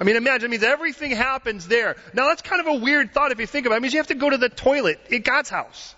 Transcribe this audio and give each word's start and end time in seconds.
I 0.00 0.04
mean, 0.04 0.16
imagine, 0.16 0.48
I 0.48 0.50
mean, 0.50 0.64
everything 0.64 1.12
happens 1.12 1.68
there. 1.68 1.94
Now 2.12 2.26
that's 2.26 2.42
kind 2.42 2.60
of 2.60 2.66
a 2.66 2.74
weird 2.74 3.12
thought 3.12 3.30
if 3.30 3.38
you 3.38 3.46
think 3.46 3.66
about 3.66 3.76
it. 3.76 3.78
It 3.78 3.82
means 3.82 3.94
you 3.94 4.00
have 4.00 4.08
to 4.08 4.16
go 4.16 4.28
to 4.28 4.36
the 4.36 4.48
toilet 4.48 4.98
at 5.12 5.22
God's 5.22 5.48
house. 5.48 5.94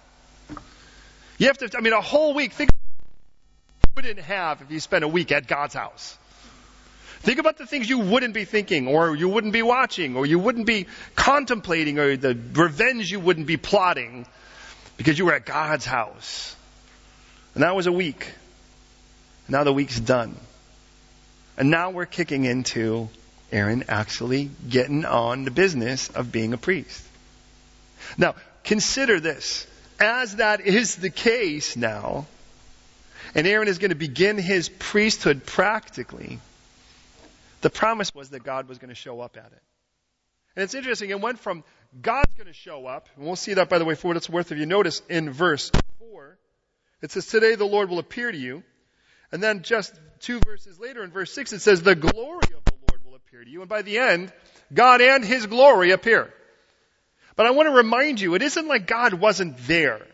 You 1.39 1.47
have 1.47 1.57
to, 1.57 1.71
I 1.75 1.81
mean, 1.81 1.95
a 1.95 2.03
whole 2.03 2.35
week. 2.35 2.53
Think 2.53 2.69
about 2.69 3.87
you 3.87 3.93
wouldn't 3.97 4.27
have 4.27 4.61
if 4.61 4.71
you 4.71 4.79
spent 4.79 5.05
a 5.05 5.09
week 5.09 5.33
at 5.33 5.47
God's 5.47 5.73
house. 5.73 6.19
Think 7.21 7.39
about 7.39 7.57
the 7.57 7.67
things 7.67 7.89
you 7.89 8.01
wouldn't 8.01 8.35
be 8.35 8.45
thinking, 8.45 8.89
or 8.89 9.17
you 9.17 9.31
wouldn't 9.31 9.55
be 9.55 9.63
watching, 9.63 10.17
or 10.17 10.27
you 10.27 10.39
wouldn't 10.39 10.67
be 10.67 10.87
contemplating, 11.17 11.99
or 11.99 12.19
the 12.19 12.39
revenge 12.53 13.11
you 13.11 13.21
wouldn't 13.21 13.47
be 13.47 13.57
plotting 13.57 14.27
because 14.99 15.19
you 15.19 15.25
were 15.25 15.33
at 15.33 15.47
God's 15.47 15.87
house. 15.87 16.55
And 17.55 17.63
that 17.63 17.75
was 17.75 17.87
a 17.87 17.93
week. 17.93 18.35
Now 19.49 19.65
the 19.65 19.73
week's 19.73 19.99
done. 19.99 20.37
And 21.57 21.71
now 21.71 21.91
we're 21.91 22.07
kicking 22.07 22.45
into 22.45 23.09
Aaron 23.53 23.85
actually 23.89 24.51
getting 24.69 25.05
on 25.05 25.45
the 25.45 25.51
business 25.51 26.09
of 26.11 26.33
being 26.33 26.53
a 26.53 26.59
priest. 26.59 27.03
Now, 28.19 28.35
consider 28.65 29.21
this. 29.21 29.67
As 30.01 30.37
that 30.37 30.61
is 30.61 30.97
the 30.97 31.11
case 31.11 31.77
now, 31.77 32.27
and 33.35 33.47
Aaron 33.47 33.69
is 33.69 33.79
going 33.79 33.91
to 33.91 33.97
begin 33.97 34.39
his 34.39 34.69
priesthood 34.69 35.47
practically, 35.47 36.41
the 37.61 37.71
promise 37.71 38.13
was 38.15 38.31
that 38.31 38.43
God 38.43 38.69
was 38.69 38.79
going 38.79 38.89
to 38.89 38.95
show 38.95 39.21
up 39.21 39.37
at 39.37 39.47
it. 39.47 39.63
And 40.57 40.65
it's 40.65 40.75
interesting, 40.75 41.11
it 41.11 41.21
went 41.21 41.39
from 41.39 41.63
God's 42.01 42.35
going 42.35 42.49
to 42.49 42.53
show 42.53 42.87
up, 42.87 43.09
and 43.17 43.25
we'll 43.25 43.37
see 43.37 43.55
that, 43.55 43.69
by 43.69 43.79
the 43.79 43.85
way, 43.85 43.95
for 43.95 44.09
what 44.09 44.17
it's 44.17 44.29
worth 44.29 44.51
if 44.51 44.59
you 44.59 44.67
notice 44.67 45.01
in 45.09 45.31
verse 45.31 45.71
4. 46.01 46.37
It 47.03 47.13
says, 47.13 47.27
Today 47.27 47.55
the 47.55 47.65
Lord 47.65 47.89
will 47.89 48.01
appear 48.01 48.31
to 48.31 48.39
you. 48.39 48.65
And 49.35 49.43
then 49.43 49.63
just 49.63 49.93
two 50.21 50.39
verses 50.47 50.79
later 50.79 51.03
in 51.03 51.11
verse 51.11 51.35
6 51.35 51.55
it 51.55 51.61
says, 51.61 51.83
the 51.83 51.97
glory 51.97 52.55
of 52.57 52.65
the 52.65 52.75
Lord 52.89 53.05
will 53.05 53.17
appear 53.17 53.43
to 53.43 53.51
you. 53.51 53.63
And 53.63 53.69
by 53.69 53.83
the 53.83 53.99
end, 53.99 54.33
God 54.73 55.01
and 55.01 55.25
His 55.25 55.45
glory 55.47 55.91
appear. 55.91 56.33
But 57.35 57.47
I 57.47 57.51
want 57.51 57.67
to 57.67 57.75
remind 57.75 58.21
you, 58.21 58.37
it 58.37 58.43
isn't 58.43 58.69
like 58.69 58.87
God 58.87 59.13
wasn't 59.15 59.59
there. 59.67 60.07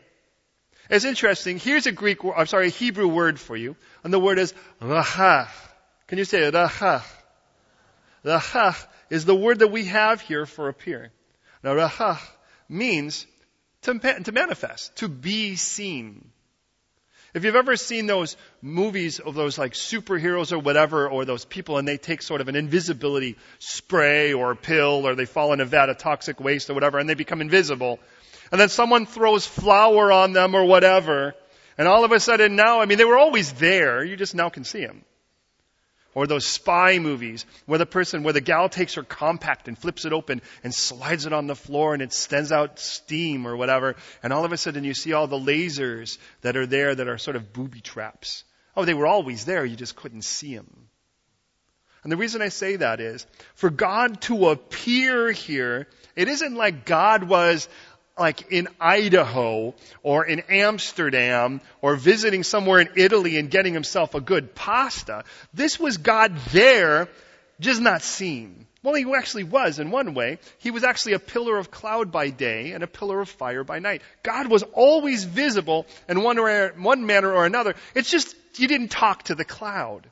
It's 0.89 1.05
interesting. 1.05 1.59
Here's 1.59 1.87
a 1.87 1.93
Greek, 1.93 2.21
I'm 2.35 2.47
sorry, 2.47 2.69
a 2.69 2.71
Hebrew 2.71 3.09
word 3.09 3.39
for 3.39 3.55
you. 3.55 3.77
And 4.05 4.11
the 4.11 4.19
word 4.19 4.39
is 4.39 4.55
rahah. 4.81 5.51
Can 6.07 6.17
you 6.17 6.25
say 6.25 6.45
it? 6.45 6.55
Rahah. 6.55 7.03
Rahah 8.25 8.87
is 9.11 9.27
the 9.27 9.37
word 9.37 9.59
that 9.59 9.69
we 9.69 9.84
have 9.84 10.23
here 10.23 10.47
for 10.47 10.71
appearing. 10.71 11.11
Now 11.62 11.75
rahah 11.75 12.19
means 12.71 13.27
to, 13.83 13.99
to 13.99 14.33
manifest, 14.33 14.97
to 14.97 15.09
be 15.09 15.57
seen. 15.57 16.30
If 17.33 17.45
you've 17.45 17.56
ever 17.56 17.77
seen 17.77 18.06
those 18.06 18.36
movies 18.61 19.20
of 19.20 19.34
those 19.34 19.56
like 19.56 19.75
superheroes 19.75 20.53
or 20.53 20.59
whatever, 20.59 21.09
or 21.09 21.25
those 21.25 21.45
people 21.45 21.78
and 21.78 21.87
they 21.87 21.97
take 21.97 22.22
sort 22.22 22.41
of 22.41 22.48
an 22.48 22.56
invisibility 22.56 23.37
spray 23.59 24.33
or 24.33 24.50
a 24.50 24.56
pill 24.56 25.06
or 25.06 25.14
they 25.14 25.27
fall 25.27 25.53
in 25.53 25.61
a 25.61 25.64
vat 25.64 25.89
of 25.89 25.98
toxic 25.98 26.41
waste 26.41 26.70
or 26.70 26.75
whatever 26.75 26.98
and 26.98 27.09
they 27.09 27.14
become 27.14 27.41
invisible. 27.41 28.00
And 28.50 28.61
then 28.61 28.69
someone 28.69 29.06
throws 29.06 29.47
flour 29.47 30.11
on 30.11 30.33
them 30.33 30.55
or 30.55 30.64
whatever. 30.64 31.34
And 31.78 31.87
all 31.87 32.05
of 32.05 32.12
a 32.12 32.19
sudden 32.19 32.56
now, 32.56 32.81
I 32.81 32.87
mean, 32.87 32.98
they 32.98 33.05
were 33.05 33.19
always 33.19 33.53
there. 33.55 34.05
You 34.05 34.17
just 34.17 34.34
now 34.34 34.48
can 34.48 34.65
see 34.65 34.84
them. 34.84 35.05
Or 36.14 36.27
those 36.27 36.47
spy 36.47 36.98
movies 36.98 37.47
where 37.66 37.78
the 37.78 37.86
person, 37.86 38.25
where 38.25 38.33
the 38.33 38.41
gal 38.41 38.69
takes 38.69 38.94
her 38.94 39.05
compact 39.05 39.69
and 39.69 39.78
flips 39.78 40.05
it 40.05 40.12
open 40.12 40.42
and 40.64 40.75
slides 40.75 41.25
it 41.25 41.33
on 41.33 41.47
the 41.47 41.55
floor 41.55 41.94
and 41.94 42.03
it 42.03 42.12
sends 42.12 42.50
out 42.50 42.80
steam 42.80 43.47
or 43.47 43.56
whatever. 43.56 43.94
And 44.22 44.33
all 44.33 44.44
of 44.44 44.53
a 44.53 44.56
sudden 44.56 44.83
you 44.83 44.94
see 44.94 45.12
all 45.12 45.28
the 45.28 45.38
lasers 45.38 46.19
that 46.41 46.56
are 46.56 46.66
there 46.66 46.94
that 46.94 47.08
are 47.08 47.19
sort 47.19 47.36
of 47.36 47.53
booby 47.53 47.81
traps. 47.81 48.44
Oh, 48.77 48.84
they 48.84 48.94
were 48.94 49.06
always 49.06 49.44
there. 49.44 49.64
You 49.64 49.77
just 49.77 49.94
couldn't 49.94 50.22
see 50.22 50.56
them. 50.56 50.88
And 52.03 52.11
the 52.11 52.16
reason 52.16 52.41
I 52.41 52.48
say 52.48 52.77
that 52.77 53.00
is 53.00 53.27
for 53.55 53.69
God 53.69 54.22
to 54.22 54.48
appear 54.48 55.31
here, 55.31 55.86
it 56.16 56.28
isn't 56.28 56.55
like 56.55 56.86
God 56.86 57.25
was 57.25 57.69
like 58.21 58.53
in 58.53 58.69
Idaho 58.79 59.75
or 60.03 60.27
in 60.27 60.41
Amsterdam 60.51 61.62
or 61.81 61.97
visiting 61.97 62.43
somewhere 62.43 62.78
in 62.78 62.91
Italy 62.97 63.39
and 63.39 63.50
getting 63.50 63.72
himself 63.72 64.15
a 64.15 64.21
good 64.21 64.55
pasta. 64.55 65.25
This 65.55 65.81
was 65.81 65.97
God 65.97 66.37
there, 66.53 67.09
just 67.59 67.81
not 67.81 68.03
seen. 68.03 68.67
Well, 68.83 68.94
he 68.94 69.11
actually 69.15 69.44
was 69.44 69.78
in 69.78 69.91
one 69.91 70.15
way. 70.15 70.39
He 70.59 70.71
was 70.71 70.84
actually 70.84 71.15
a 71.15 71.19
pillar 71.19 71.56
of 71.56 71.71
cloud 71.71 72.12
by 72.12 72.28
day 72.28 72.72
and 72.72 72.83
a 72.84 72.87
pillar 72.87 73.21
of 73.21 73.28
fire 73.28 73.65
by 73.65 73.78
night. 73.78 74.03
God 74.23 74.49
was 74.49 74.62
always 74.75 75.25
visible 75.25 75.87
in 76.09 76.23
one, 76.23 76.39
or, 76.39 76.69
one 76.78 77.06
manner 77.06 77.33
or 77.33 77.47
another. 77.47 77.75
It's 77.94 78.11
just 78.11 78.37
you 78.56 78.69
didn't 78.69 78.89
talk 78.89 79.25
to 79.25 79.34
the 79.34 79.44
cloud. 79.44 80.09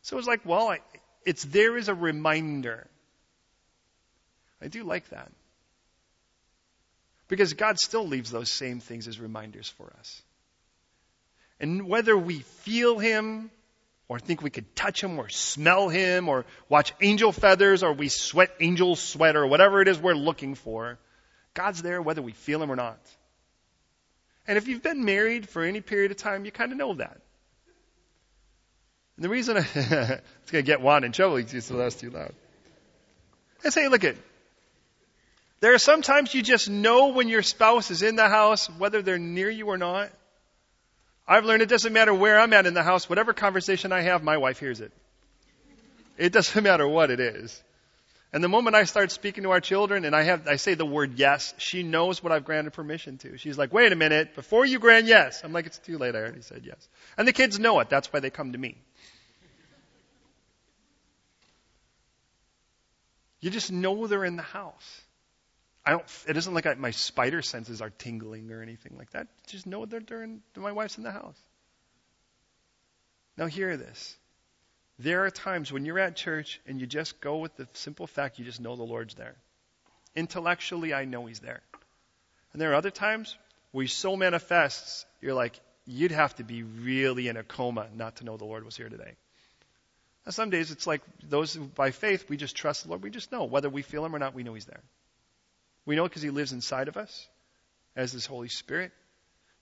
So 0.00 0.16
it 0.16 0.18
was 0.18 0.26
like, 0.26 0.46
well, 0.46 0.68
I, 0.68 0.78
it's 1.26 1.44
there 1.44 1.76
as 1.76 1.88
a 1.88 1.94
reminder. 1.94 2.86
I 4.62 4.68
do 4.68 4.82
like 4.84 5.08
that. 5.10 5.30
Because 7.28 7.54
God 7.54 7.78
still 7.78 8.06
leaves 8.06 8.30
those 8.30 8.50
same 8.50 8.80
things 8.80 9.08
as 9.08 9.18
reminders 9.18 9.68
for 9.68 9.92
us. 9.98 10.22
And 11.58 11.88
whether 11.88 12.16
we 12.16 12.40
feel 12.40 12.98
Him, 12.98 13.50
or 14.08 14.18
think 14.18 14.42
we 14.42 14.50
could 14.50 14.76
touch 14.76 15.02
Him, 15.02 15.18
or 15.18 15.28
smell 15.28 15.88
Him, 15.88 16.28
or 16.28 16.44
watch 16.68 16.92
angel 17.00 17.32
feathers, 17.32 17.82
or 17.82 17.92
we 17.92 18.08
sweat 18.08 18.50
angel 18.60 18.94
sweat, 18.94 19.36
or 19.36 19.46
whatever 19.46 19.80
it 19.82 19.88
is 19.88 19.98
we're 19.98 20.14
looking 20.14 20.54
for, 20.54 20.98
God's 21.54 21.82
there 21.82 22.00
whether 22.00 22.22
we 22.22 22.32
feel 22.32 22.62
Him 22.62 22.70
or 22.70 22.76
not. 22.76 23.00
And 24.46 24.56
if 24.58 24.68
you've 24.68 24.82
been 24.82 25.04
married 25.04 25.48
for 25.48 25.64
any 25.64 25.80
period 25.80 26.12
of 26.12 26.18
time, 26.18 26.44
you 26.44 26.52
kind 26.52 26.70
of 26.70 26.78
know 26.78 26.94
that. 26.94 27.20
And 29.16 29.24
the 29.24 29.28
reason 29.28 29.56
I, 29.56 29.60
it's 29.74 30.50
going 30.50 30.62
to 30.64 30.66
get 30.66 30.80
Juan 30.80 31.02
in 31.02 31.12
trouble, 31.12 31.36
he's 31.36 31.64
so 31.64 31.76
that's 31.76 31.96
too 31.96 32.10
loud. 32.10 32.32
I 33.64 33.70
say, 33.70 33.88
look 33.88 34.04
at, 34.04 34.16
there 35.60 35.74
are 35.74 35.78
sometimes 35.78 36.34
you 36.34 36.42
just 36.42 36.68
know 36.68 37.08
when 37.08 37.28
your 37.28 37.42
spouse 37.42 37.90
is 37.90 38.02
in 38.02 38.16
the 38.16 38.28
house, 38.28 38.68
whether 38.78 39.02
they're 39.02 39.18
near 39.18 39.48
you 39.48 39.66
or 39.66 39.78
not. 39.78 40.10
I've 41.26 41.44
learned 41.44 41.62
it 41.62 41.68
doesn't 41.68 41.92
matter 41.92 42.14
where 42.14 42.38
I'm 42.38 42.52
at 42.52 42.66
in 42.66 42.74
the 42.74 42.82
house, 42.82 43.08
whatever 43.08 43.32
conversation 43.32 43.90
I 43.90 44.02
have, 44.02 44.22
my 44.22 44.36
wife 44.36 44.60
hears 44.60 44.80
it. 44.80 44.92
It 46.18 46.32
doesn't 46.32 46.62
matter 46.62 46.86
what 46.86 47.10
it 47.10 47.20
is. 47.20 47.62
And 48.32 48.44
the 48.44 48.48
moment 48.48 48.76
I 48.76 48.84
start 48.84 49.12
speaking 49.12 49.44
to 49.44 49.50
our 49.50 49.60
children 49.60 50.04
and 50.04 50.14
I 50.14 50.24
have, 50.24 50.46
I 50.46 50.56
say 50.56 50.74
the 50.74 50.84
word 50.84 51.18
yes, 51.18 51.54
she 51.58 51.82
knows 51.82 52.22
what 52.22 52.32
I've 52.32 52.44
granted 52.44 52.72
permission 52.72 53.18
to. 53.18 53.38
She's 53.38 53.56
like, 53.56 53.72
wait 53.72 53.92
a 53.92 53.96
minute, 53.96 54.34
before 54.34 54.66
you 54.66 54.78
grant 54.78 55.06
yes. 55.06 55.42
I'm 55.42 55.52
like, 55.52 55.66
it's 55.66 55.78
too 55.78 55.96
late, 55.96 56.14
I 56.14 56.18
already 56.18 56.42
said 56.42 56.62
yes. 56.64 56.88
And 57.16 57.26
the 57.26 57.32
kids 57.32 57.58
know 57.58 57.80
it, 57.80 57.88
that's 57.88 58.12
why 58.12 58.20
they 58.20 58.30
come 58.30 58.52
to 58.52 58.58
me. 58.58 58.76
You 63.40 63.50
just 63.50 63.70
know 63.72 64.06
they're 64.06 64.24
in 64.24 64.36
the 64.36 64.42
house. 64.42 65.02
I 65.86 65.92
don't, 65.92 66.04
it 66.26 66.36
isn't 66.36 66.52
like 66.52 66.66
I, 66.66 66.74
my 66.74 66.90
spider 66.90 67.42
senses 67.42 67.80
are 67.80 67.90
tingling 67.90 68.50
or 68.50 68.60
anything 68.60 68.96
like 68.98 69.10
that. 69.10 69.28
Just 69.46 69.66
know 69.66 69.86
that 69.86 70.08
they're 70.08 70.28
my 70.56 70.72
wife's 70.72 70.98
in 70.98 71.04
the 71.04 71.12
house. 71.12 71.38
Now 73.38 73.46
hear 73.46 73.76
this. 73.76 74.16
There 74.98 75.24
are 75.24 75.30
times 75.30 75.70
when 75.70 75.84
you're 75.84 75.98
at 75.98 76.16
church 76.16 76.60
and 76.66 76.80
you 76.80 76.86
just 76.86 77.20
go 77.20 77.36
with 77.36 77.54
the 77.56 77.68
simple 77.74 78.06
fact 78.06 78.38
you 78.38 78.44
just 78.44 78.60
know 78.60 78.74
the 78.74 78.82
Lord's 78.82 79.14
there. 79.14 79.36
Intellectually, 80.16 80.92
I 80.92 81.04
know 81.04 81.26
He's 81.26 81.40
there. 81.40 81.60
And 82.52 82.60
there 82.60 82.72
are 82.72 82.76
other 82.76 82.90
times 82.90 83.36
where 83.70 83.82
He 83.82 83.88
so 83.88 84.16
manifests, 84.16 85.04
you're 85.20 85.34
like, 85.34 85.60
you'd 85.86 86.12
have 86.12 86.34
to 86.36 86.44
be 86.44 86.62
really 86.64 87.28
in 87.28 87.36
a 87.36 87.44
coma 87.44 87.86
not 87.94 88.16
to 88.16 88.24
know 88.24 88.36
the 88.36 88.44
Lord 88.44 88.64
was 88.64 88.76
here 88.76 88.88
today. 88.88 89.12
Now, 90.24 90.32
some 90.32 90.50
days 90.50 90.72
it's 90.72 90.86
like 90.86 91.02
those 91.28 91.54
by 91.54 91.92
faith, 91.92 92.28
we 92.28 92.36
just 92.36 92.56
trust 92.56 92.82
the 92.82 92.88
Lord. 92.88 93.02
We 93.02 93.10
just 93.10 93.30
know. 93.30 93.44
Whether 93.44 93.68
we 93.68 93.82
feel 93.82 94.04
Him 94.04 94.16
or 94.16 94.18
not, 94.18 94.34
we 94.34 94.42
know 94.42 94.54
He's 94.54 94.64
there. 94.64 94.82
We 95.86 95.96
know 95.96 96.04
because 96.04 96.22
He 96.22 96.30
lives 96.30 96.52
inside 96.52 96.88
of 96.88 96.96
us 96.96 97.28
as 97.94 98.12
His 98.12 98.26
Holy 98.26 98.48
Spirit. 98.48 98.92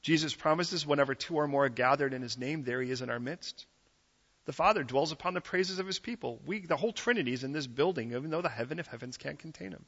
Jesus 0.02 0.34
promises 0.34 0.86
whenever 0.86 1.14
two 1.14 1.36
or 1.36 1.46
more 1.46 1.66
are 1.66 1.70
gathered 1.70 2.12
in 2.12 2.22
His 2.22 2.36
name, 2.36 2.64
there 2.64 2.82
He 2.82 2.90
is 2.90 3.02
in 3.02 3.10
our 3.10 3.20
midst. 3.20 3.66
The 4.46 4.52
Father 4.52 4.82
dwells 4.82 5.12
upon 5.12 5.34
the 5.34 5.40
praises 5.40 5.78
of 5.78 5.86
His 5.86 5.98
people. 5.98 6.40
We, 6.44 6.60
the 6.60 6.76
whole 6.76 6.92
Trinity 6.92 7.32
is 7.32 7.44
in 7.44 7.52
this 7.52 7.66
building, 7.66 8.10
even 8.10 8.30
though 8.30 8.42
the 8.42 8.48
heaven 8.48 8.78
of 8.78 8.86
heavens 8.86 9.16
can't 9.16 9.38
contain 9.38 9.72
Him. 9.72 9.84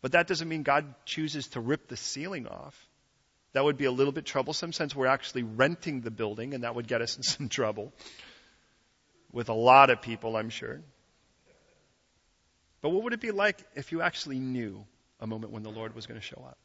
But 0.00 0.12
that 0.12 0.26
doesn't 0.26 0.48
mean 0.48 0.62
God 0.62 0.94
chooses 1.04 1.48
to 1.48 1.60
rip 1.60 1.88
the 1.88 1.96
ceiling 1.96 2.46
off. 2.46 2.88
That 3.52 3.64
would 3.64 3.76
be 3.76 3.86
a 3.86 3.92
little 3.92 4.12
bit 4.12 4.26
troublesome 4.26 4.72
since 4.72 4.94
we're 4.94 5.06
actually 5.06 5.42
renting 5.42 6.00
the 6.00 6.10
building, 6.10 6.54
and 6.54 6.64
that 6.64 6.74
would 6.74 6.86
get 6.86 7.02
us 7.02 7.16
in 7.16 7.22
some 7.22 7.48
trouble 7.48 7.92
with 9.32 9.48
a 9.48 9.54
lot 9.54 9.90
of 9.90 10.02
people, 10.02 10.36
I'm 10.36 10.50
sure. 10.50 10.80
But 12.80 12.90
what 12.90 13.04
would 13.04 13.12
it 13.12 13.20
be 13.20 13.30
like 13.30 13.64
if 13.74 13.92
you 13.92 14.02
actually 14.02 14.38
knew 14.38 14.84
a 15.20 15.26
moment 15.26 15.52
when 15.52 15.62
the 15.62 15.70
Lord 15.70 15.94
was 15.94 16.06
going 16.06 16.20
to 16.20 16.26
show 16.26 16.42
up. 16.46 16.58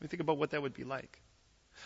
Let 0.00 0.02
me 0.02 0.08
think 0.08 0.20
about 0.20 0.38
what 0.38 0.50
that 0.50 0.62
would 0.62 0.74
be 0.74 0.84
like. 0.84 1.20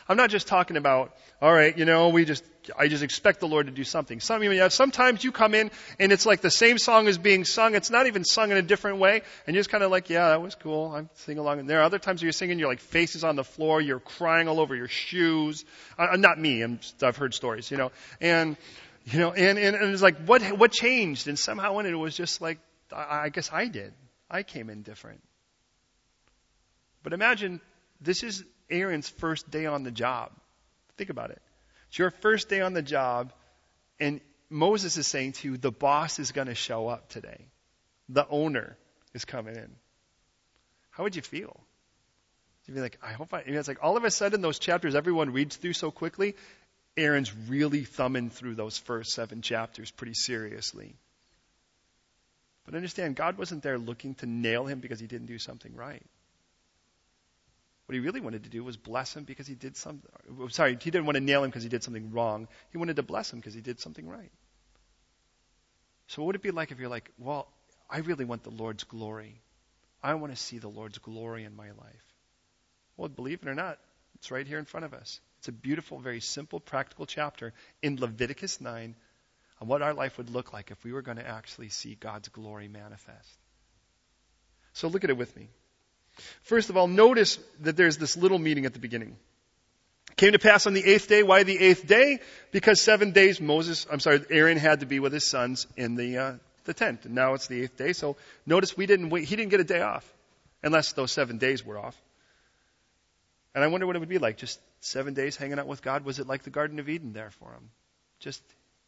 I'm 0.06 0.18
not 0.18 0.28
just 0.28 0.46
talking 0.46 0.76
about, 0.76 1.16
all 1.40 1.52
right, 1.52 1.76
you 1.76 1.86
know, 1.86 2.10
we 2.10 2.26
just, 2.26 2.44
I 2.78 2.88
just 2.88 3.02
expect 3.02 3.40
the 3.40 3.48
Lord 3.48 3.66
to 3.66 3.72
do 3.72 3.84
something. 3.84 4.20
Some, 4.20 4.42
you 4.42 4.52
know, 4.52 4.68
sometimes 4.68 5.24
you 5.24 5.32
come 5.32 5.54
in 5.54 5.70
and 5.98 6.12
it's 6.12 6.26
like 6.26 6.42
the 6.42 6.50
same 6.50 6.76
song 6.76 7.08
is 7.08 7.16
being 7.16 7.46
sung. 7.46 7.74
It's 7.74 7.90
not 7.90 8.06
even 8.06 8.22
sung 8.22 8.50
in 8.50 8.58
a 8.58 8.62
different 8.62 8.98
way. 8.98 9.22
And 9.46 9.54
you're 9.54 9.60
just 9.60 9.70
kind 9.70 9.82
of 9.82 9.90
like, 9.90 10.10
yeah, 10.10 10.28
that 10.28 10.42
was 10.42 10.54
cool. 10.54 10.94
I'm 10.94 11.08
singing 11.14 11.38
along. 11.38 11.60
And 11.60 11.70
there 11.70 11.82
other 11.82 11.98
times 11.98 12.22
you're 12.22 12.32
singing, 12.32 12.58
you're 12.58 12.68
like 12.68 12.80
faces 12.80 13.24
on 13.24 13.36
the 13.36 13.44
floor. 13.44 13.80
You're 13.80 14.00
crying 14.00 14.46
all 14.46 14.60
over 14.60 14.76
your 14.76 14.88
shoes. 14.88 15.64
Uh, 15.98 16.16
not 16.16 16.38
me. 16.38 16.60
I'm, 16.60 16.80
I've 17.02 17.16
heard 17.16 17.32
stories, 17.32 17.70
you 17.70 17.78
know. 17.78 17.90
And 18.20 18.56
You 19.06 19.20
know, 19.20 19.32
and, 19.32 19.58
and, 19.58 19.74
and 19.74 19.92
it's 19.94 20.02
like, 20.02 20.18
what, 20.26 20.42
what 20.58 20.70
changed? 20.70 21.28
And 21.28 21.38
somehow 21.38 21.78
it, 21.78 21.86
it 21.86 21.94
was 21.94 22.14
just 22.14 22.42
like, 22.42 22.58
I, 22.92 23.24
I 23.24 23.28
guess 23.30 23.50
I 23.50 23.68
did. 23.68 23.94
I 24.30 24.42
came 24.42 24.68
in 24.68 24.82
different. 24.82 25.22
But 27.08 27.14
imagine 27.14 27.62
this 28.02 28.22
is 28.22 28.44
Aaron's 28.68 29.08
first 29.08 29.50
day 29.50 29.64
on 29.64 29.82
the 29.82 29.90
job. 29.90 30.30
Think 30.98 31.08
about 31.08 31.30
it. 31.30 31.40
It's 31.88 31.98
your 31.98 32.10
first 32.10 32.50
day 32.50 32.60
on 32.60 32.74
the 32.74 32.82
job, 32.82 33.32
and 33.98 34.20
Moses 34.50 34.98
is 34.98 35.06
saying 35.06 35.32
to 35.32 35.48
you, 35.48 35.56
the 35.56 35.70
boss 35.70 36.18
is 36.18 36.32
going 36.32 36.48
to 36.48 36.54
show 36.54 36.86
up 36.86 37.08
today. 37.08 37.46
The 38.10 38.28
owner 38.28 38.76
is 39.14 39.24
coming 39.24 39.56
in. 39.56 39.70
How 40.90 41.02
would 41.02 41.16
you 41.16 41.22
feel? 41.22 41.58
You'd 42.66 42.74
be 42.74 42.82
like, 42.82 42.98
I 43.02 43.12
hope 43.12 43.32
I. 43.32 43.38
It's 43.38 43.68
like 43.68 43.82
all 43.82 43.96
of 43.96 44.04
a 44.04 44.10
sudden, 44.10 44.42
those 44.42 44.58
chapters 44.58 44.94
everyone 44.94 45.32
reads 45.32 45.56
through 45.56 45.72
so 45.72 45.90
quickly, 45.90 46.36
Aaron's 46.94 47.34
really 47.48 47.84
thumbing 47.84 48.28
through 48.28 48.54
those 48.54 48.76
first 48.76 49.12
seven 49.12 49.40
chapters 49.40 49.90
pretty 49.90 50.12
seriously. 50.12 50.94
But 52.66 52.74
understand, 52.74 53.16
God 53.16 53.38
wasn't 53.38 53.62
there 53.62 53.78
looking 53.78 54.14
to 54.16 54.26
nail 54.26 54.66
him 54.66 54.80
because 54.80 55.00
he 55.00 55.06
didn't 55.06 55.28
do 55.28 55.38
something 55.38 55.74
right. 55.74 56.02
What 57.88 57.94
he 57.94 58.00
really 58.00 58.20
wanted 58.20 58.44
to 58.44 58.50
do 58.50 58.62
was 58.62 58.76
bless 58.76 59.16
him 59.16 59.24
because 59.24 59.46
he 59.46 59.54
did 59.54 59.74
something. 59.74 60.10
Oh, 60.38 60.48
sorry, 60.48 60.76
he 60.78 60.90
didn't 60.90 61.06
want 61.06 61.16
to 61.16 61.22
nail 61.22 61.42
him 61.42 61.48
because 61.48 61.62
he 61.62 61.70
did 61.70 61.82
something 61.82 62.12
wrong. 62.12 62.46
He 62.70 62.76
wanted 62.76 62.96
to 62.96 63.02
bless 63.02 63.32
him 63.32 63.38
because 63.38 63.54
he 63.54 63.62
did 63.62 63.80
something 63.80 64.06
right. 64.06 64.30
So, 66.08 66.20
what 66.20 66.26
would 66.26 66.36
it 66.36 66.42
be 66.42 66.50
like 66.50 66.70
if 66.70 66.78
you're 66.78 66.90
like, 66.90 67.10
well, 67.16 67.48
I 67.88 68.00
really 68.00 68.26
want 68.26 68.42
the 68.42 68.50
Lord's 68.50 68.84
glory. 68.84 69.40
I 70.02 70.12
want 70.14 70.34
to 70.34 70.36
see 70.36 70.58
the 70.58 70.68
Lord's 70.68 70.98
glory 70.98 71.44
in 71.44 71.56
my 71.56 71.70
life. 71.70 72.14
Well, 72.98 73.08
believe 73.08 73.40
it 73.40 73.48
or 73.48 73.54
not, 73.54 73.78
it's 74.16 74.30
right 74.30 74.46
here 74.46 74.58
in 74.58 74.66
front 74.66 74.84
of 74.84 74.92
us. 74.92 75.18
It's 75.38 75.48
a 75.48 75.52
beautiful, 75.52 75.98
very 75.98 76.20
simple, 76.20 76.60
practical 76.60 77.06
chapter 77.06 77.54
in 77.80 77.98
Leviticus 77.98 78.60
9 78.60 78.96
on 79.62 79.68
what 79.68 79.80
our 79.80 79.94
life 79.94 80.18
would 80.18 80.28
look 80.28 80.52
like 80.52 80.70
if 80.70 80.84
we 80.84 80.92
were 80.92 81.00
going 81.00 81.16
to 81.16 81.26
actually 81.26 81.70
see 81.70 81.94
God's 81.94 82.28
glory 82.28 82.68
manifest. 82.68 83.38
So 84.74 84.88
look 84.88 85.04
at 85.04 85.10
it 85.10 85.16
with 85.16 85.34
me. 85.34 85.48
First 86.42 86.70
of 86.70 86.76
all, 86.76 86.86
notice 86.86 87.38
that 87.60 87.76
there's 87.76 87.98
this 87.98 88.16
little 88.16 88.38
meeting 88.38 88.66
at 88.66 88.72
the 88.72 88.78
beginning. 88.78 89.16
Came 90.16 90.32
to 90.32 90.38
pass 90.38 90.66
on 90.66 90.74
the 90.74 90.84
eighth 90.84 91.08
day. 91.08 91.22
Why 91.22 91.44
the 91.44 91.58
eighth 91.58 91.86
day? 91.86 92.18
Because 92.50 92.80
seven 92.80 93.12
days 93.12 93.40
Moses, 93.40 93.86
I'm 93.90 94.00
sorry, 94.00 94.24
Aaron 94.30 94.58
had 94.58 94.80
to 94.80 94.86
be 94.86 94.98
with 94.98 95.12
his 95.12 95.24
sons 95.24 95.66
in 95.76 95.94
the, 95.94 96.18
uh, 96.18 96.32
the 96.64 96.74
tent. 96.74 97.04
And 97.04 97.14
now 97.14 97.34
it's 97.34 97.46
the 97.46 97.62
eighth 97.62 97.76
day. 97.76 97.92
So 97.92 98.16
notice 98.44 98.76
we 98.76 98.86
didn't 98.86 99.10
wait, 99.10 99.24
he 99.24 99.36
didn't 99.36 99.50
get 99.50 99.60
a 99.60 99.64
day 99.64 99.80
off. 99.80 100.12
Unless 100.62 100.94
those 100.94 101.12
seven 101.12 101.38
days 101.38 101.64
were 101.64 101.78
off. 101.78 101.96
And 103.54 103.62
I 103.62 103.68
wonder 103.68 103.86
what 103.86 103.94
it 103.94 104.00
would 104.00 104.08
be 104.08 104.18
like. 104.18 104.36
Just 104.36 104.60
seven 104.80 105.14
days 105.14 105.36
hanging 105.36 105.58
out 105.58 105.68
with 105.68 105.82
God. 105.82 106.04
Was 106.04 106.18
it 106.18 106.26
like 106.26 106.42
the 106.42 106.50
Garden 106.50 106.80
of 106.80 106.88
Eden 106.88 107.12
there 107.12 107.30
for 107.30 107.52
him? 107.52 107.70
Just 108.18 108.42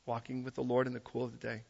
walking 0.06 0.43
with 0.43 0.56
the 0.56 0.62
Lord 0.62 0.88
in 0.88 0.93
the 0.93 1.00
cool 1.00 1.25
of 1.25 1.33
the 1.33 1.38
day. 1.38 1.62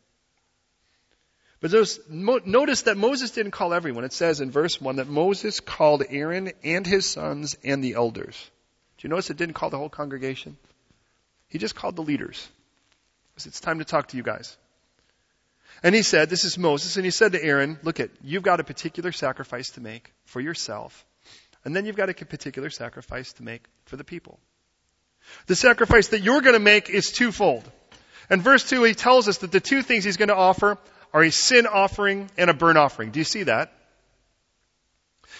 But 1.60 1.72
notice 2.10 2.82
that 2.82 2.96
Moses 2.96 3.32
didn't 3.32 3.52
call 3.52 3.74
everyone. 3.74 4.04
It 4.04 4.14
says 4.14 4.40
in 4.40 4.50
verse 4.50 4.80
1 4.80 4.96
that 4.96 5.08
Moses 5.08 5.60
called 5.60 6.02
Aaron 6.08 6.52
and 6.64 6.86
his 6.86 7.08
sons 7.08 7.56
and 7.62 7.84
the 7.84 7.94
elders. 7.94 8.50
Do 8.96 9.06
you 9.06 9.10
notice 9.10 9.30
it 9.30 9.36
didn't 9.36 9.54
call 9.54 9.68
the 9.70 9.78
whole 9.78 9.90
congregation? 9.90 10.56
He 11.48 11.58
just 11.58 11.74
called 11.74 11.96
the 11.96 12.02
leaders. 12.02 12.48
It's 13.36 13.60
time 13.60 13.78
to 13.78 13.84
talk 13.84 14.08
to 14.08 14.16
you 14.16 14.22
guys. 14.22 14.56
And 15.82 15.94
he 15.94 16.02
said, 16.02 16.28
this 16.28 16.44
is 16.44 16.58
Moses, 16.58 16.96
and 16.96 17.04
he 17.06 17.10
said 17.10 17.32
to 17.32 17.42
Aaron, 17.42 17.78
look 17.82 18.00
at, 18.00 18.10
you've 18.22 18.42
got 18.42 18.60
a 18.60 18.64
particular 18.64 19.12
sacrifice 19.12 19.70
to 19.70 19.80
make 19.80 20.12
for 20.26 20.40
yourself, 20.40 21.06
and 21.64 21.74
then 21.74 21.86
you've 21.86 21.96
got 21.96 22.10
a 22.10 22.14
particular 22.14 22.68
sacrifice 22.68 23.32
to 23.34 23.42
make 23.42 23.64
for 23.86 23.96
the 23.96 24.04
people. 24.04 24.38
The 25.46 25.56
sacrifice 25.56 26.08
that 26.08 26.20
you're 26.20 26.42
going 26.42 26.54
to 26.54 26.60
make 26.60 26.90
is 26.90 27.12
twofold. 27.12 27.64
And 28.28 28.42
verse 28.42 28.68
2, 28.68 28.82
he 28.82 28.94
tells 28.94 29.26
us 29.26 29.38
that 29.38 29.52
the 29.52 29.60
two 29.60 29.82
things 29.82 30.04
he's 30.04 30.18
going 30.18 30.28
to 30.28 30.36
offer 30.36 30.76
are 31.12 31.22
a 31.22 31.30
sin 31.30 31.66
offering 31.66 32.30
and 32.36 32.50
a 32.50 32.54
burnt 32.54 32.78
offering. 32.78 33.10
Do 33.10 33.18
you 33.18 33.24
see 33.24 33.44
that? 33.44 33.72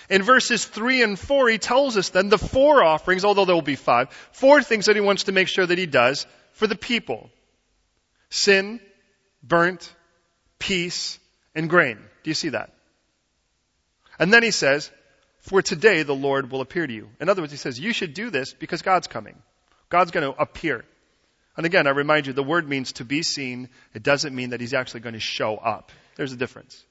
In 0.09 0.23
verses 0.23 0.65
3 0.65 1.03
and 1.03 1.19
4, 1.19 1.49
he 1.49 1.59
tells 1.59 1.97
us 1.97 2.09
then 2.09 2.29
the 2.29 2.39
four 2.39 2.83
offerings, 2.83 3.25
although 3.25 3.45
there 3.45 3.55
will 3.55 3.63
be 3.63 3.77
five, 3.77 4.11
four 4.33 4.63
things 4.63 4.87
that 4.87 4.97
he 4.97 5.01
wants 5.01 5.25
to 5.25 5.33
make 5.33 5.49
sure 5.49 5.67
that 5.67 5.79
he 5.79 5.87
does 5.87 6.27
for 6.53 6.67
the 6.67 6.75
people. 6.75 7.31
Sin, 8.29 8.81
burnt, 9.43 9.93
peace, 10.59 11.19
and 11.55 11.71
grain. 11.71 11.97
Do 12.23 12.31
you 12.31 12.35
see 12.35 12.51
that? 12.51 12.73
And 14.19 14.33
then 14.33 14.43
he 14.43 14.51
says, 14.51 14.91
for 15.39 15.63
today 15.63 16.03
the 16.03 16.15
Lord 16.15 16.51
will 16.51 16.61
appear 16.61 16.87
to 16.87 16.93
you. 16.93 17.09
In 17.21 17.29
other 17.29 17.43
words, 17.43 17.53
he 17.53 17.59
says, 17.59 17.79
you 17.79 17.93
should 17.93 18.15
do 18.15 18.31
this 18.31 18.53
because 18.53 18.83
God's 18.83 19.07
coming. 19.07 19.37
God's 19.89 20.11
going 20.11 20.31
to 20.31 20.41
appear. 20.41 20.85
And 21.61 21.67
again, 21.67 21.87
I 21.87 21.91
remind 21.91 22.27
you, 22.27 22.33
the 22.33 22.43
word 22.43 22.67
means 22.67 22.93
to 22.93 23.05
be 23.05 23.23
seen. 23.23 23.69
It 23.93 24.03
doesn't 24.03 24.35
mean 24.35 24.49
that 24.51 24.63
he's 24.63 24.73
actually 24.73 25.01
going 25.01 25.13
to 25.13 25.21
show 25.21 25.59
up. 25.59 25.93
There's 26.17 26.33
a 26.33 26.37
difference. 26.37 26.83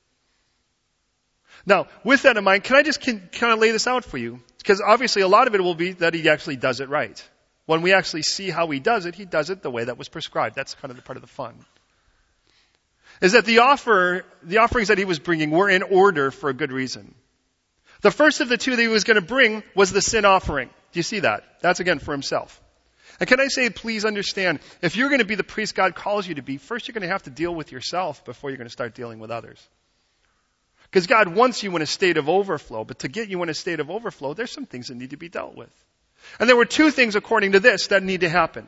Now, 1.66 1.88
with 2.04 2.22
that 2.22 2.38
in 2.38 2.44
mind, 2.44 2.66
can 2.66 2.76
I 2.76 2.84
just 2.84 3.02
can, 3.02 3.30
kind 3.32 3.52
of 3.52 3.58
lay 3.58 3.72
this 3.72 3.88
out 3.88 4.06
for 4.06 4.20
you? 4.20 4.42
Because 4.60 4.80
obviously 4.80 5.24
a 5.24 5.28
lot 5.28 5.48
of 5.48 5.56
it 5.56 5.62
will 5.62 5.74
be 5.74 5.94
that 5.94 6.14
he 6.14 6.30
actually 6.30 6.58
does 6.58 6.82
it 6.82 6.90
right. 6.90 7.20
When 7.66 7.82
we 7.82 7.94
actually 7.94 8.22
see 8.22 8.52
how 8.52 8.70
he 8.70 8.80
does 8.80 9.08
it, 9.08 9.16
he 9.16 9.26
does 9.26 9.50
it 9.50 9.64
the 9.64 9.72
way 9.72 9.86
that 9.86 9.98
was 9.98 10.08
prescribed. 10.08 10.56
That's 10.56 10.76
kind 10.76 10.92
of 10.92 10.98
the 10.98 11.02
part 11.02 11.18
of 11.18 11.24
the 11.24 11.28
fun. 11.28 11.56
Is 13.24 13.32
that 13.32 13.46
the 13.46 13.60
offer, 13.62 14.24
the 14.44 14.60
offerings 14.60 14.90
that 14.90 15.00
he 15.00 15.06
was 15.06 15.18
bringing 15.18 15.50
were 15.50 15.68
in 15.68 15.82
order 15.82 16.30
for 16.30 16.52
a 16.52 16.54
good 16.54 16.72
reason. 16.72 17.16
The 18.02 18.12
first 18.12 18.40
of 18.40 18.50
the 18.50 18.58
two 18.58 18.76
that 18.76 18.82
he 18.84 18.88
was 18.88 19.04
going 19.04 19.16
to 19.16 19.26
bring 19.26 19.64
was 19.74 19.92
the 19.92 20.04
sin 20.04 20.26
offering. 20.26 20.68
Do 20.92 21.00
you 21.00 21.02
see 21.02 21.22
that? 21.22 21.44
That's 21.62 21.80
again 21.80 21.98
for 21.98 22.12
himself. 22.12 22.62
And 23.20 23.28
can 23.28 23.40
I 23.40 23.48
say, 23.48 23.70
please 23.70 24.06
understand, 24.06 24.60
if 24.82 24.96
you're 24.96 25.10
going 25.10 25.20
to 25.20 25.26
be 25.26 25.36
the 25.36 25.44
priest 25.44 25.76
God 25.76 25.96
calls 25.96 26.28
you 26.28 26.36
to 26.36 26.42
be, 26.42 26.58
first 26.58 26.88
you're 26.88 26.94
going 26.94 27.08
to 27.08 27.10
have 27.10 27.24
to 27.24 27.30
deal 27.30 27.54
with 27.54 27.72
yourself 27.72 28.24
before 28.24 28.50
you're 28.50 28.58
going 28.58 28.68
to 28.68 28.72
start 28.72 28.96
dealing 28.96 29.20
with 29.20 29.32
others. 29.32 29.66
Because 30.84 31.06
God 31.06 31.28
wants 31.36 31.62
you 31.62 31.76
in 31.76 31.82
a 31.82 31.86
state 31.86 32.18
of 32.18 32.30
overflow, 32.30 32.84
but 32.84 33.00
to 33.00 33.08
get 33.08 33.30
you 33.30 33.44
in 33.44 33.50
a 33.50 33.54
state 33.54 33.80
of 33.80 33.92
overflow, 33.92 34.34
there's 34.34 34.52
some 34.52 34.66
things 34.66 34.88
that 34.88 34.96
need 34.96 35.12
to 35.12 35.18
be 35.18 35.30
dealt 35.30 35.56
with. 35.56 35.70
And 36.40 36.50
there 36.50 36.56
were 36.56 36.66
two 36.66 36.92
things 36.92 37.16
according 37.16 37.52
to 37.52 37.60
this 37.60 37.88
that 37.88 38.04
need 38.04 38.22
to 38.22 38.30
happen. 38.30 38.66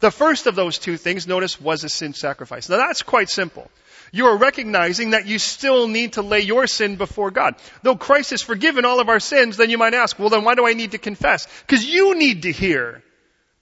The 0.00 0.10
first 0.10 0.46
of 0.46 0.56
those 0.56 0.78
two 0.78 0.96
things, 0.96 1.26
notice, 1.26 1.60
was 1.60 1.84
a 1.84 1.88
sin 1.88 2.14
sacrifice. 2.14 2.68
Now 2.68 2.78
that's 2.78 3.02
quite 3.02 3.30
simple. 3.30 3.70
You 4.12 4.26
are 4.26 4.36
recognizing 4.36 5.10
that 5.10 5.26
you 5.26 5.38
still 5.38 5.88
need 5.88 6.14
to 6.14 6.22
lay 6.22 6.40
your 6.40 6.66
sin 6.66 6.96
before 6.96 7.30
God. 7.30 7.54
Though 7.82 7.96
Christ 7.96 8.30
has 8.30 8.42
forgiven 8.42 8.84
all 8.84 9.00
of 9.00 9.08
our 9.08 9.20
sins, 9.20 9.56
then 9.56 9.70
you 9.70 9.78
might 9.78 9.94
ask, 9.94 10.18
well 10.18 10.28
then 10.28 10.44
why 10.44 10.54
do 10.54 10.66
I 10.66 10.74
need 10.74 10.92
to 10.92 10.98
confess? 10.98 11.46
Because 11.66 11.84
you 11.84 12.16
need 12.16 12.42
to 12.42 12.52
hear 12.52 13.02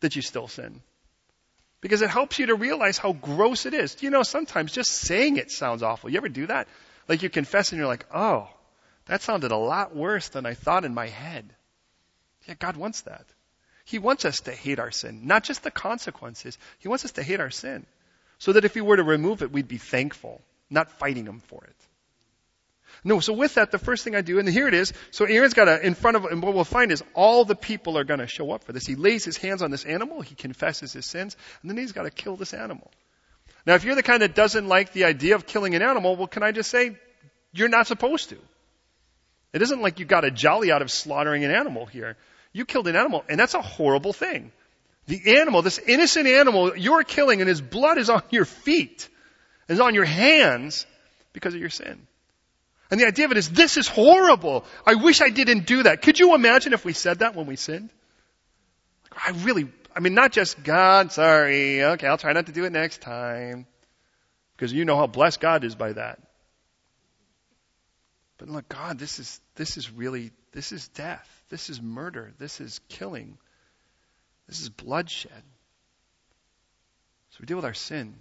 that 0.05 0.17
you 0.17 0.23
still 0.23 0.49
sin. 0.49 0.81
Because 1.81 2.01
it 2.03 2.11
helps 2.11 2.39
you 2.39 2.47
to 2.47 2.55
realize 2.55 2.97
how 2.97 3.13
gross 3.13 3.67
it 3.67 3.75
is. 3.75 4.03
You 4.03 4.11
know, 4.11 4.23
sometimes 4.23 4.73
just 4.73 4.91
saying 4.91 5.37
it 5.37 5.51
sounds 5.51 5.83
awful. 5.83 6.11
You 6.11 6.19
ever 6.19 6.29
do 6.29 6.47
that? 6.47 6.69
Like 7.09 7.23
you 7.23 7.29
confess 7.29 7.73
and 7.73 7.79
you're 7.79 7.89
like, 7.89 8.07
oh, 8.15 8.49
that 9.07 9.23
sounded 9.23 9.51
a 9.51 9.57
lot 9.57 9.95
worse 9.95 10.29
than 10.29 10.47
I 10.47 10.55
thought 10.55 10.85
in 10.85 10.95
my 10.95 11.09
head. 11.09 11.53
Yeah, 12.47 12.55
God 12.59 12.77
wants 12.77 13.03
that. 13.03 13.25
He 13.85 13.99
wants 13.99 14.25
us 14.25 14.37
to 14.45 14.53
hate 14.53 14.79
our 14.79 14.91
sin, 14.91 15.27
not 15.27 15.45
just 15.45 15.63
the 15.63 15.71
consequences. 15.71 16.57
He 16.79 16.89
wants 16.89 17.05
us 17.05 17.13
to 17.13 17.23
hate 17.23 17.41
our 17.41 17.51
sin. 17.51 17.85
So 18.39 18.53
that 18.53 18.65
if 18.65 18.75
He 18.75 18.81
were 18.81 18.97
to 18.97 19.03
remove 19.03 19.43
it, 19.43 19.53
we'd 19.53 19.69
be 19.69 19.79
thankful, 19.79 20.41
not 20.71 20.91
fighting 20.91 21.27
Him 21.27 21.41
for 21.41 21.63
it. 21.65 21.77
No, 23.07 23.21
so 23.21 23.35
with 23.35 23.55
that, 23.55 23.71
the 23.71 23.79
first 23.79 24.03
thing 24.03 24.17
I 24.17 24.23
do, 24.23 24.39
and 24.39 24.49
here 24.49 24.67
it 24.67 24.73
is. 24.73 24.95
So 25.11 25.27
Aaron's 25.27 25.53
got 25.53 25.69
a, 25.69 25.87
in 25.87 25.95
front 25.95 26.17
of, 26.17 26.25
and 26.25 26.43
what 26.43 26.55
we'll 26.55 26.65
find 26.65 26.91
is 26.91 27.05
all 27.13 27.45
the 27.45 27.55
people 27.55 27.99
are 27.99 28.05
going 28.05 28.21
to 28.21 28.27
show 28.27 28.51
up 28.51 28.65
for 28.65 28.73
this. 28.73 28.87
He 28.87 28.95
lays 28.95 29.25
his 29.25 29.37
hands 29.37 29.61
on 29.61 29.71
this 29.71 29.85
animal, 29.85 30.23
he 30.23 30.35
confesses 30.35 30.95
his 30.95 31.05
sins, 31.05 31.37
and 31.61 31.71
then 31.71 31.77
he's 31.77 31.93
got 31.93 32.05
to 32.05 32.11
kill 32.11 32.37
this 32.37 32.55
animal. 32.55 32.91
Now, 33.67 33.75
if 33.75 33.85
you're 33.85 33.95
the 33.95 34.03
kind 34.03 34.23
that 34.23 34.35
doesn't 34.35 34.67
like 34.67 34.93
the 34.93 35.05
idea 35.05 35.35
of 35.35 35.47
killing 35.47 35.75
an 35.75 35.83
animal, 35.83 36.17
well, 36.17 36.27
can 36.27 36.43
I 36.43 36.53
just 36.53 36.71
say, 36.71 36.97
you're 37.53 37.69
not 37.69 37.87
supposed 37.87 38.31
to. 38.31 38.39
It 39.53 39.63
isn't 39.63 39.83
like 39.83 40.01
you 40.01 40.07
got 40.07 40.25
a 40.25 40.31
jolly 40.31 40.73
out 40.73 40.83
of 40.83 40.91
slaughtering 40.91 41.45
an 41.45 41.51
animal 41.51 41.87
here. 41.87 42.17
You 42.53 42.65
killed 42.65 42.89
an 42.89 42.97
animal, 42.97 43.23
and 43.29 43.39
that's 43.39 43.55
a 43.55 43.63
horrible 43.63 44.13
thing. 44.13 44.51
The 45.07 45.39
animal, 45.39 45.61
this 45.61 45.79
innocent 45.79 46.27
animal 46.27 46.77
you're 46.77 47.05
killing, 47.05 47.41
and 47.41 47.49
his 47.49 47.61
blood 47.61 47.99
is 47.99 48.09
on 48.09 48.23
your 48.31 48.47
feet, 48.47 49.09
is 49.69 49.79
on 49.79 49.95
your 49.95 50.07
hands 50.07 50.87
because 51.35 51.55
of 51.55 51.61
your 51.61 51.71
sin. 51.71 52.07
And 52.95 53.01
the 53.01 53.09
idea 53.09 53.25
of 53.25 53.33
it 53.33 53.39
is, 53.39 53.49
this 53.49 53.77
is 53.77 53.89
horrible. 53.89 54.65
I 54.87 54.95
wish 54.95 55.21
I 55.21 55.29
didn't 55.29 55.67
do 55.67 55.83
that. 55.83 56.01
Could 56.01 56.21
you 56.21 56.33
imagine 56.33 56.73
if 56.73 56.85
we 56.85 56.93
said 56.93 57.19
that 57.19 57.35
when 57.35 57.47
we 57.47 57.57
sinned? 57.57 57.91
I 59.11 59.33
really, 59.43 59.69
I 59.97 59.99
mean, 59.99 60.15
not 60.15 60.31
just 60.31 60.63
God, 60.63 61.11
sorry, 61.11 61.83
okay, 61.83 62.07
I'll 62.07 62.19
try 62.19 62.33
not 62.35 62.47
to 62.47 62.53
do 62.53 62.67
it 62.67 62.71
next 62.71 63.01
time. 63.01 63.67
Because 64.55 64.73
you 64.73 64.85
know 64.85 64.97
how 64.97 65.09
blessed 65.09 65.41
God 65.41 65.65
is 65.65 65.75
by 65.75 65.95
that. 65.95 66.21
But 68.39 68.49
look, 68.49 68.69
God, 68.69 68.97
this 68.97 69.19
is, 69.19 69.41
this 69.57 69.77
is 69.77 69.91
really, 69.91 70.31
this 70.53 70.71
is 70.71 70.87
death. 70.87 71.29
This 71.49 71.71
is 71.71 71.83
murder. 71.83 72.33
This 72.39 72.61
is 72.61 72.79
killing. 72.89 73.39
This 74.47 74.61
is 74.61 74.69
bloodshed. 74.69 75.43
So 77.31 77.39
we 77.41 77.47
deal 77.47 77.57
with 77.57 77.67
our 77.67 77.75
sin. 77.75 78.15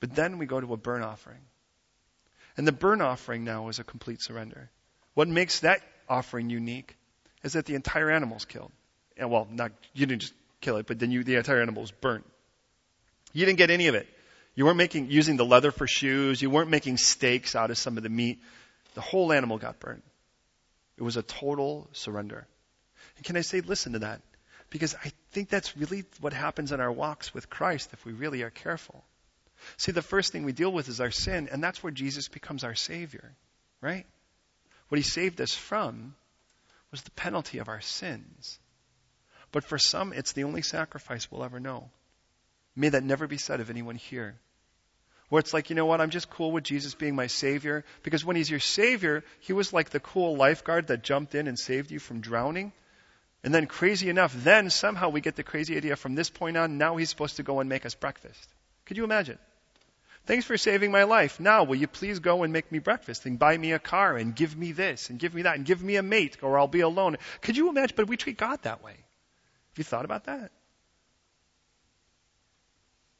But 0.00 0.16
then 0.16 0.38
we 0.38 0.46
go 0.46 0.60
to 0.60 0.72
a 0.72 0.76
burnt 0.76 1.04
offering. 1.04 1.42
And 2.56 2.66
the 2.66 2.72
burnt 2.72 3.02
offering 3.02 3.44
now 3.44 3.68
is 3.68 3.78
a 3.78 3.84
complete 3.84 4.22
surrender. 4.22 4.70
What 5.14 5.28
makes 5.28 5.60
that 5.60 5.82
offering 6.08 6.50
unique 6.50 6.96
is 7.42 7.52
that 7.54 7.66
the 7.66 7.74
entire 7.74 8.10
animal 8.10 8.36
is 8.36 8.44
killed. 8.44 8.72
And 9.16 9.30
well, 9.30 9.46
not, 9.50 9.72
you 9.94 10.06
didn't 10.06 10.22
just 10.22 10.34
kill 10.60 10.76
it, 10.76 10.86
but 10.86 10.98
then 10.98 11.10
you, 11.10 11.24
the 11.24 11.36
entire 11.36 11.60
animal 11.60 11.82
is 11.82 11.90
burnt 11.90 12.24
You 13.32 13.44
didn't 13.46 13.58
get 13.58 13.70
any 13.70 13.88
of 13.88 13.94
it. 13.94 14.08
You 14.54 14.64
weren't 14.64 14.78
making, 14.78 15.10
using 15.10 15.36
the 15.36 15.44
leather 15.44 15.70
for 15.70 15.86
shoes. 15.86 16.40
You 16.40 16.48
weren't 16.48 16.70
making 16.70 16.96
steaks 16.96 17.54
out 17.54 17.70
of 17.70 17.76
some 17.76 17.98
of 17.98 18.02
the 18.02 18.08
meat. 18.08 18.40
The 18.94 19.02
whole 19.02 19.32
animal 19.32 19.58
got 19.58 19.78
burnt. 19.78 20.02
It 20.96 21.02
was 21.02 21.18
a 21.18 21.22
total 21.22 21.88
surrender. 21.92 22.46
And 23.16 23.24
can 23.24 23.36
I 23.36 23.42
say, 23.42 23.60
listen 23.60 23.92
to 23.92 23.98
that? 24.00 24.22
Because 24.70 24.94
I 24.94 25.12
think 25.32 25.50
that's 25.50 25.76
really 25.76 26.04
what 26.20 26.32
happens 26.32 26.72
in 26.72 26.80
our 26.80 26.90
walks 26.90 27.34
with 27.34 27.50
Christ 27.50 27.90
if 27.92 28.04
we 28.06 28.12
really 28.12 28.42
are 28.42 28.50
careful. 28.50 29.04
See, 29.76 29.92
the 29.92 30.02
first 30.02 30.32
thing 30.32 30.44
we 30.44 30.52
deal 30.52 30.72
with 30.72 30.88
is 30.88 31.00
our 31.00 31.10
sin, 31.10 31.48
and 31.50 31.62
that's 31.62 31.82
where 31.82 31.92
Jesus 31.92 32.28
becomes 32.28 32.64
our 32.64 32.74
Savior, 32.74 33.34
right? 33.80 34.06
What 34.88 34.98
He 34.98 35.02
saved 35.02 35.40
us 35.40 35.54
from 35.54 36.14
was 36.90 37.02
the 37.02 37.10
penalty 37.12 37.58
of 37.58 37.68
our 37.68 37.80
sins. 37.80 38.58
But 39.52 39.64
for 39.64 39.78
some, 39.78 40.12
it's 40.12 40.32
the 40.32 40.44
only 40.44 40.62
sacrifice 40.62 41.30
we'll 41.30 41.44
ever 41.44 41.60
know. 41.60 41.90
May 42.74 42.90
that 42.90 43.04
never 43.04 43.26
be 43.26 43.38
said 43.38 43.60
of 43.60 43.70
anyone 43.70 43.96
here. 43.96 44.36
Where 45.28 45.40
it's 45.40 45.54
like, 45.54 45.70
you 45.70 45.76
know 45.76 45.86
what, 45.86 46.00
I'm 46.00 46.10
just 46.10 46.30
cool 46.30 46.52
with 46.52 46.64
Jesus 46.64 46.94
being 46.94 47.16
my 47.16 47.26
Savior. 47.26 47.84
Because 48.02 48.24
when 48.24 48.36
He's 48.36 48.50
your 48.50 48.60
Savior, 48.60 49.24
He 49.40 49.52
was 49.52 49.72
like 49.72 49.90
the 49.90 50.00
cool 50.00 50.36
lifeguard 50.36 50.88
that 50.88 51.02
jumped 51.02 51.34
in 51.34 51.48
and 51.48 51.58
saved 51.58 51.90
you 51.90 51.98
from 51.98 52.20
drowning. 52.20 52.72
And 53.42 53.54
then, 53.54 53.66
crazy 53.66 54.08
enough, 54.08 54.34
then 54.34 54.70
somehow 54.70 55.08
we 55.08 55.20
get 55.20 55.36
the 55.36 55.42
crazy 55.42 55.76
idea 55.76 55.96
from 55.96 56.14
this 56.14 56.30
point 56.30 56.56
on, 56.56 56.78
now 56.78 56.96
He's 56.96 57.10
supposed 57.10 57.36
to 57.36 57.42
go 57.42 57.60
and 57.60 57.68
make 57.68 57.86
us 57.86 57.94
breakfast. 57.94 58.48
Could 58.86 58.96
you 58.96 59.04
imagine? 59.04 59.38
Thanks 60.26 60.44
for 60.44 60.56
saving 60.56 60.90
my 60.90 61.04
life. 61.04 61.38
Now, 61.38 61.62
will 61.62 61.76
you 61.76 61.86
please 61.86 62.18
go 62.18 62.42
and 62.42 62.52
make 62.52 62.72
me 62.72 62.80
breakfast 62.80 63.26
and 63.26 63.38
buy 63.38 63.56
me 63.56 63.72
a 63.72 63.78
car 63.78 64.16
and 64.16 64.34
give 64.34 64.56
me 64.56 64.72
this 64.72 65.08
and 65.08 65.20
give 65.20 65.34
me 65.34 65.42
that 65.42 65.56
and 65.56 65.64
give 65.64 65.82
me 65.82 65.96
a 65.96 66.02
mate 66.02 66.42
or 66.42 66.58
I'll 66.58 66.66
be 66.66 66.80
alone? 66.80 67.16
Could 67.42 67.56
you 67.56 67.68
imagine? 67.68 67.94
But 67.94 68.08
we 68.08 68.16
treat 68.16 68.36
God 68.36 68.62
that 68.62 68.82
way. 68.82 68.92
Have 68.92 69.78
you 69.78 69.84
thought 69.84 70.04
about 70.04 70.24
that? 70.24 70.50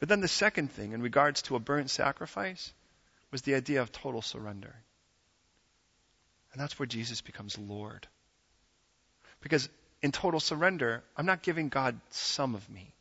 But 0.01 0.09
then 0.09 0.21
the 0.21 0.29
second 0.29 0.73
thing 0.73 0.93
in 0.93 1.01
regards 1.01 1.43
to 1.43 1.55
a 1.55 1.61
burnt 1.61 1.91
sacrifice 1.91 2.73
was 3.31 3.43
the 3.43 3.55
idea 3.55 3.83
of 3.83 3.93
total 3.93 4.23
surrender. 4.23 4.75
And 6.53 6.61
that's 6.61 6.79
where 6.79 6.87
Jesus 6.87 7.21
becomes 7.21 7.57
Lord. 7.57 8.09
Because 9.43 9.69
in 10.03 10.11
total 10.11 10.41
surrender, 10.41 11.05
I'm 11.17 11.27
not 11.27 11.43
giving 11.43 11.69
God 11.69 12.01
some 12.11 12.55
of 12.55 12.69
me. 12.69 12.96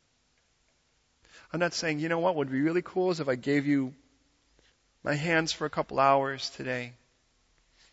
I'm 1.56 1.60
not 1.60 1.72
saying, 1.72 2.00
you 2.00 2.10
know 2.10 2.18
what 2.18 2.36
would 2.36 2.50
be 2.50 2.60
really 2.60 2.82
cool 2.82 3.10
is 3.10 3.20
if 3.20 3.28
I 3.28 3.34
gave 3.34 3.66
you 3.66 3.94
my 5.02 5.14
hands 5.14 5.52
for 5.52 5.64
a 5.64 5.70
couple 5.70 5.98
hours 5.98 6.50
today, 6.50 6.92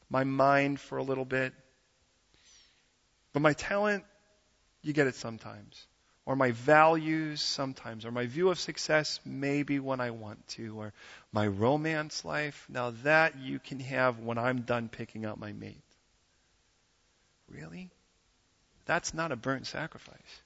my 0.09 0.25
mind 0.25 0.81
for 0.81 0.97
a 0.97 1.01
little 1.01 1.23
bit, 1.23 1.53
but 3.31 3.39
my 3.39 3.53
talent, 3.53 4.03
you 4.81 4.91
get 4.91 5.07
it 5.07 5.15
sometimes. 5.15 5.81
Or 6.25 6.35
my 6.35 6.51
values 6.51 7.41
sometimes, 7.41 8.05
or 8.05 8.11
my 8.11 8.25
view 8.25 8.49
of 8.49 8.59
success 8.59 9.21
maybe 9.23 9.79
when 9.79 10.01
I 10.01 10.11
want 10.11 10.45
to, 10.57 10.77
or 10.77 10.91
my 11.31 11.47
romance 11.47 12.25
life. 12.25 12.65
Now 12.67 12.91
that 13.03 13.39
you 13.39 13.59
can 13.59 13.79
have 13.79 14.19
when 14.19 14.37
I'm 14.37 14.63
done 14.63 14.89
picking 14.89 15.23
out 15.23 15.39
my 15.39 15.53
mate. 15.53 15.85
Really? 17.49 17.91
That's 18.83 19.13
not 19.13 19.31
a 19.31 19.37
burnt 19.37 19.67
sacrifice. 19.67 20.41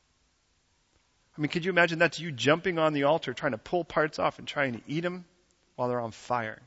I 1.38 1.41
mean, 1.41 1.50
could 1.50 1.65
you 1.65 1.72
imagine 1.72 2.00
that's 2.00 2.20
you 2.20 2.32
jumping 2.32 2.79
on 2.79 2.94
the 2.94 3.03
altar 3.03 3.34
trying 3.34 3.51
to 3.51 3.58
pull 3.60 3.84
parts 3.84 4.17
off 4.17 4.39
and 4.39 4.48
trying 4.48 4.74
to 4.74 4.82
eat 4.88 5.01
them 5.01 5.25
while 5.75 5.88
they're 5.88 6.00
on 6.00 6.12
fire? 6.12 6.60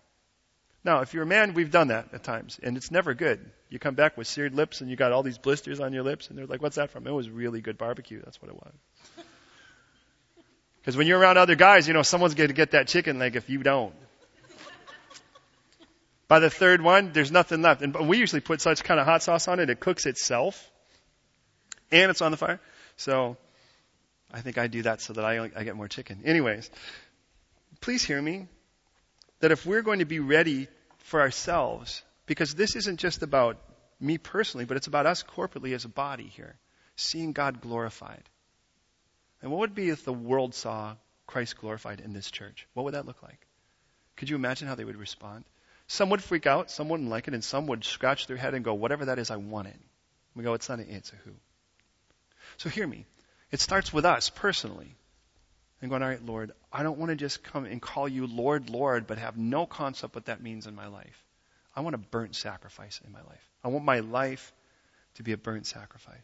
Now, 0.84 1.00
if 1.00 1.12
you're 1.12 1.24
a 1.24 1.26
man, 1.26 1.54
we've 1.54 1.70
done 1.70 1.88
that 1.88 2.14
at 2.14 2.22
times, 2.22 2.58
and 2.62 2.76
it's 2.76 2.90
never 2.90 3.12
good. 3.12 3.50
You 3.68 3.78
come 3.78 3.94
back 3.94 4.16
with 4.16 4.26
seared 4.26 4.54
lips 4.54 4.80
and 4.80 4.88
you 4.88 4.96
got 4.96 5.12
all 5.12 5.22
these 5.22 5.38
blisters 5.38 5.80
on 5.80 5.92
your 5.92 6.02
lips, 6.02 6.28
and 6.28 6.38
they're 6.38 6.46
like, 6.46 6.62
what's 6.62 6.76
that 6.76 6.90
from? 6.90 7.06
It 7.06 7.10
was 7.12 7.28
really 7.28 7.60
good 7.60 7.78
barbecue. 7.78 8.20
That's 8.24 8.40
what 8.40 8.50
it 8.50 8.56
was. 8.56 8.72
Because 10.80 10.96
when 10.96 11.06
you're 11.06 11.18
around 11.18 11.36
other 11.36 11.56
guys, 11.56 11.86
you 11.86 11.92
know, 11.92 12.00
someone's 12.00 12.32
going 12.32 12.48
to 12.48 12.54
get 12.54 12.70
that 12.70 12.88
chicken 12.88 13.18
leg 13.18 13.36
if 13.36 13.50
you 13.50 13.58
don't. 13.62 13.92
By 16.26 16.38
the 16.38 16.48
third 16.48 16.80
one, 16.80 17.12
there's 17.12 17.30
nothing 17.30 17.60
left. 17.60 17.82
And 17.82 18.08
we 18.08 18.16
usually 18.16 18.40
put 18.40 18.62
such 18.62 18.82
kind 18.82 18.98
of 18.98 19.04
hot 19.04 19.22
sauce 19.22 19.46
on 19.46 19.60
it, 19.60 19.68
it 19.68 19.78
cooks 19.78 20.06
itself. 20.06 20.70
And 21.92 22.10
it's 22.10 22.22
on 22.22 22.30
the 22.30 22.38
fire. 22.38 22.60
So, 22.96 23.36
I 24.32 24.40
think 24.40 24.58
I 24.58 24.66
do 24.66 24.82
that 24.82 25.00
so 25.00 25.12
that 25.14 25.24
I, 25.24 25.50
I 25.56 25.64
get 25.64 25.76
more 25.76 25.88
chicken. 25.88 26.22
Anyways, 26.24 26.70
please 27.80 28.04
hear 28.04 28.20
me 28.20 28.48
that 29.40 29.50
if 29.50 29.66
we're 29.66 29.82
going 29.82 29.98
to 30.00 30.04
be 30.04 30.20
ready 30.20 30.68
for 30.98 31.20
ourselves, 31.20 32.02
because 32.26 32.54
this 32.54 32.76
isn't 32.76 33.00
just 33.00 33.22
about 33.22 33.58
me 33.98 34.18
personally, 34.18 34.64
but 34.64 34.76
it's 34.76 34.86
about 34.86 35.06
us 35.06 35.22
corporately 35.22 35.74
as 35.74 35.84
a 35.84 35.88
body 35.88 36.28
here, 36.28 36.56
seeing 36.96 37.32
God 37.32 37.60
glorified. 37.60 38.22
And 39.42 39.50
what 39.50 39.60
would 39.60 39.74
be 39.74 39.88
if 39.88 40.04
the 40.04 40.12
world 40.12 40.54
saw 40.54 40.96
Christ 41.26 41.58
glorified 41.58 42.00
in 42.00 42.12
this 42.12 42.30
church? 42.30 42.66
What 42.74 42.84
would 42.84 42.94
that 42.94 43.06
look 43.06 43.22
like? 43.22 43.46
Could 44.16 44.28
you 44.28 44.36
imagine 44.36 44.68
how 44.68 44.74
they 44.74 44.84
would 44.84 44.96
respond? 44.96 45.44
Some 45.86 46.10
would 46.10 46.22
freak 46.22 46.46
out, 46.46 46.70
some 46.70 46.88
wouldn't 46.88 47.08
like 47.08 47.26
it, 47.26 47.34
and 47.34 47.42
some 47.42 47.66
would 47.66 47.84
scratch 47.84 48.26
their 48.26 48.36
head 48.36 48.54
and 48.54 48.64
go, 48.64 48.74
whatever 48.74 49.06
that 49.06 49.18
is, 49.18 49.30
I 49.30 49.36
want 49.36 49.68
it. 49.68 49.80
We 50.36 50.44
go, 50.44 50.54
it's 50.54 50.68
not 50.68 50.78
an 50.78 50.86
it's 50.88 51.12
a 51.12 51.16
who. 51.16 51.32
So 52.58 52.68
hear 52.68 52.86
me. 52.86 53.06
It 53.50 53.60
starts 53.60 53.92
with 53.92 54.04
us 54.04 54.30
personally. 54.30 54.94
And 55.82 55.88
going, 55.90 56.02
all 56.02 56.08
right, 56.08 56.24
Lord, 56.24 56.52
I 56.70 56.82
don't 56.82 56.98
want 56.98 57.08
to 57.08 57.16
just 57.16 57.42
come 57.42 57.64
and 57.64 57.80
call 57.80 58.06
you 58.06 58.26
Lord, 58.26 58.68
Lord, 58.68 59.06
but 59.06 59.16
have 59.16 59.38
no 59.38 59.64
concept 59.64 60.14
what 60.14 60.26
that 60.26 60.42
means 60.42 60.66
in 60.66 60.74
my 60.74 60.88
life. 60.88 61.24
I 61.74 61.80
want 61.80 61.94
a 61.94 61.98
burnt 61.98 62.36
sacrifice 62.36 63.00
in 63.06 63.12
my 63.12 63.22
life. 63.22 63.50
I 63.64 63.68
want 63.68 63.84
my 63.86 64.00
life 64.00 64.52
to 65.14 65.22
be 65.22 65.32
a 65.32 65.38
burnt 65.38 65.66
sacrifice. 65.66 66.16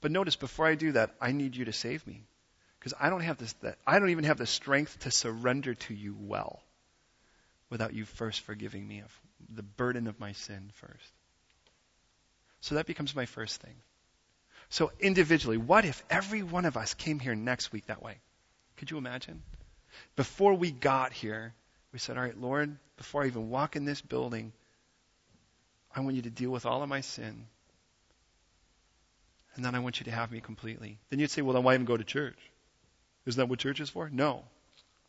But 0.00 0.12
notice, 0.12 0.36
before 0.36 0.66
I 0.66 0.76
do 0.76 0.92
that, 0.92 1.14
I 1.20 1.32
need 1.32 1.56
you 1.56 1.66
to 1.66 1.74
save 1.74 2.06
me. 2.06 2.22
Because 2.78 2.94
I 2.98 3.10
don't 3.10 3.20
have 3.20 3.36
this, 3.36 3.52
that, 3.60 3.76
I 3.86 3.98
don't 3.98 4.08
even 4.10 4.24
have 4.24 4.38
the 4.38 4.46
strength 4.46 5.00
to 5.00 5.10
surrender 5.10 5.74
to 5.74 5.94
you 5.94 6.16
well 6.18 6.62
without 7.68 7.92
you 7.92 8.06
first 8.06 8.40
forgiving 8.40 8.88
me 8.88 9.00
of 9.00 9.20
the 9.54 9.62
burden 9.62 10.06
of 10.06 10.18
my 10.18 10.32
sin 10.32 10.70
first. 10.74 11.12
So 12.62 12.76
that 12.76 12.86
becomes 12.86 13.14
my 13.14 13.26
first 13.26 13.60
thing. 13.60 13.74
So 14.70 14.92
individually, 15.00 15.56
what 15.58 15.84
if 15.84 16.02
every 16.08 16.42
one 16.42 16.64
of 16.64 16.76
us 16.76 16.94
came 16.94 17.18
here 17.18 17.34
next 17.34 17.72
week 17.72 17.86
that 17.86 18.02
way? 18.02 18.18
Could 18.76 18.90
you 18.90 18.98
imagine? 18.98 19.42
Before 20.14 20.54
we 20.54 20.70
got 20.70 21.12
here, 21.12 21.52
we 21.92 21.98
said, 21.98 22.16
All 22.16 22.22
right, 22.22 22.40
Lord, 22.40 22.76
before 22.96 23.24
I 23.24 23.26
even 23.26 23.50
walk 23.50 23.74
in 23.74 23.84
this 23.84 24.00
building, 24.00 24.52
I 25.94 26.00
want 26.00 26.14
you 26.14 26.22
to 26.22 26.30
deal 26.30 26.50
with 26.50 26.66
all 26.66 26.82
of 26.82 26.88
my 26.88 27.00
sin. 27.00 27.46
And 29.56 29.64
then 29.64 29.74
I 29.74 29.80
want 29.80 29.98
you 29.98 30.04
to 30.04 30.12
have 30.12 30.30
me 30.30 30.40
completely. 30.40 30.98
Then 31.10 31.18
you'd 31.18 31.32
say, 31.32 31.42
Well, 31.42 31.54
then 31.54 31.64
why 31.64 31.74
even 31.74 31.84
go 31.84 31.96
to 31.96 32.04
church? 32.04 32.38
Isn't 33.26 33.38
that 33.40 33.48
what 33.48 33.58
church 33.58 33.80
is 33.80 33.90
for? 33.90 34.08
No, 34.08 34.44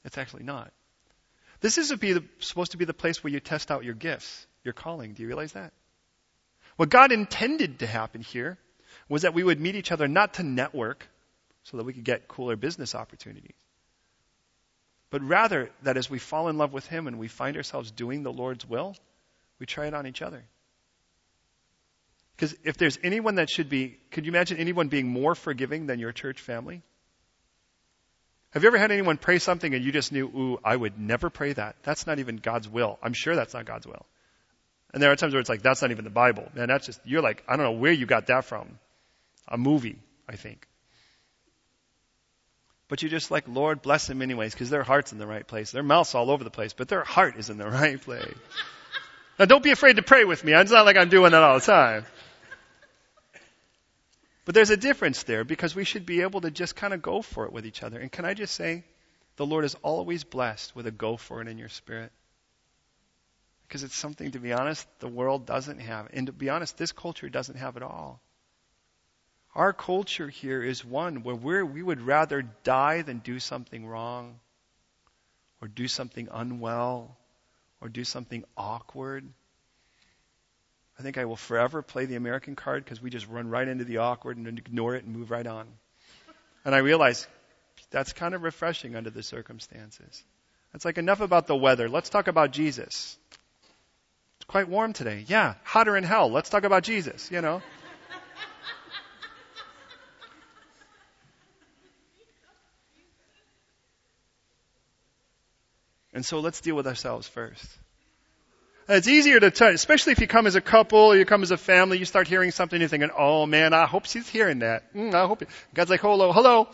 it's 0.03 0.17
actually 0.17 0.43
not. 0.43 0.71
This 1.59 1.77
is 1.77 1.89
supposed 2.39 2.71
to 2.71 2.77
be 2.77 2.85
the 2.85 2.93
place 2.93 3.23
where 3.23 3.31
you 3.31 3.39
test 3.39 3.69
out 3.69 3.83
your 3.83 3.93
gifts, 3.93 4.47
your 4.63 4.73
calling. 4.73 5.13
Do 5.13 5.21
you 5.21 5.27
realize 5.27 5.53
that? 5.53 5.71
What 6.77 6.89
God 6.89 7.11
intended 7.11 7.79
to 7.79 7.87
happen 7.87 8.21
here 8.21 8.57
was 9.11 9.23
that 9.23 9.33
we 9.33 9.43
would 9.43 9.59
meet 9.59 9.75
each 9.75 9.91
other 9.91 10.07
not 10.07 10.35
to 10.35 10.43
network 10.43 11.05
so 11.63 11.75
that 11.75 11.83
we 11.83 11.91
could 11.91 12.05
get 12.05 12.29
cooler 12.29 12.55
business 12.55 12.95
opportunities, 12.95 13.57
but 15.09 15.21
rather 15.21 15.69
that 15.83 15.97
as 15.97 16.09
we 16.09 16.17
fall 16.17 16.47
in 16.47 16.57
love 16.57 16.71
with 16.71 16.87
Him 16.87 17.07
and 17.07 17.19
we 17.19 17.27
find 17.27 17.57
ourselves 17.57 17.91
doing 17.91 18.23
the 18.23 18.31
Lord's 18.31 18.65
will, 18.65 18.95
we 19.59 19.65
try 19.65 19.87
it 19.87 19.93
on 19.93 20.07
each 20.07 20.21
other. 20.21 20.41
Because 22.37 22.55
if 22.63 22.77
there's 22.77 22.97
anyone 23.03 23.35
that 23.35 23.49
should 23.49 23.67
be, 23.67 23.97
could 24.11 24.25
you 24.25 24.31
imagine 24.31 24.57
anyone 24.57 24.87
being 24.87 25.09
more 25.09 25.35
forgiving 25.35 25.87
than 25.87 25.99
your 25.99 26.13
church 26.13 26.39
family? 26.39 26.81
Have 28.51 28.63
you 28.63 28.67
ever 28.67 28.77
had 28.77 28.91
anyone 28.91 29.17
pray 29.17 29.39
something 29.39 29.73
and 29.73 29.83
you 29.83 29.91
just 29.91 30.13
knew, 30.13 30.27
ooh, 30.27 30.59
I 30.63 30.73
would 30.73 30.97
never 30.97 31.29
pray 31.29 31.51
that. 31.51 31.75
That's 31.83 32.07
not 32.07 32.19
even 32.19 32.37
God's 32.37 32.69
will. 32.69 32.97
I'm 33.03 33.13
sure 33.13 33.35
that's 33.35 33.53
not 33.53 33.65
God's 33.65 33.85
will. 33.85 34.05
And 34.93 35.03
there 35.03 35.11
are 35.11 35.17
times 35.17 35.33
where 35.33 35.41
it's 35.41 35.49
like, 35.49 35.61
that's 35.61 35.81
not 35.81 35.91
even 35.91 36.05
the 36.05 36.11
Bible. 36.11 36.47
Man, 36.55 36.69
that's 36.69 36.85
just, 36.85 37.01
you're 37.03 37.21
like, 37.21 37.43
I 37.49 37.57
don't 37.57 37.65
know 37.65 37.79
where 37.79 37.91
you 37.91 38.05
got 38.05 38.27
that 38.27 38.45
from 38.45 38.79
a 39.51 39.57
movie, 39.57 39.99
I 40.27 40.35
think. 40.35 40.67
But 42.87 43.01
you're 43.01 43.11
just 43.11 43.31
like, 43.31 43.47
Lord, 43.47 43.81
bless 43.81 44.07
them 44.07 44.21
anyways, 44.21 44.53
because 44.53 44.69
their 44.69 44.83
heart's 44.83 45.11
in 45.11 45.17
the 45.17 45.27
right 45.27 45.47
place. 45.47 45.71
Their 45.71 45.83
mouth's 45.83 46.15
all 46.15 46.31
over 46.31 46.43
the 46.43 46.49
place, 46.49 46.73
but 46.73 46.87
their 46.87 47.03
heart 47.03 47.37
is 47.37 47.49
in 47.49 47.57
the 47.57 47.67
right 47.69 48.01
place. 48.01 48.35
now 49.37 49.45
don't 49.45 49.63
be 49.63 49.71
afraid 49.71 49.97
to 49.97 50.01
pray 50.01 50.25
with 50.25 50.43
me. 50.43 50.53
It's 50.53 50.71
not 50.71 50.85
like 50.85 50.97
I'm 50.97 51.09
doing 51.09 51.31
that 51.31 51.43
all 51.43 51.59
the 51.59 51.65
time. 51.65 52.05
But 54.43 54.55
there's 54.55 54.71
a 54.71 54.77
difference 54.77 55.23
there 55.23 55.43
because 55.43 55.75
we 55.75 55.85
should 55.85 56.05
be 56.05 56.21
able 56.21 56.41
to 56.41 56.51
just 56.51 56.75
kind 56.75 56.93
of 56.93 57.01
go 57.01 57.21
for 57.21 57.45
it 57.45 57.53
with 57.53 57.65
each 57.65 57.83
other. 57.83 57.99
And 57.99 58.11
can 58.11 58.25
I 58.25 58.33
just 58.33 58.55
say, 58.55 58.83
the 59.37 59.45
Lord 59.45 59.65
is 59.65 59.75
always 59.83 60.23
blessed 60.23 60.75
with 60.75 60.87
a 60.87 60.91
go 60.91 61.15
for 61.15 61.41
it 61.41 61.47
in 61.47 61.57
your 61.57 61.69
spirit. 61.69 62.11
Because 63.67 63.83
it's 63.83 63.95
something, 63.95 64.31
to 64.31 64.39
be 64.39 64.51
honest, 64.51 64.85
the 64.99 65.07
world 65.07 65.45
doesn't 65.45 65.79
have. 65.79 66.09
And 66.11 66.27
to 66.27 66.33
be 66.33 66.49
honest, 66.49 66.77
this 66.77 66.91
culture 66.91 67.29
doesn't 67.29 67.55
have 67.55 67.77
it 67.77 67.83
all. 67.83 68.21
Our 69.53 69.73
culture 69.73 70.29
here 70.29 70.63
is 70.63 70.85
one 70.85 71.23
where 71.23 71.35
we 71.35 71.63
we 71.63 71.83
would 71.83 72.01
rather 72.01 72.41
die 72.41 73.01
than 73.01 73.19
do 73.19 73.39
something 73.39 73.85
wrong, 73.85 74.39
or 75.61 75.67
do 75.67 75.87
something 75.87 76.29
unwell, 76.31 77.17
or 77.81 77.89
do 77.89 78.03
something 78.03 78.45
awkward. 78.55 79.27
I 80.97 81.03
think 81.03 81.17
I 81.17 81.25
will 81.25 81.35
forever 81.35 81.81
play 81.81 82.05
the 82.05 82.15
American 82.15 82.55
card 82.55 82.83
because 82.83 83.01
we 83.01 83.09
just 83.09 83.27
run 83.27 83.49
right 83.49 83.67
into 83.67 83.83
the 83.83 83.97
awkward 83.97 84.37
and 84.37 84.47
ignore 84.47 84.95
it 84.95 85.03
and 85.03 85.15
move 85.15 85.31
right 85.31 85.47
on. 85.47 85.67
And 86.63 86.75
I 86.75 86.79
realize 86.79 87.27
That's 87.89 88.13
kind 88.13 88.33
of 88.33 88.43
refreshing 88.43 88.95
under 88.95 89.09
the 89.09 89.23
circumstances. 89.23 90.23
It's 90.73 90.85
like 90.85 90.97
enough 90.97 91.19
about 91.19 91.47
the 91.47 91.55
weather. 91.55 91.89
Let's 91.89 92.09
talk 92.09 92.27
about 92.27 92.51
Jesus. 92.51 93.17
It's 94.37 94.45
quite 94.47 94.69
warm 94.69 94.93
today. 94.93 95.25
Yeah, 95.27 95.55
hotter 95.63 95.97
in 95.97 96.03
hell. 96.03 96.31
Let's 96.31 96.49
talk 96.49 96.63
about 96.63 96.83
Jesus, 96.83 97.29
you 97.31 97.41
know. 97.41 97.61
And 106.13 106.25
so 106.25 106.39
let's 106.39 106.61
deal 106.61 106.75
with 106.75 106.87
ourselves 106.87 107.27
first. 107.27 107.65
It's 108.89 109.07
easier 109.07 109.39
to 109.39 109.51
tell, 109.51 109.69
especially 109.69 110.11
if 110.11 110.19
you 110.19 110.27
come 110.27 110.47
as 110.47 110.55
a 110.55 110.61
couple 110.61 110.99
or 110.99 111.15
you 111.15 111.23
come 111.23 111.43
as 111.43 111.51
a 111.51 111.57
family, 111.57 111.97
you 111.97 112.05
start 112.05 112.27
hearing 112.27 112.51
something, 112.51 112.79
you're 112.79 112.89
thinking, 112.89 113.11
oh 113.17 113.45
man, 113.45 113.73
I 113.73 113.85
hope 113.85 114.05
she's 114.05 114.27
hearing 114.27 114.59
that. 114.59 114.93
Mm, 114.93 115.13
I 115.13 115.25
hope. 115.25 115.43
God's 115.73 115.89
like, 115.89 116.01
hello, 116.01 116.33
hello. 116.33 116.67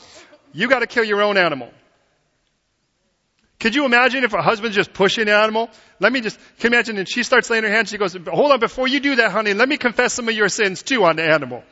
You 0.54 0.68
gotta 0.68 0.88
kill 0.88 1.04
your 1.04 1.22
own 1.22 1.38
animal. 1.38 1.72
Could 3.60 3.74
you 3.74 3.86
imagine 3.86 4.24
if 4.24 4.34
a 4.34 4.42
husband's 4.42 4.76
just 4.76 4.94
pushing 4.94 5.26
the 5.26 5.36
animal? 5.36 5.70
Let 6.00 6.12
me 6.12 6.22
just, 6.22 6.40
can 6.60 6.72
you 6.72 6.78
imagine? 6.78 6.98
And 6.98 7.10
she 7.10 7.24
starts 7.24 7.50
laying 7.50 7.64
her 7.64 7.70
hands, 7.70 7.90
she 7.90 7.98
goes, 7.98 8.16
hold 8.16 8.52
on, 8.52 8.60
before 8.60 8.88
you 8.88 9.00
do 9.00 9.16
that, 9.16 9.32
honey, 9.32 9.54
let 9.54 9.68
me 9.68 9.78
confess 9.78 10.14
some 10.14 10.30
of 10.30 10.36
your 10.36 10.50
sins 10.50 10.84
too 10.84 11.04
on 11.04 11.16
the 11.16 11.24
animal. 11.24 11.64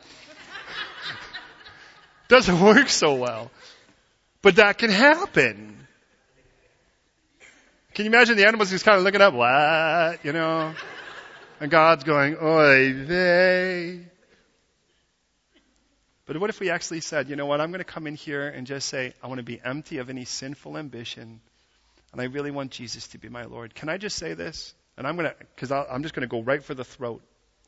Doesn't 2.28 2.60
work 2.60 2.88
so 2.88 3.14
well. 3.14 3.50
But 4.42 4.56
that 4.56 4.78
can 4.78 4.90
happen. 4.90 5.85
Can 7.96 8.04
you 8.04 8.10
imagine 8.10 8.36
the 8.36 8.46
animals 8.46 8.68
just 8.68 8.84
kind 8.84 8.98
of 8.98 9.04
looking 9.04 9.22
up, 9.22 9.32
what, 9.32 10.22
you 10.22 10.34
know? 10.34 10.74
And 11.60 11.70
God's 11.70 12.04
going, 12.04 12.36
oi 12.36 12.92
vey. 12.92 14.00
But 16.26 16.38
what 16.38 16.50
if 16.50 16.60
we 16.60 16.68
actually 16.68 17.00
said, 17.00 17.30
you 17.30 17.36
know 17.36 17.46
what, 17.46 17.58
I'm 17.62 17.70
going 17.70 17.78
to 17.78 17.84
come 17.84 18.06
in 18.06 18.14
here 18.14 18.48
and 18.48 18.66
just 18.66 18.90
say, 18.90 19.14
I 19.22 19.28
want 19.28 19.38
to 19.38 19.44
be 19.44 19.58
empty 19.64 19.96
of 19.96 20.10
any 20.10 20.26
sinful 20.26 20.76
ambition, 20.76 21.40
and 22.12 22.20
I 22.20 22.24
really 22.24 22.50
want 22.50 22.70
Jesus 22.70 23.08
to 23.08 23.18
be 23.18 23.30
my 23.30 23.44
Lord. 23.44 23.74
Can 23.74 23.88
I 23.88 23.96
just 23.96 24.16
say 24.16 24.34
this? 24.34 24.74
And 24.98 25.06
I'm 25.06 25.16
going 25.16 25.30
to, 25.30 25.34
because 25.54 25.72
I'm 25.72 26.02
just 26.02 26.14
going 26.14 26.28
to 26.28 26.30
go 26.30 26.42
right 26.42 26.62
for 26.62 26.74
the 26.74 26.84
throat. 26.84 27.22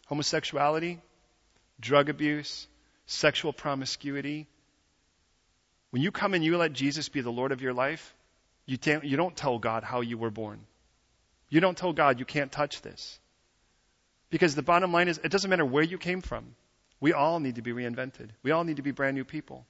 Homosexuality, 0.08 1.00
drug 1.80 2.10
abuse, 2.10 2.68
sexual 3.06 3.54
promiscuity. 3.54 4.46
When 5.88 6.02
you 6.02 6.12
come 6.12 6.34
and 6.34 6.44
you 6.44 6.58
let 6.58 6.74
Jesus 6.74 7.08
be 7.08 7.22
the 7.22 7.32
Lord 7.32 7.50
of 7.50 7.62
your 7.62 7.72
life, 7.72 8.14
you, 8.68 8.78
you 9.02 9.16
don't 9.16 9.34
tell 9.34 9.58
God 9.58 9.82
how 9.82 10.02
you 10.02 10.18
were 10.18 10.30
born. 10.30 10.60
You 11.48 11.60
don't 11.60 11.76
tell 11.76 11.94
God 11.94 12.18
you 12.18 12.26
can't 12.26 12.52
touch 12.52 12.82
this. 12.82 13.18
Because 14.28 14.54
the 14.54 14.62
bottom 14.62 14.92
line 14.92 15.08
is, 15.08 15.16
it 15.24 15.32
doesn't 15.32 15.48
matter 15.48 15.64
where 15.64 15.82
you 15.82 15.96
came 15.96 16.20
from. 16.20 16.54
We 17.00 17.14
all 17.14 17.40
need 17.40 17.54
to 17.54 17.62
be 17.62 17.72
reinvented. 17.72 18.28
We 18.42 18.50
all 18.50 18.64
need 18.64 18.76
to 18.76 18.82
be 18.82 18.90
brand 18.90 19.16
new 19.16 19.24
people. 19.24 19.64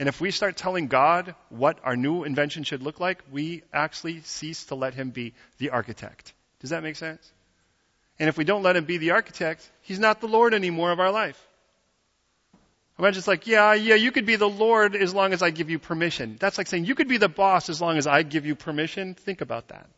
And 0.00 0.08
if 0.08 0.20
we 0.20 0.32
start 0.32 0.56
telling 0.56 0.88
God 0.88 1.36
what 1.48 1.78
our 1.84 1.96
new 1.96 2.24
invention 2.24 2.64
should 2.64 2.82
look 2.82 2.98
like, 2.98 3.22
we 3.30 3.62
actually 3.72 4.20
cease 4.22 4.64
to 4.66 4.74
let 4.74 4.94
Him 4.94 5.10
be 5.10 5.34
the 5.58 5.70
architect. 5.70 6.32
Does 6.58 6.70
that 6.70 6.82
make 6.82 6.96
sense? 6.96 7.32
And 8.18 8.28
if 8.28 8.36
we 8.36 8.42
don't 8.42 8.64
let 8.64 8.74
Him 8.74 8.84
be 8.84 8.98
the 8.98 9.12
architect, 9.12 9.70
He's 9.82 10.00
not 10.00 10.20
the 10.20 10.26
Lord 10.26 10.54
anymore 10.54 10.90
of 10.90 10.98
our 10.98 11.12
life. 11.12 11.40
It's 13.00 13.28
like, 13.28 13.46
yeah, 13.46 13.74
yeah, 13.74 13.94
you 13.94 14.10
could 14.10 14.26
be 14.26 14.36
the 14.36 14.48
Lord 14.48 14.96
as 14.96 15.14
long 15.14 15.32
as 15.32 15.42
I 15.42 15.50
give 15.50 15.70
you 15.70 15.78
permission. 15.78 16.36
That's 16.38 16.58
like 16.58 16.66
saying 16.66 16.84
you 16.84 16.94
could 16.94 17.08
be 17.08 17.18
the 17.18 17.28
boss 17.28 17.68
as 17.68 17.80
long 17.80 17.96
as 17.96 18.06
I 18.06 18.22
give 18.22 18.44
you 18.44 18.56
permission. 18.56 19.14
Think 19.14 19.40
about 19.40 19.68
that. 19.68 19.88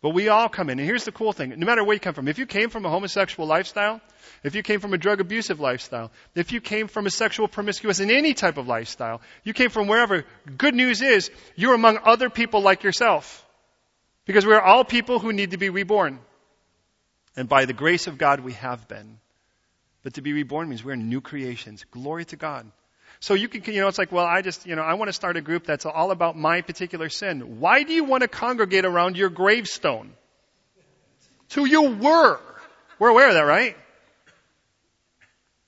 But 0.00 0.10
we 0.10 0.28
all 0.28 0.48
come 0.48 0.68
in, 0.68 0.80
and 0.80 0.88
here's 0.88 1.04
the 1.04 1.12
cool 1.12 1.32
thing. 1.32 1.50
No 1.56 1.64
matter 1.64 1.84
where 1.84 1.94
you 1.94 2.00
come 2.00 2.14
from, 2.14 2.26
if 2.26 2.38
you 2.38 2.46
came 2.46 2.70
from 2.70 2.84
a 2.84 2.90
homosexual 2.90 3.46
lifestyle, 3.46 4.00
if 4.42 4.56
you 4.56 4.62
came 4.62 4.80
from 4.80 4.94
a 4.94 4.98
drug 4.98 5.20
abusive 5.20 5.60
lifestyle, 5.60 6.10
if 6.34 6.50
you 6.50 6.60
came 6.60 6.88
from 6.88 7.06
a 7.06 7.10
sexual 7.10 7.46
promiscuous 7.46 8.00
in 8.00 8.10
any 8.10 8.34
type 8.34 8.56
of 8.56 8.66
lifestyle, 8.66 9.20
you 9.44 9.52
came 9.52 9.70
from 9.70 9.86
wherever, 9.86 10.24
good 10.58 10.74
news 10.74 11.02
is 11.02 11.30
you're 11.54 11.74
among 11.74 11.98
other 12.02 12.30
people 12.30 12.62
like 12.62 12.82
yourself. 12.82 13.46
Because 14.24 14.44
we're 14.44 14.60
all 14.60 14.84
people 14.84 15.20
who 15.20 15.32
need 15.32 15.52
to 15.52 15.56
be 15.56 15.68
reborn. 15.68 16.18
And 17.36 17.48
by 17.48 17.64
the 17.66 17.72
grace 17.72 18.08
of 18.08 18.18
God, 18.18 18.40
we 18.40 18.54
have 18.54 18.88
been. 18.88 19.18
But 20.02 20.14
to 20.14 20.22
be 20.22 20.32
reborn 20.32 20.68
means 20.68 20.82
we're 20.84 20.96
new 20.96 21.20
creations. 21.20 21.84
Glory 21.90 22.24
to 22.26 22.36
God. 22.36 22.70
So 23.20 23.34
you 23.34 23.48
can, 23.48 23.62
you 23.72 23.80
know, 23.80 23.88
it's 23.88 23.98
like, 23.98 24.10
well, 24.10 24.26
I 24.26 24.42
just, 24.42 24.66
you 24.66 24.74
know, 24.74 24.82
I 24.82 24.94
want 24.94 25.08
to 25.08 25.12
start 25.12 25.36
a 25.36 25.40
group 25.40 25.64
that's 25.64 25.86
all 25.86 26.10
about 26.10 26.36
my 26.36 26.60
particular 26.60 27.08
sin. 27.08 27.60
Why 27.60 27.84
do 27.84 27.92
you 27.92 28.02
want 28.02 28.22
to 28.22 28.28
congregate 28.28 28.84
around 28.84 29.16
your 29.16 29.28
gravestone? 29.28 30.14
Who 31.54 31.66
you 31.66 31.90
were. 31.90 32.40
We're 32.98 33.10
aware 33.10 33.28
of 33.28 33.34
that, 33.34 33.42
right? 33.42 33.76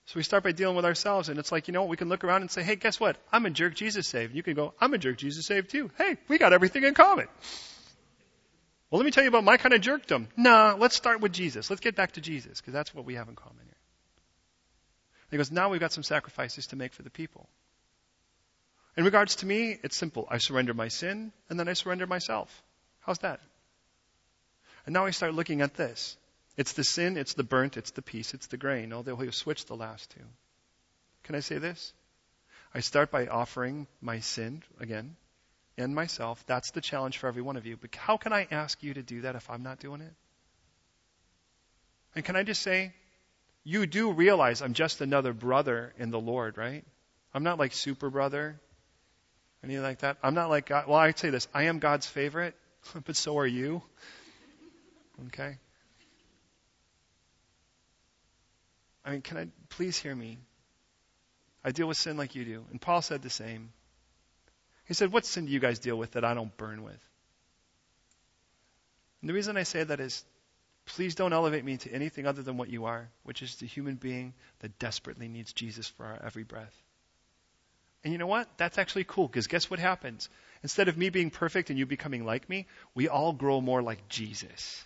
So 0.06 0.14
we 0.16 0.22
start 0.22 0.42
by 0.42 0.52
dealing 0.52 0.76
with 0.76 0.84
ourselves, 0.84 1.28
and 1.28 1.38
it's 1.38 1.52
like, 1.52 1.68
you 1.68 1.72
know, 1.72 1.84
we 1.84 1.96
can 1.96 2.08
look 2.08 2.24
around 2.24 2.42
and 2.42 2.50
say, 2.50 2.62
hey, 2.62 2.76
guess 2.76 2.98
what? 2.98 3.16
I'm 3.32 3.46
a 3.46 3.50
jerk 3.50 3.74
Jesus 3.74 4.06
saved. 4.06 4.34
You 4.34 4.42
can 4.42 4.54
go, 4.54 4.74
I'm 4.80 4.94
a 4.94 4.98
jerk 4.98 5.16
Jesus 5.16 5.46
saved 5.46 5.70
too. 5.70 5.90
Hey, 5.98 6.16
we 6.28 6.38
got 6.38 6.52
everything 6.52 6.84
in 6.84 6.94
common. 6.94 7.26
Well, 8.90 8.98
let 8.98 9.04
me 9.04 9.10
tell 9.10 9.24
you 9.24 9.28
about 9.28 9.44
my 9.44 9.56
kind 9.56 9.74
of 9.74 9.80
jerkdom. 9.80 10.26
Nah, 10.36 10.76
let's 10.78 10.94
start 10.96 11.20
with 11.20 11.32
Jesus. 11.32 11.70
Let's 11.70 11.80
get 11.80 11.96
back 11.96 12.12
to 12.12 12.20
Jesus, 12.20 12.60
because 12.60 12.72
that's 12.72 12.94
what 12.94 13.04
we 13.04 13.14
have 13.14 13.28
in 13.28 13.36
common. 13.36 13.63
He 15.34 15.36
goes, 15.36 15.50
now 15.50 15.68
we've 15.68 15.80
got 15.80 15.90
some 15.90 16.04
sacrifices 16.04 16.68
to 16.68 16.76
make 16.76 16.92
for 16.92 17.02
the 17.02 17.10
people. 17.10 17.48
In 18.96 19.04
regards 19.04 19.34
to 19.36 19.46
me, 19.46 19.76
it's 19.82 19.96
simple. 19.96 20.28
I 20.30 20.38
surrender 20.38 20.74
my 20.74 20.86
sin, 20.86 21.32
and 21.50 21.58
then 21.58 21.66
I 21.66 21.72
surrender 21.72 22.06
myself. 22.06 22.62
How's 23.00 23.18
that? 23.18 23.40
And 24.86 24.92
now 24.92 25.06
I 25.06 25.10
start 25.10 25.34
looking 25.34 25.60
at 25.60 25.74
this. 25.74 26.16
It's 26.56 26.74
the 26.74 26.84
sin, 26.84 27.16
it's 27.16 27.34
the 27.34 27.42
burnt, 27.42 27.76
it's 27.76 27.90
the 27.90 28.00
peace, 28.00 28.32
it's 28.32 28.46
the 28.46 28.56
grain. 28.56 28.92
Oh, 28.92 28.98
Although 28.98 29.16
he'll 29.16 29.32
switch 29.32 29.64
the 29.64 29.74
last 29.74 30.08
two. 30.10 30.24
Can 31.24 31.34
I 31.34 31.40
say 31.40 31.58
this? 31.58 31.92
I 32.72 32.78
start 32.78 33.10
by 33.10 33.26
offering 33.26 33.88
my 34.00 34.20
sin 34.20 34.62
again 34.78 35.16
and 35.76 35.96
myself. 35.96 36.44
That's 36.46 36.70
the 36.70 36.80
challenge 36.80 37.18
for 37.18 37.26
every 37.26 37.42
one 37.42 37.56
of 37.56 37.66
you. 37.66 37.76
But 37.76 37.92
how 37.96 38.18
can 38.18 38.32
I 38.32 38.46
ask 38.52 38.80
you 38.84 38.94
to 38.94 39.02
do 39.02 39.22
that 39.22 39.34
if 39.34 39.50
I'm 39.50 39.64
not 39.64 39.80
doing 39.80 40.00
it? 40.00 40.14
And 42.14 42.24
can 42.24 42.36
I 42.36 42.44
just 42.44 42.62
say, 42.62 42.92
you 43.64 43.86
do 43.86 44.12
realize 44.12 44.60
I'm 44.62 44.74
just 44.74 45.00
another 45.00 45.32
brother 45.32 45.92
in 45.98 46.10
the 46.10 46.20
Lord, 46.20 46.58
right? 46.58 46.84
I'm 47.32 47.42
not 47.42 47.58
like 47.58 47.72
super 47.72 48.10
brother, 48.10 48.60
anything 49.64 49.82
like 49.82 50.00
that. 50.00 50.18
I'm 50.22 50.34
not 50.34 50.50
like 50.50 50.66
God. 50.66 50.86
Well, 50.86 50.98
I'd 50.98 51.18
say 51.18 51.30
this 51.30 51.48
I 51.52 51.64
am 51.64 51.78
God's 51.78 52.06
favorite, 52.06 52.54
but 53.04 53.16
so 53.16 53.38
are 53.38 53.46
you. 53.46 53.82
Okay? 55.28 55.56
I 59.04 59.10
mean, 59.10 59.22
can 59.22 59.36
I 59.36 59.48
please 59.68 59.98
hear 59.98 60.14
me? 60.14 60.38
I 61.64 61.72
deal 61.72 61.86
with 61.86 61.96
sin 61.96 62.16
like 62.16 62.34
you 62.34 62.44
do. 62.44 62.64
And 62.70 62.80
Paul 62.80 63.00
said 63.00 63.22
the 63.22 63.30
same. 63.30 63.72
He 64.86 64.94
said, 64.94 65.12
What 65.12 65.24
sin 65.24 65.46
do 65.46 65.52
you 65.52 65.60
guys 65.60 65.78
deal 65.78 65.96
with 65.96 66.12
that 66.12 66.24
I 66.24 66.34
don't 66.34 66.54
burn 66.56 66.82
with? 66.82 67.08
And 69.20 69.30
the 69.30 69.34
reason 69.34 69.56
I 69.56 69.62
say 69.62 69.82
that 69.82 70.00
is 70.00 70.24
Please 70.86 71.14
don't 71.14 71.32
elevate 71.32 71.64
me 71.64 71.78
to 71.78 71.90
anything 71.90 72.26
other 72.26 72.42
than 72.42 72.56
what 72.56 72.68
you 72.68 72.84
are, 72.84 73.08
which 73.22 73.42
is 73.42 73.56
the 73.56 73.66
human 73.66 73.94
being 73.94 74.34
that 74.60 74.78
desperately 74.78 75.28
needs 75.28 75.52
Jesus 75.52 75.88
for 75.88 76.04
our 76.04 76.20
every 76.24 76.42
breath. 76.42 76.74
And 78.02 78.12
you 78.12 78.18
know 78.18 78.26
what? 78.26 78.48
That's 78.58 78.76
actually 78.76 79.04
cool 79.04 79.26
because 79.26 79.46
guess 79.46 79.70
what 79.70 79.80
happens? 79.80 80.28
Instead 80.62 80.88
of 80.88 80.98
me 80.98 81.08
being 81.08 81.30
perfect 81.30 81.70
and 81.70 81.78
you 81.78 81.86
becoming 81.86 82.24
like 82.26 82.48
me, 82.48 82.66
we 82.94 83.08
all 83.08 83.32
grow 83.32 83.62
more 83.62 83.82
like 83.82 84.08
Jesus. 84.08 84.84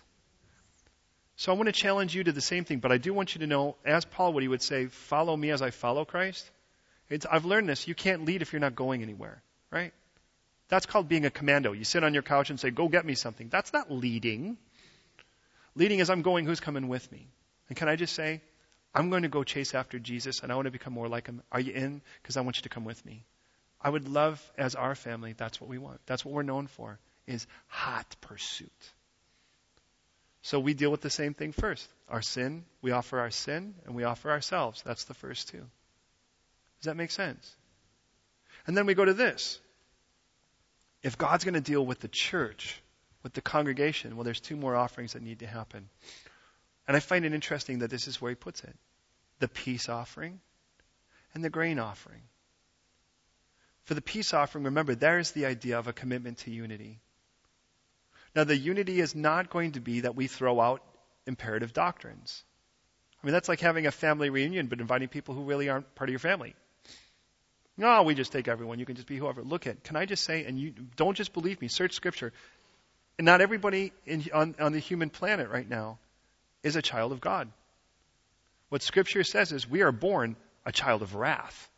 So 1.35 1.51
I 1.51 1.55
want 1.55 1.67
to 1.67 1.73
challenge 1.73 2.15
you 2.15 2.23
to 2.23 2.31
the 2.31 2.41
same 2.41 2.65
thing, 2.65 2.79
but 2.79 2.91
I 2.91 2.97
do 2.97 3.13
want 3.13 3.35
you 3.35 3.39
to 3.39 3.47
know, 3.47 3.75
as 3.85 4.05
Paul 4.05 4.33
what 4.33 4.43
he 4.43 4.49
would 4.49 4.61
say, 4.61 4.87
follow 4.87 5.35
me 5.35 5.51
as 5.51 5.61
I 5.61 5.71
follow 5.71 6.05
Christ. 6.05 6.49
It's, 7.09 7.25
I've 7.25 7.45
learned 7.45 7.67
this. 7.67 7.87
You 7.87 7.95
can't 7.95 8.25
lead 8.25 8.41
if 8.41 8.53
you're 8.53 8.59
not 8.59 8.75
going 8.75 9.03
anywhere, 9.03 9.41
right? 9.71 9.93
That's 10.67 10.85
called 10.85 11.09
being 11.09 11.25
a 11.25 11.29
commando. 11.29 11.71
You 11.71 11.83
sit 11.83 12.03
on 12.03 12.13
your 12.13 12.23
couch 12.23 12.49
and 12.49 12.59
say, 12.59 12.71
go 12.71 12.87
get 12.87 13.05
me 13.05 13.15
something. 13.15 13.49
That's 13.49 13.73
not 13.73 13.91
leading. 13.91 14.57
Leading 15.79 16.01
as 16.01 16.09
I'm 16.09 16.21
going, 16.21 16.45
who's 16.45 16.59
coming 16.59 16.89
with 16.89 17.09
me? 17.11 17.27
And 17.69 17.77
can 17.77 17.87
I 17.87 17.95
just 17.95 18.13
say, 18.13 18.41
I'm 18.93 19.09
going 19.09 19.23
to 19.23 19.29
go 19.29 19.43
chase 19.43 19.73
after 19.73 19.97
Jesus 19.97 20.41
and 20.41 20.51
I 20.51 20.55
want 20.55 20.65
to 20.65 20.71
become 20.71 20.93
more 20.93 21.07
like 21.07 21.27
him. 21.27 21.41
Are 21.51 21.59
you 21.59 21.73
in? 21.73 22.01
Because 22.21 22.37
I 22.37 22.41
want 22.41 22.57
you 22.57 22.63
to 22.63 22.69
come 22.69 22.83
with 22.83 23.03
me. 23.05 23.23
I 23.81 23.89
would 23.89 24.09
love, 24.09 24.43
as 24.57 24.75
our 24.75 24.93
family, 24.93 25.33
that's 25.37 25.61
what 25.61 25.69
we 25.69 25.77
want. 25.77 26.01
That's 26.05 26.25
what 26.25 26.33
we're 26.33 26.43
known 26.43 26.67
for, 26.67 26.99
is 27.27 27.47
hot 27.67 28.15
pursuit. 28.19 28.69
So 30.41 30.59
we 30.59 30.73
deal 30.73 30.91
with 30.91 30.99
the 30.99 31.09
same 31.09 31.33
thing 31.33 31.53
first. 31.53 31.87
Our 32.09 32.21
sin, 32.21 32.65
we 32.81 32.91
offer 32.91 33.19
our 33.19 33.31
sin, 33.31 33.75
and 33.85 33.95
we 33.95 34.03
offer 34.03 34.31
ourselves. 34.31 34.81
That's 34.85 35.05
the 35.05 35.13
first 35.13 35.47
two. 35.47 35.59
Does 35.59 36.85
that 36.85 36.97
make 36.97 37.11
sense? 37.11 37.55
And 38.67 38.75
then 38.75 38.85
we 38.85 38.95
go 38.95 39.05
to 39.05 39.13
this. 39.13 39.61
If 41.03 41.17
God's 41.17 41.45
going 41.45 41.53
to 41.53 41.61
deal 41.61 41.85
with 41.85 41.99
the 41.99 42.09
church, 42.09 42.81
with 43.23 43.33
the 43.33 43.41
congregation, 43.41 44.15
well, 44.15 44.23
there's 44.23 44.39
two 44.39 44.55
more 44.55 44.75
offerings 44.75 45.13
that 45.13 45.21
need 45.21 45.39
to 45.39 45.47
happen. 45.47 45.89
And 46.87 46.95
I 46.95 46.99
find 46.99 47.25
it 47.25 47.33
interesting 47.33 47.79
that 47.79 47.89
this 47.89 48.07
is 48.07 48.21
where 48.21 48.31
he 48.31 48.35
puts 48.35 48.63
it 48.63 48.75
the 49.39 49.47
peace 49.47 49.87
offering 49.87 50.41
and 51.33 51.43
the 51.43 51.49
grain 51.49 51.79
offering. 51.79 52.21
For 53.83 53.93
the 53.93 54.01
peace 54.01 54.33
offering, 54.33 54.65
remember, 54.65 54.95
there's 54.95 55.31
the 55.31 55.45
idea 55.45 55.79
of 55.79 55.87
a 55.87 55.93
commitment 55.93 56.39
to 56.39 56.51
unity. 56.51 56.99
Now, 58.35 58.43
the 58.43 58.57
unity 58.57 58.99
is 58.99 59.15
not 59.15 59.49
going 59.49 59.71
to 59.73 59.79
be 59.79 60.01
that 60.01 60.15
we 60.15 60.27
throw 60.27 60.59
out 60.59 60.83
imperative 61.25 61.73
doctrines. 61.73 62.43
I 63.21 63.25
mean, 63.25 63.33
that's 63.33 63.49
like 63.49 63.59
having 63.59 63.87
a 63.87 63.91
family 63.91 64.29
reunion, 64.29 64.67
but 64.67 64.79
inviting 64.79 65.07
people 65.07 65.35
who 65.35 65.43
really 65.43 65.69
aren't 65.69 65.95
part 65.95 66.09
of 66.09 66.11
your 66.11 66.19
family. 66.19 66.55
No, 67.77 68.03
we 68.03 68.13
just 68.13 68.31
take 68.31 68.47
everyone. 68.47 68.79
You 68.79 68.85
can 68.85 68.95
just 68.95 69.07
be 69.07 69.17
whoever. 69.17 69.41
Look 69.41 69.65
at, 69.65 69.83
can 69.83 69.95
I 69.95 70.05
just 70.05 70.23
say, 70.23 70.45
and 70.45 70.59
you 70.59 70.73
don't 70.95 71.15
just 71.15 71.33
believe 71.33 71.61
me, 71.61 71.69
search 71.69 71.93
scripture. 71.93 72.33
And 73.19 73.25
not 73.25 73.41
everybody 73.41 73.91
in, 74.05 74.23
on, 74.33 74.55
on 74.61 74.71
the 74.71 74.79
human 74.79 75.09
planet 75.09 75.49
right 75.49 75.69
now 75.69 75.99
is 76.63 76.77
a 76.77 76.81
child 76.81 77.11
of 77.11 77.19
God. 77.19 77.51
What 78.69 78.81
scripture 78.81 79.25
says 79.25 79.51
is 79.51 79.69
we 79.69 79.81
are 79.81 79.91
born 79.91 80.37
a 80.65 80.71
child 80.71 81.01
of 81.01 81.15
wrath. 81.15 81.69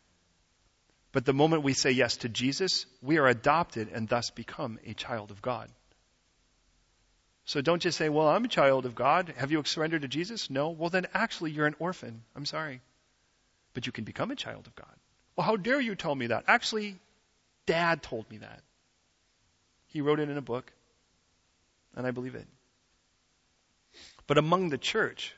But 1.10 1.24
the 1.24 1.32
moment 1.32 1.64
we 1.64 1.72
say 1.72 1.90
yes 1.90 2.18
to 2.18 2.28
Jesus, 2.28 2.86
we 3.02 3.18
are 3.18 3.26
adopted 3.26 3.88
and 3.92 4.08
thus 4.08 4.30
become 4.30 4.78
a 4.86 4.94
child 4.94 5.32
of 5.32 5.42
God. 5.42 5.68
So 7.44 7.60
don't 7.60 7.82
just 7.82 7.98
say, 7.98 8.08
well, 8.08 8.28
I'm 8.28 8.44
a 8.44 8.48
child 8.48 8.86
of 8.86 8.94
God. 8.94 9.34
Have 9.36 9.50
you 9.50 9.64
surrendered 9.64 10.02
to 10.02 10.08
Jesus? 10.08 10.48
No. 10.48 10.68
Well, 10.70 10.90
then 10.90 11.08
actually 11.12 11.50
you're 11.50 11.66
an 11.66 11.74
orphan. 11.80 12.22
I'm 12.36 12.46
sorry. 12.46 12.80
But 13.74 13.86
you 13.86 13.90
can 13.90 14.04
become 14.04 14.30
a 14.30 14.36
child 14.36 14.68
of 14.68 14.76
God. 14.76 14.94
Well, 15.34 15.44
how 15.44 15.56
dare 15.56 15.80
you 15.80 15.96
tell 15.96 16.14
me 16.14 16.28
that? 16.28 16.44
Actually, 16.46 17.00
Dad 17.66 18.00
told 18.00 18.30
me 18.30 18.38
that. 18.38 18.62
He 19.88 20.02
wrote 20.02 20.20
it 20.20 20.30
in 20.30 20.38
a 20.38 20.42
book, 20.42 20.70
and 21.94 22.06
I 22.06 22.10
believe 22.10 22.34
it. 22.34 22.46
But 24.26 24.38
among 24.38 24.68
the 24.68 24.78
church, 24.78 25.34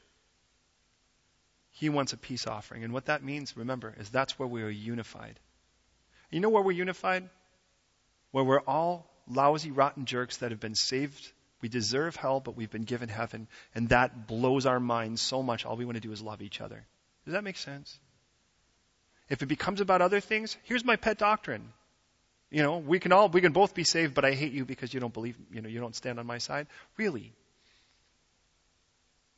he 1.70 1.88
wants 1.88 2.12
a 2.12 2.16
peace 2.16 2.46
offering. 2.46 2.84
And 2.84 2.92
what 2.92 3.06
that 3.06 3.24
means, 3.24 3.56
remember, 3.56 3.94
is 3.98 4.08
that's 4.08 4.38
where 4.38 4.48
we 4.48 4.62
are 4.62 4.68
unified. 4.68 5.40
You 6.30 6.40
know 6.40 6.48
where 6.50 6.62
we're 6.62 6.72
unified? 6.72 7.28
Where 8.30 8.44
we're 8.44 8.60
all 8.60 9.10
lousy, 9.28 9.70
rotten 9.70 10.04
jerks 10.04 10.38
that 10.38 10.50
have 10.50 10.60
been 10.60 10.74
saved. 10.74 11.32
We 11.60 11.68
deserve 11.68 12.14
hell, 12.14 12.40
but 12.40 12.56
we've 12.56 12.70
been 12.70 12.82
given 12.82 13.08
heaven. 13.08 13.48
And 13.74 13.88
that 13.88 14.26
blows 14.26 14.66
our 14.66 14.80
minds 14.80 15.20
so 15.20 15.42
much, 15.42 15.64
all 15.64 15.76
we 15.76 15.84
want 15.84 15.96
to 15.96 16.00
do 16.00 16.12
is 16.12 16.20
love 16.20 16.42
each 16.42 16.60
other. 16.60 16.86
Does 17.24 17.34
that 17.34 17.44
make 17.44 17.56
sense? 17.56 17.98
If 19.28 19.42
it 19.42 19.46
becomes 19.46 19.80
about 19.80 20.02
other 20.02 20.20
things, 20.20 20.56
here's 20.64 20.84
my 20.84 20.96
pet 20.96 21.18
doctrine. 21.18 21.72
You 22.54 22.62
know, 22.62 22.78
we 22.78 23.00
can 23.00 23.10
all, 23.10 23.28
we 23.28 23.40
can 23.40 23.50
both 23.50 23.74
be 23.74 23.82
saved, 23.82 24.14
but 24.14 24.24
I 24.24 24.30
hate 24.30 24.52
you 24.52 24.64
because 24.64 24.94
you 24.94 25.00
don't 25.00 25.12
believe, 25.12 25.36
you 25.52 25.60
know, 25.60 25.68
you 25.68 25.80
don't 25.80 25.96
stand 25.96 26.20
on 26.20 26.26
my 26.26 26.38
side. 26.38 26.68
Really? 26.96 27.32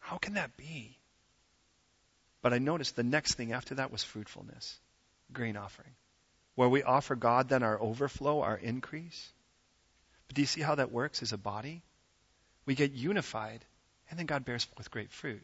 How 0.00 0.18
can 0.18 0.34
that 0.34 0.54
be? 0.58 0.98
But 2.42 2.52
I 2.52 2.58
noticed 2.58 2.94
the 2.94 3.02
next 3.02 3.36
thing 3.36 3.54
after 3.54 3.76
that 3.76 3.90
was 3.90 4.04
fruitfulness, 4.04 4.78
grain 5.32 5.56
offering, 5.56 5.92
where 6.56 6.68
we 6.68 6.82
offer 6.82 7.16
God 7.16 7.48
then 7.48 7.62
our 7.62 7.80
overflow, 7.80 8.42
our 8.42 8.58
increase. 8.58 9.32
But 10.28 10.34
do 10.34 10.42
you 10.42 10.46
see 10.46 10.60
how 10.60 10.74
that 10.74 10.92
works 10.92 11.22
as 11.22 11.32
a 11.32 11.38
body? 11.38 11.80
We 12.66 12.74
get 12.74 12.92
unified, 12.92 13.64
and 14.10 14.18
then 14.18 14.26
God 14.26 14.44
bears 14.44 14.64
forth 14.64 14.90
great 14.90 15.10
fruit. 15.10 15.42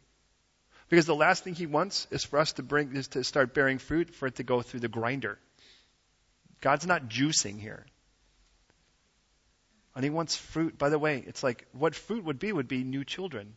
Because 0.90 1.06
the 1.06 1.14
last 1.14 1.42
thing 1.42 1.54
he 1.54 1.64
wants 1.64 2.06
is 2.10 2.22
for 2.22 2.38
us 2.38 2.52
to 2.52 2.62
bring 2.62 2.94
is 2.94 3.08
to 3.08 3.24
start 3.24 3.54
bearing 3.54 3.78
fruit 3.78 4.14
for 4.14 4.26
it 4.26 4.34
to 4.34 4.42
go 4.42 4.60
through 4.60 4.80
the 4.80 4.88
grinder. 4.88 5.38
God's 6.62 6.86
not 6.86 7.08
juicing 7.08 7.60
here. 7.60 7.84
And 9.94 10.02
he 10.02 10.10
wants 10.10 10.36
fruit. 10.36 10.78
By 10.78 10.88
the 10.88 10.98
way, 10.98 11.22
it's 11.26 11.42
like 11.42 11.66
what 11.72 11.94
fruit 11.94 12.24
would 12.24 12.38
be 12.38 12.50
would 12.50 12.68
be 12.68 12.82
new 12.82 13.04
children, 13.04 13.54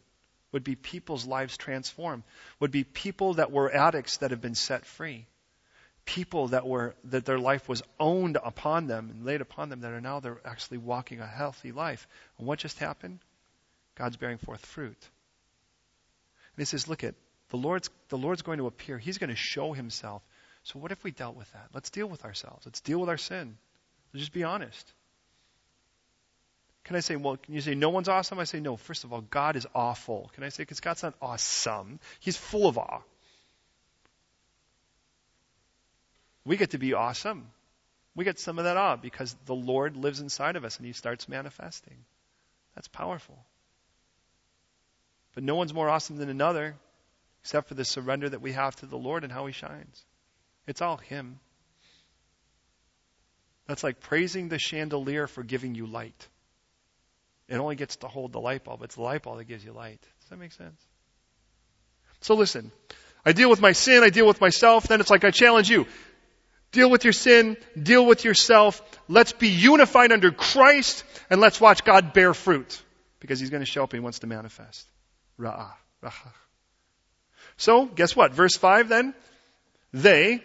would 0.52 0.66
be 0.66 0.76
people's 0.76 1.26
lives 1.26 1.56
transformed, 1.56 2.24
would 2.60 2.72
be 2.72 2.84
people 2.84 3.36
that 3.36 3.52
were 3.52 3.74
addicts 3.74 4.18
that 4.18 4.32
have 4.32 4.42
been 4.42 4.56
set 4.56 4.86
free, 4.86 5.28
people 6.04 6.50
that 6.50 6.68
were 6.68 6.96
that 7.06 7.26
their 7.26 7.40
life 7.40 7.70
was 7.70 7.84
owned 8.00 8.38
upon 8.44 8.88
them 8.88 9.10
and 9.12 9.24
laid 9.24 9.40
upon 9.40 9.70
them 9.70 9.82
that 9.82 9.94
are 9.94 10.02
now 10.02 10.20
they're 10.20 10.42
actually 10.44 10.80
walking 10.80 11.22
a 11.22 11.28
healthy 11.28 11.72
life. 11.72 12.06
And 12.38 12.48
what 12.48 12.60
just 12.60 12.80
happened? 12.80 13.20
God's 13.96 14.18
bearing 14.18 14.40
forth 14.40 14.66
fruit. 14.66 14.98
And 16.56 16.62
he 16.62 16.66
says, 16.66 16.88
look 16.88 17.04
at 17.04 17.16
the 17.50 17.58
Lord's, 17.58 17.90
the 18.10 18.18
Lord's 18.18 18.42
going 18.42 18.58
to 18.58 18.68
appear. 18.68 18.98
He's 18.98 19.20
going 19.20 19.30
to 19.30 19.36
show 19.36 19.74
himself. 19.74 20.22
So 20.66 20.80
what 20.80 20.92
if 20.92 21.04
we 21.04 21.12
dealt 21.12 21.36
with 21.36 21.52
that? 21.54 21.68
Let's 21.74 21.92
deal 21.92 22.08
with 22.08 22.26
ourselves. 22.26 22.66
Let's 22.66 22.82
deal 22.82 23.00
with 23.00 23.08
our 23.08 23.18
sin. 23.18 23.56
Let's 24.12 24.22
just 24.22 24.34
be 24.34 24.44
honest. 24.44 24.92
Can 26.86 26.96
I 26.96 27.02
say, 27.02 27.16
well, 27.16 27.38
can 27.38 27.54
you 27.54 27.62
say 27.62 27.76
no 27.76 27.90
one's 27.90 28.10
awesome? 28.10 28.40
I 28.40 28.46
say, 28.46 28.60
no. 28.60 28.76
First 28.76 29.04
of 29.04 29.14
all, 29.14 29.22
God 29.22 29.56
is 29.56 29.68
awful. 29.76 30.32
Can 30.34 30.44
I 30.44 30.50
say, 30.50 30.64
because 30.64 30.80
God's 30.80 31.04
not 31.04 31.14
awesome. 31.22 32.00
He's 32.20 32.36
full 32.36 32.68
of 32.68 32.80
awe. 32.80 33.02
We 36.46 36.58
get 36.58 36.72
to 36.72 36.80
be 36.80 36.94
awesome. 36.94 37.46
We 38.16 38.26
get 38.26 38.40
some 38.40 38.58
of 38.58 38.66
that 38.66 38.78
awe 38.78 38.96
because 38.96 39.36
the 39.46 39.56
Lord 39.56 39.96
lives 39.96 40.20
inside 40.20 40.56
of 40.56 40.66
us 40.66 40.78
and 40.78 40.86
He 40.86 40.94
starts 40.94 41.30
manifesting. 41.30 41.98
That's 42.74 42.88
powerful. 42.88 43.38
But 45.36 45.44
no 45.44 45.56
one's 45.56 45.76
more 45.76 45.90
awesome 45.90 46.18
than 46.18 46.30
another 46.30 46.76
except 47.42 47.68
for 47.68 47.76
the 47.76 47.86
surrender 47.86 48.30
that 48.30 48.42
we 48.42 48.54
have 48.54 48.76
to 48.78 48.88
the 48.88 48.98
Lord 48.98 49.24
and 49.24 49.32
how 49.32 49.46
He 49.46 49.54
shines. 49.54 50.04
It's 50.68 50.82
all 50.82 50.98
Him. 50.98 51.40
That's 53.68 53.84
like 53.84 54.00
praising 54.00 54.50
the 54.50 54.60
chandelier 54.60 55.28
for 55.28 55.44
giving 55.44 55.76
you 55.76 55.88
light. 55.88 56.28
It 57.48 57.58
only 57.58 57.76
gets 57.76 57.98
to 57.98 58.08
hold 58.08 58.32
the 58.32 58.40
light 58.40 58.64
bulb. 58.64 58.82
It's 58.84 58.96
the 58.96 59.02
light 59.02 59.24
bulb 59.24 59.38
that 59.38 59.46
gives 59.46 59.64
you 59.64 59.72
light. 59.72 60.02
Does 60.22 60.30
that 60.30 60.40
make 60.40 60.52
sense? 60.52 60.82
So 62.22 62.36
listen, 62.36 62.72
I 63.26 63.34
deal 63.34 63.50
with 63.50 63.62
my 63.62 63.74
sin, 63.74 64.04
I 64.04 64.10
deal 64.10 64.28
with 64.28 64.42
myself, 64.42 64.88
then 64.88 65.00
it's 65.00 65.10
like 65.10 65.24
I 65.24 65.32
challenge 65.32 65.70
you. 65.70 65.86
Deal 66.72 66.90
with 66.90 67.04
your 67.04 67.14
sin, 67.14 67.58
deal 67.82 68.06
with 68.06 68.26
yourself. 68.26 68.82
Let's 69.08 69.32
be 69.32 69.48
unified 69.48 70.12
under 70.12 70.32
Christ, 70.32 71.04
and 71.30 71.40
let's 71.40 71.62
watch 71.62 71.84
God 71.84 72.14
bear 72.14 72.34
fruit. 72.34 72.82
Because 73.20 73.40
He's 73.40 73.50
going 73.50 73.62
to 73.62 73.66
show 73.66 73.84
up 73.84 73.94
and 73.94 74.00
He 74.00 74.04
wants 74.04 74.20
to 74.20 74.28
manifest. 74.28 74.88
Ra'ah. 75.40 75.72
Ra'ah. 76.04 76.34
So, 77.58 77.86
guess 77.86 78.16
what? 78.16 78.34
Verse 78.34 78.56
5 78.58 78.90
then. 78.90 79.14
They 79.94 80.44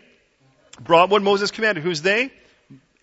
brought 0.81 1.11
what 1.11 1.23
Moses 1.23 1.51
commanded. 1.51 1.85
Who's 1.85 2.03
they? 2.03 2.33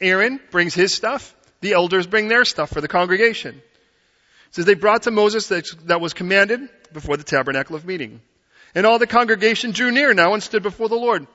Aaron 0.01 0.39
brings 0.51 0.73
his 0.73 0.93
stuff. 0.93 1.33
The 1.61 1.73
elders 1.73 2.07
bring 2.07 2.27
their 2.27 2.45
stuff 2.45 2.69
for 2.69 2.81
the 2.81 2.87
congregation. 2.87 3.55
It 3.55 4.55
says 4.55 4.65
they 4.65 4.75
brought 4.75 5.03
to 5.03 5.11
Moses 5.11 5.47
that, 5.47 5.65
that 5.85 6.01
was 6.01 6.13
commanded 6.13 6.69
before 6.93 7.17
the 7.17 7.23
tabernacle 7.23 7.75
of 7.75 7.85
meeting. 7.85 8.21
And 8.75 8.85
all 8.85 8.99
the 8.99 9.07
congregation 9.07 9.71
drew 9.71 9.91
near 9.91 10.13
now 10.13 10.33
and 10.33 10.43
stood 10.43 10.63
before 10.63 10.89
the 10.89 10.95
Lord. 10.95 11.27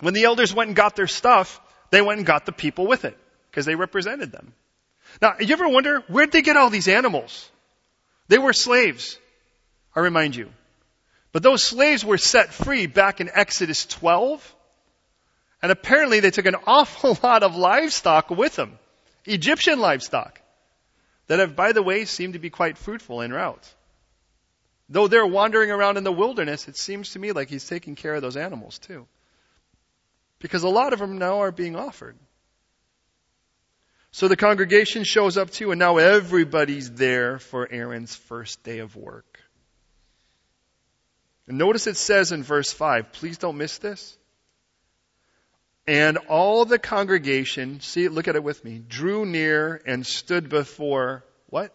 When 0.00 0.14
the 0.14 0.24
elders 0.24 0.52
went 0.52 0.68
and 0.68 0.76
got 0.76 0.96
their 0.96 1.06
stuff, 1.06 1.60
they 1.90 2.02
went 2.02 2.18
and 2.18 2.26
got 2.26 2.46
the 2.46 2.52
people 2.52 2.86
with 2.86 3.04
it 3.04 3.16
because 3.50 3.64
they 3.64 3.76
represented 3.76 4.32
them. 4.32 4.52
Now, 5.22 5.34
you 5.38 5.52
ever 5.52 5.68
wonder 5.68 6.02
where'd 6.08 6.32
they 6.32 6.42
get 6.42 6.56
all 6.56 6.70
these 6.70 6.88
animals? 6.88 7.48
They 8.28 8.38
were 8.38 8.52
slaves. 8.52 9.18
I 9.94 10.00
remind 10.00 10.34
you. 10.34 10.50
But 11.32 11.42
those 11.42 11.62
slaves 11.62 12.04
were 12.04 12.18
set 12.18 12.52
free 12.52 12.86
back 12.86 13.20
in 13.20 13.30
Exodus 13.32 13.86
12. 13.86 14.54
And 15.64 15.72
apparently 15.72 16.20
they 16.20 16.30
took 16.30 16.44
an 16.44 16.56
awful 16.66 17.18
lot 17.22 17.42
of 17.42 17.56
livestock 17.56 18.28
with 18.28 18.54
them. 18.54 18.78
Egyptian 19.24 19.78
livestock. 19.78 20.42
That 21.28 21.38
have, 21.38 21.56
by 21.56 21.72
the 21.72 21.82
way, 21.82 22.04
seemed 22.04 22.34
to 22.34 22.38
be 22.38 22.50
quite 22.50 22.76
fruitful 22.76 23.22
en 23.22 23.32
route. 23.32 23.66
Though 24.90 25.08
they're 25.08 25.26
wandering 25.26 25.70
around 25.70 25.96
in 25.96 26.04
the 26.04 26.12
wilderness, 26.12 26.68
it 26.68 26.76
seems 26.76 27.12
to 27.12 27.18
me 27.18 27.32
like 27.32 27.48
he's 27.48 27.66
taking 27.66 27.94
care 27.94 28.14
of 28.14 28.20
those 28.20 28.36
animals 28.36 28.78
too. 28.78 29.06
Because 30.38 30.64
a 30.64 30.68
lot 30.68 30.92
of 30.92 30.98
them 30.98 31.16
now 31.16 31.40
are 31.40 31.50
being 31.50 31.76
offered. 31.76 32.18
So 34.10 34.28
the 34.28 34.36
congregation 34.36 35.02
shows 35.02 35.38
up 35.38 35.48
too, 35.48 35.70
and 35.70 35.78
now 35.78 35.96
everybody's 35.96 36.90
there 36.90 37.38
for 37.38 37.66
Aaron's 37.72 38.14
first 38.14 38.62
day 38.64 38.80
of 38.80 38.96
work. 38.96 39.40
And 41.48 41.56
notice 41.56 41.86
it 41.86 41.96
says 41.96 42.32
in 42.32 42.42
verse 42.42 42.70
5, 42.70 43.12
please 43.12 43.38
don't 43.38 43.56
miss 43.56 43.78
this. 43.78 44.18
And 45.86 46.16
all 46.28 46.64
the 46.64 46.78
congregation, 46.78 47.80
see, 47.80 48.08
look 48.08 48.26
at 48.26 48.36
it 48.36 48.42
with 48.42 48.64
me, 48.64 48.82
drew 48.88 49.26
near 49.26 49.80
and 49.86 50.06
stood 50.06 50.48
before 50.48 51.24
what? 51.50 51.74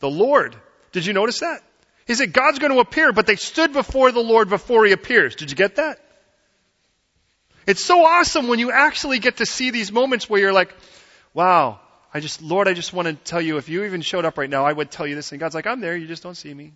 The 0.00 0.10
Lord. 0.10 0.56
Did 0.92 1.06
you 1.06 1.14
notice 1.14 1.40
that? 1.40 1.62
He 2.06 2.14
said 2.14 2.32
God's 2.32 2.58
going 2.58 2.72
to 2.72 2.80
appear, 2.80 3.12
but 3.12 3.26
they 3.26 3.36
stood 3.36 3.72
before 3.72 4.12
the 4.12 4.20
Lord 4.20 4.48
before 4.48 4.84
he 4.84 4.92
appears. 4.92 5.36
Did 5.36 5.50
you 5.50 5.56
get 5.56 5.76
that? 5.76 6.00
It's 7.66 7.84
so 7.84 8.04
awesome 8.04 8.48
when 8.48 8.58
you 8.58 8.70
actually 8.70 9.20
get 9.20 9.38
to 9.38 9.46
see 9.46 9.70
these 9.70 9.92
moments 9.92 10.28
where 10.28 10.40
you're 10.40 10.52
like, 10.52 10.74
wow, 11.32 11.80
I 12.12 12.20
just, 12.20 12.42
Lord, 12.42 12.68
I 12.68 12.74
just 12.74 12.92
want 12.92 13.08
to 13.08 13.14
tell 13.14 13.40
you, 13.40 13.56
if 13.56 13.68
you 13.68 13.84
even 13.84 14.02
showed 14.02 14.24
up 14.24 14.36
right 14.36 14.50
now, 14.50 14.66
I 14.66 14.72
would 14.72 14.90
tell 14.90 15.06
you 15.06 15.14
this. 15.14 15.32
And 15.32 15.40
God's 15.40 15.54
like, 15.54 15.66
I'm 15.66 15.80
there, 15.80 15.96
you 15.96 16.06
just 16.06 16.22
don't 16.22 16.34
see 16.34 16.52
me. 16.52 16.72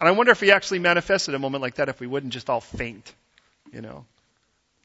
And 0.00 0.08
I 0.08 0.12
wonder 0.12 0.32
if 0.32 0.40
he 0.40 0.50
actually 0.50 0.80
manifested 0.80 1.34
a 1.34 1.38
moment 1.38 1.62
like 1.62 1.76
that 1.76 1.88
if 1.88 2.00
we 2.00 2.08
wouldn't 2.08 2.32
just 2.32 2.50
all 2.50 2.60
faint, 2.60 3.14
you 3.72 3.82
know. 3.82 4.06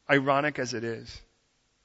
Ironic 0.10 0.60
as 0.60 0.74
it 0.74 0.84
is. 0.84 1.22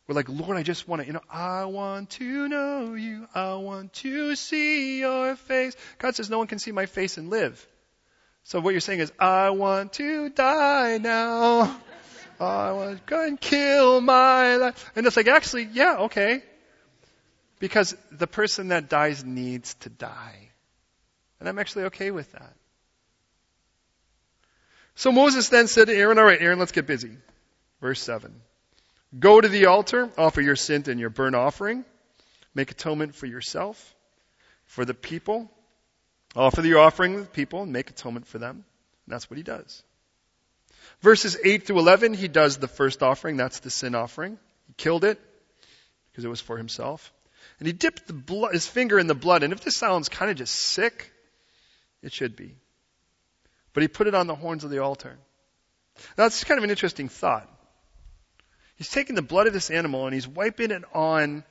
We're 0.06 0.14
like, 0.16 0.28
Lord, 0.28 0.56
I 0.56 0.62
just 0.62 0.88
want 0.88 1.02
to, 1.02 1.06
you 1.06 1.12
know, 1.12 1.22
I 1.30 1.64
want 1.66 2.10
to 2.10 2.48
know 2.48 2.94
you. 2.94 3.28
I 3.34 3.54
want 3.54 3.92
to 3.94 4.34
see 4.34 4.98
your 5.00 5.36
face. 5.36 5.76
God 5.98 6.14
says 6.16 6.28
no 6.28 6.38
one 6.38 6.48
can 6.48 6.58
see 6.58 6.72
my 6.72 6.86
face 6.86 7.18
and 7.18 7.30
live. 7.30 7.66
So 8.44 8.60
what 8.60 8.70
you're 8.70 8.80
saying 8.80 9.00
is, 9.00 9.12
I 9.18 9.50
want 9.50 9.94
to 9.94 10.28
die 10.28 10.98
now. 10.98 11.76
I 12.40 12.72
want 12.72 12.98
to 12.98 13.02
go 13.06 13.24
and 13.24 13.40
kill 13.40 14.00
my 14.00 14.56
life. 14.56 14.90
And 14.96 15.06
it's 15.06 15.16
like, 15.16 15.28
actually, 15.28 15.68
yeah, 15.72 15.98
okay. 16.00 16.42
Because 17.60 17.96
the 18.10 18.26
person 18.26 18.68
that 18.68 18.90
dies 18.90 19.24
needs 19.24 19.74
to 19.74 19.88
die. 19.88 20.50
And 21.38 21.48
I'm 21.48 21.60
actually 21.60 21.84
okay 21.84 22.10
with 22.10 22.30
that. 22.32 22.54
So 24.96 25.12
Moses 25.12 25.48
then 25.48 25.68
said 25.68 25.86
to 25.86 25.96
Aaron, 25.96 26.18
all 26.18 26.24
right, 26.24 26.40
Aaron, 26.40 26.58
let's 26.58 26.72
get 26.72 26.86
busy. 26.86 27.16
Verse 27.82 28.00
7. 28.00 28.32
Go 29.18 29.38
to 29.38 29.48
the 29.48 29.66
altar, 29.66 30.08
offer 30.16 30.40
your 30.40 30.56
sin 30.56 30.84
and 30.86 30.98
your 30.98 31.10
burnt 31.10 31.36
offering, 31.36 31.84
make 32.54 32.70
atonement 32.70 33.14
for 33.14 33.26
yourself, 33.26 33.94
for 34.64 34.86
the 34.86 34.94
people, 34.94 35.50
offer 36.34 36.62
your 36.62 36.78
offering 36.78 37.16
to 37.16 37.20
the 37.22 37.26
people, 37.26 37.64
and 37.64 37.72
make 37.72 37.90
atonement 37.90 38.26
for 38.26 38.38
them. 38.38 38.64
And 39.04 39.12
that's 39.12 39.28
what 39.28 39.36
he 39.36 39.42
does. 39.42 39.82
Verses 41.02 41.36
8 41.44 41.66
through 41.66 41.80
11, 41.80 42.14
he 42.14 42.28
does 42.28 42.56
the 42.56 42.68
first 42.68 43.02
offering. 43.02 43.36
That's 43.36 43.60
the 43.60 43.70
sin 43.70 43.94
offering. 43.94 44.38
He 44.68 44.74
killed 44.78 45.04
it 45.04 45.20
because 46.10 46.24
it 46.24 46.28
was 46.28 46.40
for 46.40 46.56
himself. 46.56 47.12
And 47.58 47.66
he 47.66 47.72
dipped 47.72 48.06
blood, 48.26 48.52
his 48.54 48.66
finger 48.66 48.98
in 48.98 49.08
the 49.08 49.14
blood. 49.14 49.42
And 49.42 49.52
if 49.52 49.60
this 49.60 49.76
sounds 49.76 50.08
kind 50.08 50.30
of 50.30 50.36
just 50.36 50.54
sick, 50.54 51.12
it 52.02 52.12
should 52.12 52.36
be. 52.36 52.54
But 53.72 53.82
he 53.82 53.88
put 53.88 54.06
it 54.06 54.14
on 54.14 54.26
the 54.26 54.34
horns 54.34 54.64
of 54.64 54.70
the 54.70 54.78
altar. 54.78 55.18
Now, 56.16 56.24
that's 56.24 56.44
kind 56.44 56.58
of 56.58 56.64
an 56.64 56.70
interesting 56.70 57.08
thought. 57.08 57.48
He's 58.82 58.90
taking 58.90 59.14
the 59.14 59.22
blood 59.22 59.46
of 59.46 59.52
this 59.52 59.70
animal 59.70 60.06
and 60.06 60.12
he's 60.12 60.26
wiping 60.26 60.72
it 60.72 60.82
on 60.92 61.44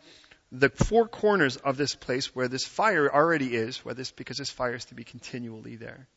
the 0.51 0.67
four 0.67 1.07
corners 1.07 1.55
of 1.55 1.77
this 1.77 1.95
place 1.95 2.35
where 2.35 2.49
this 2.49 2.65
fire 2.65 3.09
already 3.09 3.55
is, 3.55 3.77
where 3.85 3.95
this, 3.95 4.11
because 4.11 4.35
this 4.35 4.49
fire 4.49 4.73
is 4.73 4.83
to 4.85 4.95
be 4.95 5.05
continually 5.05 5.77
there. 5.77 6.09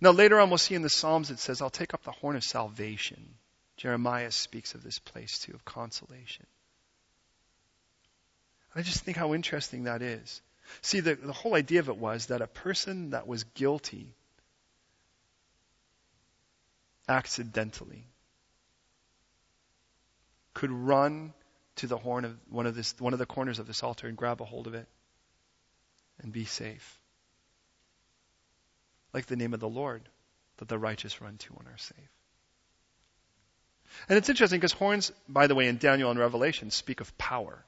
Now, 0.00 0.12
later 0.12 0.38
on, 0.38 0.48
we'll 0.48 0.58
see 0.58 0.76
in 0.76 0.82
the 0.82 0.88
Psalms 0.88 1.32
it 1.32 1.40
says, 1.40 1.60
I'll 1.60 1.70
take 1.70 1.92
up 1.92 2.04
the 2.04 2.12
horn 2.12 2.36
of 2.36 2.44
salvation. 2.44 3.34
Jeremiah 3.78 4.30
speaks 4.30 4.76
of 4.76 4.84
this 4.84 5.00
place 5.00 5.40
too, 5.40 5.52
of 5.52 5.64
consolation. 5.64 6.46
I 8.76 8.82
just 8.82 9.02
think 9.02 9.16
how 9.16 9.34
interesting 9.34 9.84
that 9.84 10.02
is. 10.02 10.40
See, 10.82 11.00
the, 11.00 11.16
the 11.16 11.32
whole 11.32 11.56
idea 11.56 11.80
of 11.80 11.88
it 11.88 11.96
was 11.96 12.26
that 12.26 12.42
a 12.42 12.46
person 12.46 13.10
that 13.10 13.26
was 13.26 13.42
guilty 13.42 14.14
accidentally 17.08 18.06
could 20.56 20.70
run 20.70 21.34
to 21.76 21.86
the 21.86 21.98
horn 21.98 22.24
of 22.24 22.34
one 22.48 22.64
of 22.64 22.74
this 22.74 22.94
one 22.98 23.12
of 23.12 23.18
the 23.18 23.26
corners 23.26 23.58
of 23.58 23.66
this 23.66 23.82
altar 23.82 24.08
and 24.08 24.16
grab 24.16 24.40
a 24.40 24.44
hold 24.46 24.66
of 24.66 24.72
it 24.74 24.88
and 26.22 26.32
be 26.32 26.46
safe. 26.46 26.98
Like 29.12 29.26
the 29.26 29.36
name 29.36 29.52
of 29.52 29.60
the 29.60 29.68
Lord 29.68 30.08
that 30.56 30.68
the 30.68 30.78
righteous 30.78 31.20
run 31.20 31.36
to 31.36 31.54
and 31.58 31.68
are 31.68 31.76
safe. 31.76 32.10
And 34.08 34.16
it's 34.16 34.30
interesting 34.30 34.58
because 34.58 34.72
horns, 34.72 35.12
by 35.28 35.46
the 35.46 35.54
way, 35.54 35.68
in 35.68 35.76
Daniel 35.76 36.10
and 36.10 36.18
Revelation 36.18 36.70
speak 36.70 37.02
of 37.02 37.18
power. 37.18 37.62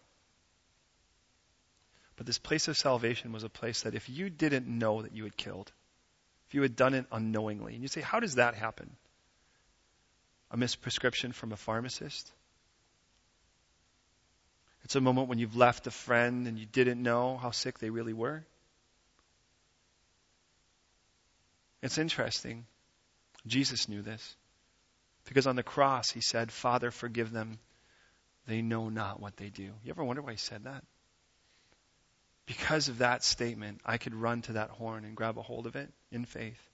But 2.17 2.25
this 2.25 2.39
place 2.39 2.69
of 2.69 2.79
salvation 2.79 3.33
was 3.33 3.45
a 3.45 3.51
place 3.51 3.83
that 3.83 3.95
if 3.95 4.09
you 4.09 4.31
didn't 4.31 4.67
know 4.67 5.03
that 5.03 5.13
you 5.15 5.25
had 5.25 5.37
killed, 5.37 5.71
if 6.49 6.55
you 6.55 6.63
had 6.63 6.75
done 6.75 6.95
it 6.95 7.05
unknowingly, 7.13 7.75
and 7.75 7.83
you 7.83 7.89
say, 7.89 8.01
how 8.01 8.19
does 8.19 8.37
that 8.37 8.55
happen? 8.55 8.97
A 10.51 10.57
misprescription 10.57 11.35
from 11.35 11.53
a 11.53 11.57
pharmacist? 11.57 12.33
It's 14.89 14.97
a 14.97 15.03
moment 15.03 15.29
when 15.29 15.37
you've 15.37 15.55
left 15.55 15.87
a 15.87 15.91
friend 15.91 16.47
and 16.47 16.59
you 16.59 16.65
didn't 16.65 17.03
know 17.03 17.37
how 17.37 17.51
sick 17.51 17.79
they 17.79 17.91
really 17.91 18.15
were. 18.15 18.43
It's 21.83 21.99
interesting. 21.99 22.65
Jesus 23.47 23.87
knew 23.87 24.01
this. 24.01 24.35
Because 25.27 25.47
on 25.47 25.57
the 25.57 25.63
cross, 25.63 26.11
he 26.11 26.23
said, 26.23 26.51
Father, 26.51 26.91
forgive 26.91 27.31
them. 27.31 27.59
They 28.47 28.63
know 28.63 28.89
not 28.89 29.21
what 29.21 29.37
they 29.37 29.51
do. 29.51 29.65
You 29.85 29.91
ever 29.91 30.03
wonder 30.03 30.23
why 30.23 30.31
he 30.31 30.39
said 30.39 30.65
that? 30.65 30.83
Because 32.47 32.89
of 32.89 32.97
that 32.97 33.23
statement, 33.23 33.83
I 33.85 33.99
could 33.99 34.15
run 34.15 34.41
to 34.41 34.55
that 34.55 34.71
horn 34.71 35.05
and 35.05 35.15
grab 35.15 35.37
a 35.37 35.43
hold 35.43 35.67
of 35.67 35.77
it 35.77 35.93
in 36.11 36.25
faith 36.25 36.71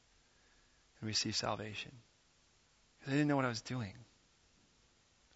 and 1.01 1.09
receive 1.09 1.35
salvation. 1.35 1.91
Because 3.01 3.13
I 3.13 3.17
didn't 3.17 3.27
know 3.27 3.35
what 3.35 3.45
I 3.45 3.49
was 3.49 3.63
doing. 3.63 3.95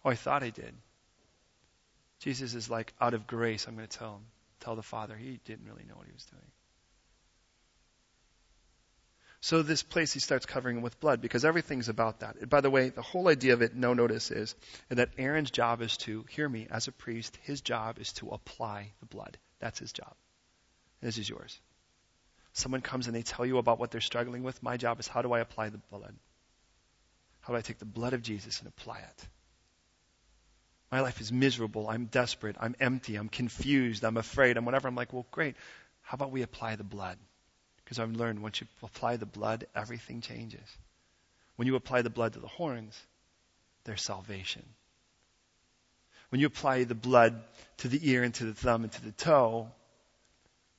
Oh, 0.05 0.11
I 0.11 0.15
thought 0.15 0.43
I 0.43 0.49
did. 0.49 0.73
Jesus 2.19 2.53
is 2.53 2.69
like, 2.69 2.93
out 2.99 3.13
of 3.13 3.27
grace, 3.27 3.67
I'm 3.67 3.75
going 3.75 3.87
to 3.87 3.97
tell 3.97 4.15
him, 4.15 4.25
tell 4.59 4.75
the 4.75 4.83
Father. 4.83 5.15
He 5.15 5.39
didn't 5.45 5.65
really 5.65 5.85
know 5.87 5.95
what 5.95 6.07
he 6.07 6.13
was 6.13 6.25
doing. 6.25 6.51
So 9.41 9.61
this 9.61 9.83
place 9.83 10.11
he 10.11 10.19
starts 10.19 10.45
covering 10.45 10.81
with 10.81 10.99
blood 10.99 11.21
because 11.21 11.45
everything's 11.45 11.87
about 11.87 12.19
that. 12.19 12.35
And 12.41 12.49
by 12.49 12.59
the 12.59 12.69
way, 12.69 12.89
the 12.89 13.01
whole 13.01 13.29
idea 13.29 13.53
of 13.53 13.61
it, 13.61 13.73
no 13.73 13.93
notice, 13.93 14.31
is 14.31 14.53
that 14.89 15.11
Aaron's 15.17 15.49
job 15.49 15.81
is 15.81 15.95
to, 15.97 16.25
hear 16.29 16.49
me, 16.49 16.67
as 16.69 16.89
a 16.89 16.91
priest, 16.91 17.37
his 17.43 17.61
job 17.61 17.99
is 17.99 18.11
to 18.13 18.29
apply 18.31 18.91
the 18.99 19.05
blood. 19.05 19.37
That's 19.59 19.79
his 19.79 19.93
job. 19.93 20.13
This 21.01 21.17
is 21.17 21.29
yours. 21.29 21.57
Someone 22.51 22.81
comes 22.81 23.07
and 23.07 23.15
they 23.15 23.21
tell 23.21 23.45
you 23.45 23.59
about 23.59 23.79
what 23.79 23.91
they're 23.91 24.01
struggling 24.01 24.43
with. 24.43 24.61
My 24.61 24.75
job 24.75 24.99
is 24.99 25.07
how 25.07 25.21
do 25.21 25.31
I 25.31 25.39
apply 25.39 25.69
the 25.69 25.77
blood? 25.77 26.15
How 27.39 27.53
do 27.53 27.57
I 27.57 27.61
take 27.61 27.79
the 27.79 27.85
blood 27.85 28.11
of 28.11 28.21
Jesus 28.21 28.59
and 28.59 28.67
apply 28.67 28.99
it? 28.99 29.27
My 30.91 31.01
life 31.01 31.21
is 31.21 31.31
miserable. 31.31 31.87
I'm 31.87 32.05
desperate. 32.05 32.55
I'm 32.59 32.75
empty. 32.79 33.15
I'm 33.15 33.29
confused. 33.29 34.03
I'm 34.03 34.17
afraid. 34.17 34.57
I'm 34.57 34.65
whatever. 34.65 34.87
I'm 34.87 34.95
like, 34.95 35.13
well, 35.13 35.25
great. 35.31 35.55
How 36.01 36.15
about 36.15 36.31
we 36.31 36.41
apply 36.41 36.75
the 36.75 36.83
blood? 36.83 37.17
Because 37.83 37.99
I've 37.99 38.11
learned 38.11 38.41
once 38.41 38.61
you 38.61 38.67
apply 38.81 39.17
the 39.17 39.25
blood, 39.25 39.65
everything 39.75 40.21
changes. 40.21 40.65
When 41.55 41.67
you 41.67 41.75
apply 41.75 42.01
the 42.01 42.09
blood 42.09 42.33
to 42.33 42.39
the 42.39 42.47
horns, 42.47 42.99
there's 43.83 44.01
salvation. 44.01 44.63
When 46.29 46.41
you 46.41 46.47
apply 46.47 46.83
the 46.85 46.95
blood 46.95 47.43
to 47.77 47.87
the 47.87 47.99
ear 48.09 48.23
and 48.23 48.33
to 48.35 48.45
the 48.45 48.53
thumb 48.53 48.83
and 48.83 48.91
to 48.91 49.03
the 49.03 49.11
toe, 49.11 49.69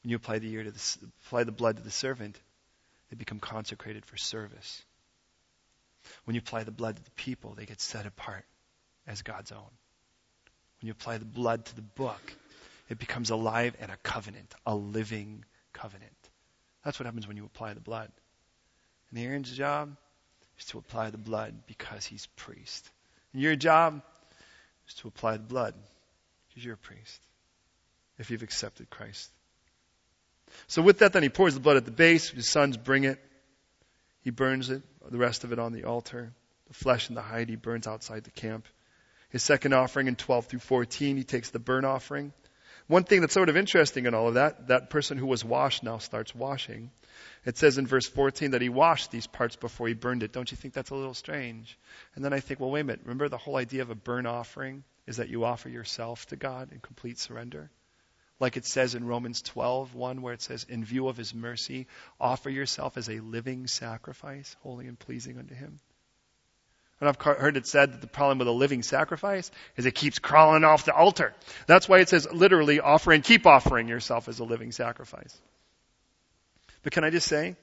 when 0.03 0.11
you 0.11 0.17
apply 0.17 0.39
the 0.39 0.51
ear 0.53 0.65
to 0.65 0.71
the, 0.71 0.97
apply 1.27 1.45
the 1.45 1.53
blood 1.53 1.77
to 1.77 1.83
the 1.83 1.91
servant, 1.91 2.39
they 3.11 3.17
become 3.17 3.41
consecrated 3.41 4.07
for 4.07 4.17
service. 4.17 4.83
When 6.25 6.35
you 6.35 6.41
apply 6.41 6.65
the 6.65 6.71
blood 6.71 6.97
to 6.97 7.05
the 7.05 7.11
people, 7.13 7.55
they 7.55 7.67
get 7.67 7.81
set 7.81 8.07
apart 8.07 8.45
as 9.07 9.23
God's 9.23 9.53
own. 9.53 9.71
When 10.81 10.87
you 10.87 10.93
apply 10.93 11.19
the 11.19 11.25
blood 11.25 11.65
to 11.67 11.77
the 11.77 11.83
book, 11.83 12.33
it 12.89 12.99
becomes 12.99 13.31
alive 13.31 13.77
and 13.81 13.91
a 13.91 13.97
covenant, 13.99 14.55
a 14.67 14.75
living 14.75 15.45
covenant. 15.73 16.13
That's 16.85 16.99
what 16.99 17.07
happens 17.07 17.29
when 17.29 17.37
you 17.37 17.45
apply 17.45 17.75
the 17.75 17.81
blood. 17.81 18.11
And 19.11 19.19
Aaron's 19.19 19.51
job 19.55 19.97
is 20.59 20.65
to 20.67 20.79
apply 20.79 21.11
the 21.11 21.19
blood 21.19 21.55
because 21.67 22.07
he's 22.07 22.27
priest. 22.37 22.91
And 23.33 23.43
your 23.43 23.57
job 23.57 24.03
is 24.89 24.95
to 24.95 25.09
apply 25.09 25.37
the 25.37 25.43
blood 25.43 25.75
because 26.49 26.65
you're 26.65 26.75
a 26.75 26.79
priest 26.79 27.21
if 28.19 28.31
you've 28.31 28.43
accepted 28.43 28.89
Christ. 28.91 29.31
So 30.67 30.83
with 30.83 30.99
that, 30.99 31.13
then 31.13 31.23
he 31.23 31.29
pours 31.29 31.55
the 31.55 31.61
blood 31.61 31.77
at 31.77 31.85
the 31.85 31.91
base. 31.91 32.31
His 32.31 32.49
sons 32.49 32.77
bring 32.77 33.05
it. 33.05 33.19
He 34.23 34.31
burns 34.31 34.69
it, 34.71 34.83
the 35.11 35.19
rest 35.19 35.45
of 35.45 35.53
it 35.53 35.59
on 35.59 35.73
the 35.73 35.85
altar. 35.85 36.33
The 36.69 36.75
flesh 36.75 37.09
and 37.09 37.17
the 37.17 37.23
hide 37.23 37.49
he 37.49 37.57
burns 37.57 37.87
outside 37.87 38.25
the 38.25 38.31
camp. 38.31 38.67
His 39.31 39.43
second 39.43 39.73
offering 39.73 40.07
in 40.07 40.17
12 40.17 40.47
through 40.47 40.61
14, 40.61 41.17
he 41.17 41.25
takes 41.25 41.51
the 41.51 41.59
burnt 41.59 41.87
offering. 41.87 42.33
One 42.87 43.05
thing 43.05 43.21
that's 43.21 43.35
sort 43.35 43.49
of 43.49 43.57
interesting 43.57 44.07
in 44.07 44.15
all 44.15 44.29
of 44.29 44.35
that, 44.35 44.69
that 44.69 44.91
person 44.91 45.17
who 45.17 45.27
was 45.27 45.45
washed 45.45 45.83
now 45.83 45.99
starts 45.99 46.35
washing. 46.35 46.91
It 47.45 47.57
says 47.57 47.79
in 47.79 47.87
verse 47.87 48.09
14 48.09 48.51
that 48.51 48.63
he 48.63 48.69
washed 48.69 49.11
these 49.11 49.29
parts 49.29 49.55
before 49.55 49.87
he 49.87 49.95
burned 49.95 50.25
it. 50.25 50.33
Don't 50.33 50.51
you 50.51 50.57
think 50.57 50.75
that's 50.75 50.91
a 50.91 50.97
little 50.97 51.15
strange? 51.15 51.79
And 52.15 52.25
then 52.25 52.33
I 52.33 52.41
think, 52.41 52.59
well, 52.59 52.71
wait 52.71 52.81
a 52.81 52.85
minute. 52.85 53.03
Remember 53.05 53.29
the 53.29 53.39
whole 53.39 53.57
idea 53.57 53.83
of 53.83 53.91
a 53.91 53.95
burnt 53.95 54.27
offering 54.27 54.83
is 55.07 55.19
that 55.19 55.29
you 55.29 55.45
offer 55.45 55.69
yourself 55.69 56.27
to 56.27 56.37
God 56.37 56.73
in 56.73 56.81
complete 56.81 57.19
surrender? 57.19 57.71
like 58.41 58.57
it 58.57 58.65
says 58.65 58.95
in 58.95 59.07
Romans 59.07 59.43
12, 59.43 59.95
1, 59.95 60.23
where 60.23 60.33
it 60.33 60.41
says, 60.41 60.65
In 60.69 60.83
view 60.83 61.09
of 61.09 61.17
his 61.17 61.35
mercy, 61.35 61.87
offer 62.19 62.49
yourself 62.49 62.97
as 62.97 63.09
a 63.09 63.21
living 63.21 63.67
sacrifice, 63.67 64.57
holy 64.63 64.89
and 64.89 64.99
pleasing 64.99 65.39
unto 65.39 65.55
him. 65.55 65.79
And 67.01 67.09
I've 67.09 67.21
heard 67.21 67.57
it 67.57 67.67
said 67.67 67.95
that 67.95 68.01
the 68.03 68.07
problem 68.07 68.39
with 68.39 68.49
a 68.49 68.53
living 68.53 68.83
sacrifice 68.83 69.51
is 69.77 69.87
it 69.87 69.95
keeps 69.95 70.19
crawling 70.19 70.65
off 70.65 70.85
the 70.85 70.95
altar. 70.95 71.33
That's 71.67 71.89
why 71.89 72.01
it 72.01 72.11
says 72.11 72.29
literally 72.31 72.79
offer 72.81 73.13
and 73.13 73.25
keep 73.25 73.47
offering 73.47 73.89
yourself 73.89 74.29
as 74.29 74.39
a 74.39 74.45
living 74.45 74.71
sacrifice. 74.71 75.35
But 76.83 76.93
can 76.93 77.05
I 77.05 77.11
just 77.11 77.27
say 77.27 77.57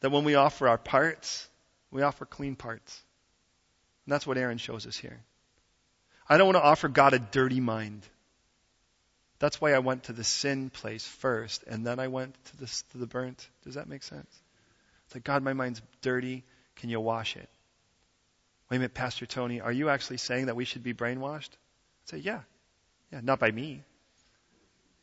that 0.00 0.10
when 0.10 0.24
we 0.24 0.34
offer 0.34 0.68
our 0.68 0.78
parts, 0.78 1.48
we 1.92 2.02
offer 2.02 2.24
clean 2.24 2.56
parts. 2.56 3.02
And 4.04 4.12
that's 4.12 4.26
what 4.26 4.38
Aaron 4.38 4.58
shows 4.58 4.86
us 4.86 4.96
here. 4.96 5.20
I 6.28 6.38
don't 6.38 6.46
want 6.46 6.56
to 6.56 6.62
offer 6.62 6.88
God 6.88 7.14
a 7.14 7.18
dirty 7.18 7.60
mind. 7.60 8.02
That's 9.38 9.60
why 9.60 9.72
I 9.72 9.78
went 9.78 10.04
to 10.04 10.12
the 10.12 10.24
sin 10.24 10.70
place 10.70 11.06
first, 11.06 11.62
and 11.68 11.86
then 11.86 12.00
I 12.00 12.08
went 12.08 12.34
to 12.46 12.56
the, 12.56 12.82
to 12.92 12.98
the 12.98 13.06
burnt. 13.06 13.48
Does 13.64 13.74
that 13.74 13.88
make 13.88 14.02
sense? 14.02 14.42
It's 15.06 15.14
like, 15.14 15.24
God, 15.24 15.42
my 15.42 15.52
mind's 15.52 15.80
dirty. 16.02 16.44
Can 16.76 16.90
you 16.90 17.00
wash 17.00 17.36
it? 17.36 17.48
Wait 18.70 18.76
a 18.76 18.80
minute, 18.80 18.94
Pastor 18.94 19.26
Tony, 19.26 19.60
are 19.60 19.72
you 19.72 19.88
actually 19.88 20.18
saying 20.18 20.46
that 20.46 20.56
we 20.56 20.64
should 20.64 20.82
be 20.82 20.94
brainwashed? 20.94 21.50
I 21.50 22.10
say, 22.10 22.18
yeah. 22.18 22.40
Yeah, 23.12 23.20
not 23.22 23.38
by 23.38 23.50
me. 23.50 23.82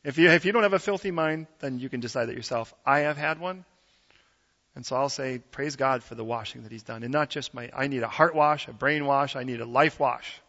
If 0.03 0.19
you, 0.19 0.29
if 0.29 0.45
you 0.45 0.51
don't 0.51 0.63
have 0.63 0.73
a 0.73 0.79
filthy 0.79 1.09
mind, 1.09 1.47
then 1.59 1.79
you 1.79 1.89
can 1.89 1.99
decide 1.99 2.27
that 2.27 2.35
yourself. 2.35 2.73
I 2.85 2.99
have 2.99 3.17
had 3.17 3.39
one. 3.39 3.65
And 4.75 4.85
so 4.85 4.95
I'll 4.95 5.09
say, 5.09 5.39
praise 5.39 5.77
God 5.77 6.03
for 6.03 6.15
the 6.15 6.23
washing 6.23 6.63
that 6.63 6.71
He's 6.71 6.83
done. 6.83 7.01
And 7.01 7.11
not 7.11 7.29
just 7.29 7.53
my, 7.53 7.71
I 7.73 7.87
need 7.87 8.03
a 8.03 8.07
heart 8.07 8.35
wash, 8.35 8.67
a 8.67 8.73
brain 8.73 9.05
wash, 9.05 9.35
I 9.35 9.43
need 9.43 9.61
a 9.61 9.65
life 9.65 9.99
wash. 9.99 10.39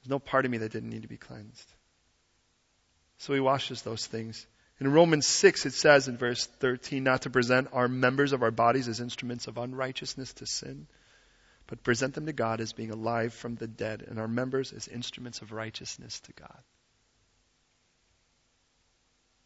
There's 0.00 0.10
no 0.10 0.20
part 0.20 0.44
of 0.44 0.50
me 0.50 0.58
that 0.58 0.70
didn't 0.70 0.90
need 0.90 1.02
to 1.02 1.08
be 1.08 1.16
cleansed. 1.16 1.72
So 3.18 3.34
he 3.34 3.40
washes 3.40 3.82
those 3.82 4.06
things. 4.06 4.46
In 4.80 4.92
Romans 4.92 5.26
6, 5.26 5.66
it 5.66 5.72
says 5.72 6.06
in 6.06 6.16
verse 6.16 6.46
13, 6.46 7.02
not 7.02 7.22
to 7.22 7.30
present 7.30 7.68
our 7.72 7.88
members 7.88 8.32
of 8.32 8.44
our 8.44 8.52
bodies 8.52 8.86
as 8.86 9.00
instruments 9.00 9.48
of 9.48 9.58
unrighteousness 9.58 10.34
to 10.34 10.46
sin, 10.46 10.86
but 11.68 11.84
present 11.84 12.14
them 12.14 12.26
to 12.26 12.32
God 12.32 12.60
as 12.60 12.72
being 12.72 12.90
alive 12.90 13.32
from 13.32 13.54
the 13.54 13.68
dead, 13.68 14.02
and 14.08 14.18
our 14.18 14.26
members 14.26 14.72
as 14.72 14.88
instruments 14.88 15.42
of 15.42 15.52
righteousness 15.52 16.18
to 16.20 16.32
God. 16.32 16.58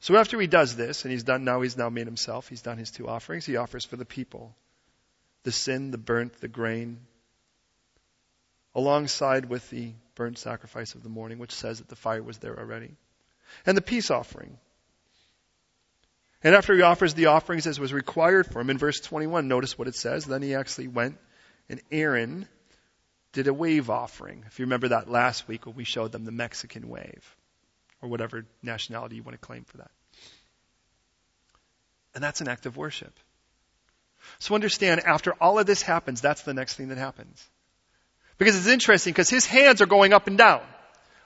So 0.01 0.17
after 0.17 0.41
he 0.41 0.47
does 0.47 0.75
this, 0.75 1.05
and 1.05 1.13
he's 1.13 1.25
done 1.25 1.45
now, 1.45 1.61
he's 1.61 1.77
now 1.77 1.91
made 1.91 2.07
himself, 2.07 2.49
he's 2.49 2.63
done 2.63 2.79
his 2.79 2.91
two 2.91 3.09
offerings, 3.09 3.45
he 3.45 3.57
offers 3.57 3.85
for 3.85 3.97
the 3.97 4.05
people 4.07 4.55
the 5.45 5.53
sin, 5.53 5.91
the 5.91 5.99
burnt, 5.99 6.41
the 6.41 6.47
grain, 6.47 7.01
alongside 8.77 9.47
with 9.47 9.69
the 9.71 9.93
burnt 10.15 10.39
sacrifice 10.39 10.95
of 10.95 11.03
the 11.03 11.09
morning, 11.09 11.39
which 11.39 11.53
says 11.53 11.79
that 11.79 11.89
the 11.89 11.97
fire 11.97 12.23
was 12.23 12.39
there 12.39 12.57
already, 12.57 12.95
and 13.67 13.77
the 13.77 13.83
peace 13.83 14.13
offering. 14.13 14.57
And 16.45 16.55
after 16.55 16.75
he 16.75 16.83
offers 16.83 17.15
the 17.15 17.27
offerings 17.27 17.67
as 17.67 17.81
was 17.81 17.93
required 17.93 18.47
for 18.47 18.61
him, 18.61 18.71
in 18.71 18.79
verse 18.79 19.01
21, 19.01 19.49
notice 19.49 19.77
what 19.77 19.89
it 19.89 19.95
says. 19.95 20.25
Then 20.25 20.43
he 20.43 20.55
actually 20.55 20.89
went, 20.89 21.17
and 21.69 21.81
Aaron 21.91 22.47
did 23.33 23.49
a 23.49 23.55
wave 23.55 23.91
offering. 23.91 24.45
If 24.47 24.59
you 24.59 24.67
remember 24.67 24.89
that 24.89 25.11
last 25.11 25.49
week 25.49 25.67
when 25.67 25.75
we 25.75 25.85
showed 25.85 26.13
them 26.13 26.25
the 26.25 26.33
Mexican 26.33 26.89
wave, 26.89 27.37
or 28.03 28.09
whatever 28.09 28.45
nationality 28.63 29.17
you 29.17 29.23
want 29.23 29.41
to 29.41 29.47
claim 29.47 29.65
for 29.65 29.79
that. 29.79 29.91
And 32.15 32.23
that's 32.23 32.41
an 32.41 32.49
act 32.49 32.67
of 32.67 32.77
worship. 32.77 33.19
So 34.39 34.55
understand, 34.55 35.01
after 35.01 35.33
all 35.41 35.59
of 35.59 35.67
this 35.67 35.83
happens, 35.83 36.21
that's 36.21 36.43
the 36.43 36.55
next 36.55 36.75
thing 36.75 36.89
that 36.89 36.99
happens. 36.99 37.49
Because 38.39 38.57
it's 38.57 38.67
interesting, 38.67 39.13
because 39.13 39.31
his 39.31 39.47
hands 39.47 39.81
are 39.81 39.87
going 39.87 40.13
up 40.13 40.27
and 40.27 40.37
down. 40.37 40.63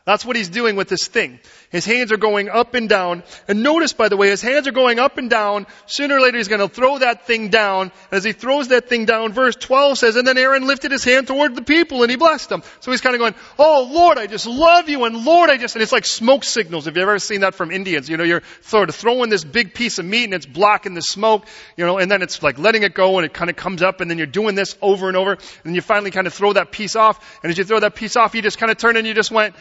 That's 0.07 0.25
what 0.25 0.37
he's 0.37 0.49
doing 0.49 0.77
with 0.77 0.89
this 0.89 1.09
thing. 1.09 1.41
His 1.71 1.85
hands 1.85 2.13
are 2.13 2.17
going 2.17 2.49
up 2.49 2.75
and 2.75 2.89
down. 2.89 3.25
And 3.49 3.65
notice, 3.65 3.93
by 3.93 4.09
the 4.09 4.17
way, 4.17 4.29
his 4.29 4.41
hands 4.41 4.69
are 4.69 4.73
going 4.73 5.01
up 5.01 5.19
and 5.19 5.29
down. 5.29 5.67
Sooner 5.87 6.19
or 6.19 6.21
later, 6.21 6.39
he's 6.39 6.47
going 6.47 6.61
to 6.61 6.69
throw 6.69 6.99
that 6.99 7.27
thing 7.27 7.49
down. 7.49 7.91
And 8.13 8.19
as 8.19 8.23
he 8.23 8.31
throws 8.31 8.69
that 8.69 8.89
thing 8.89 9.05
down, 9.05 9.33
verse 9.33 9.57
12 9.57 9.99
says, 9.99 10.15
And 10.15 10.25
then 10.25 10.39
Aaron 10.39 10.65
lifted 10.65 10.93
his 10.93 11.03
hand 11.03 11.27
toward 11.27 11.57
the 11.57 11.63
people 11.63 12.03
and 12.03 12.11
he 12.11 12.17
blessed 12.17 12.49
them. 12.51 12.63
So 12.79 12.93
he's 12.93 13.01
kind 13.01 13.17
of 13.17 13.19
going, 13.19 13.35
Oh, 13.59 13.91
Lord, 13.93 14.17
I 14.17 14.29
just 14.29 14.47
love 14.47 14.89
you. 14.89 15.05
And 15.07 15.25
Lord, 15.25 15.51
I 15.51 15.57
just, 15.57 15.75
and 15.75 15.83
it's 15.83 15.91
like 15.91 16.07
smoke 16.07 16.45
signals. 16.45 16.85
Have 16.85 16.97
you 16.97 17.03
ever 17.03 17.19
seen 17.19 17.41
that 17.41 17.57
from 17.57 17.73
Indians? 17.73 18.09
You 18.09 18.17
know, 18.17 18.23
you're 18.23 18.45
sort 18.61 18.89
of 18.89 18.95
throwing 18.95 19.29
this 19.29 19.43
big 19.43 19.75
piece 19.75 19.99
of 19.99 20.05
meat 20.05 20.23
and 20.23 20.35
it's 20.35 20.47
blocking 20.47 20.95
the 20.95 21.03
smoke, 21.03 21.47
you 21.77 21.85
know, 21.85 21.99
and 21.99 22.09
then 22.09 22.23
it's 22.23 22.45
like 22.45 22.61
letting 22.61 22.85
it 22.85 22.95
go 22.95 23.19
and 23.19 23.27
it 23.27 23.35
kind 23.35 23.51
of 23.51 23.57
comes 23.57 23.83
up 23.83 24.01
and 24.01 24.09
then 24.09 24.19
you're 24.19 24.29
doing 24.29 24.55
this 24.55 24.77
over 24.81 25.09
and 25.09 25.17
over. 25.17 25.33
And 25.33 25.41
then 25.65 25.75
you 25.75 25.81
finally 25.83 26.13
kind 26.13 26.29
of 26.29 26.33
throw 26.33 26.53
that 26.53 26.71
piece 26.71 26.95
off. 26.95 27.41
And 27.43 27.51
as 27.51 27.59
you 27.59 27.65
throw 27.65 27.81
that 27.81 27.97
piece 27.97 28.15
off, 28.15 28.37
you 28.37 28.43
just 28.43 28.59
kind 28.59 28.71
of 28.71 28.79
turn 28.79 28.97
and 28.97 29.05
you 29.05 29.13
just 29.13 29.33
went, 29.33 29.57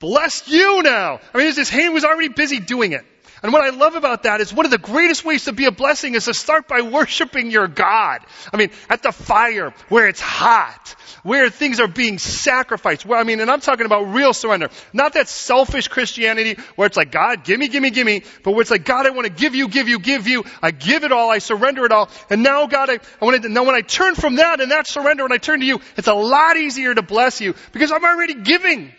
Bless 0.00 0.48
you 0.48 0.82
now. 0.82 1.20
I 1.34 1.38
mean, 1.38 1.54
his 1.54 1.68
hand 1.68 1.94
was 1.94 2.04
already 2.04 2.28
busy 2.28 2.58
doing 2.58 2.92
it. 2.92 3.04
And 3.42 3.52
what 3.54 3.62
I 3.62 3.70
love 3.70 3.94
about 3.94 4.24
that 4.24 4.40
is 4.42 4.52
one 4.52 4.66
of 4.66 4.70
the 4.70 4.78
greatest 4.78 5.24
ways 5.24 5.46
to 5.46 5.52
be 5.52 5.64
a 5.64 5.70
blessing 5.70 6.14
is 6.14 6.26
to 6.26 6.34
start 6.34 6.68
by 6.68 6.82
worshiping 6.82 7.50
your 7.50 7.68
God. 7.68 8.20
I 8.52 8.58
mean, 8.58 8.70
at 8.90 9.02
the 9.02 9.12
fire, 9.12 9.72
where 9.88 10.08
it's 10.08 10.20
hot, 10.20 10.94
where 11.22 11.48
things 11.48 11.80
are 11.80 11.88
being 11.88 12.18
sacrificed. 12.18 13.06
Well, 13.06 13.18
I 13.18 13.24
mean, 13.24 13.40
and 13.40 13.50
I'm 13.50 13.60
talking 13.60 13.86
about 13.86 14.12
real 14.12 14.34
surrender. 14.34 14.68
Not 14.92 15.14
that 15.14 15.28
selfish 15.28 15.88
Christianity 15.88 16.60
where 16.76 16.86
it's 16.86 16.98
like, 16.98 17.12
God, 17.12 17.44
gimme, 17.44 17.68
gimme, 17.68 17.90
gimme, 17.90 18.24
but 18.42 18.52
where 18.52 18.60
it's 18.60 18.70
like, 18.70 18.84
God, 18.84 19.06
I 19.06 19.10
want 19.10 19.26
to 19.26 19.32
give 19.32 19.54
you, 19.54 19.68
give 19.68 19.88
you, 19.88 19.98
give 20.00 20.26
you. 20.26 20.44
I 20.60 20.70
give 20.70 21.04
it 21.04 21.12
all, 21.12 21.30
I 21.30 21.38
surrender 21.38 21.86
it 21.86 21.92
all. 21.92 22.10
And 22.28 22.42
now, 22.42 22.66
God, 22.66 22.90
I, 22.90 22.98
I 23.20 23.24
want 23.24 23.42
to, 23.42 23.48
now 23.48 23.64
when 23.64 23.74
I 23.74 23.80
turn 23.80 24.16
from 24.16 24.36
that 24.36 24.60
and 24.60 24.70
that 24.70 24.86
surrender 24.86 25.24
and 25.24 25.32
I 25.32 25.38
turn 25.38 25.60
to 25.60 25.66
you, 25.66 25.80
it's 25.96 26.08
a 26.08 26.14
lot 26.14 26.58
easier 26.58 26.94
to 26.94 27.02
bless 27.02 27.40
you 27.40 27.54
because 27.72 27.90
I'm 27.90 28.04
already 28.04 28.34
giving. 28.34 28.92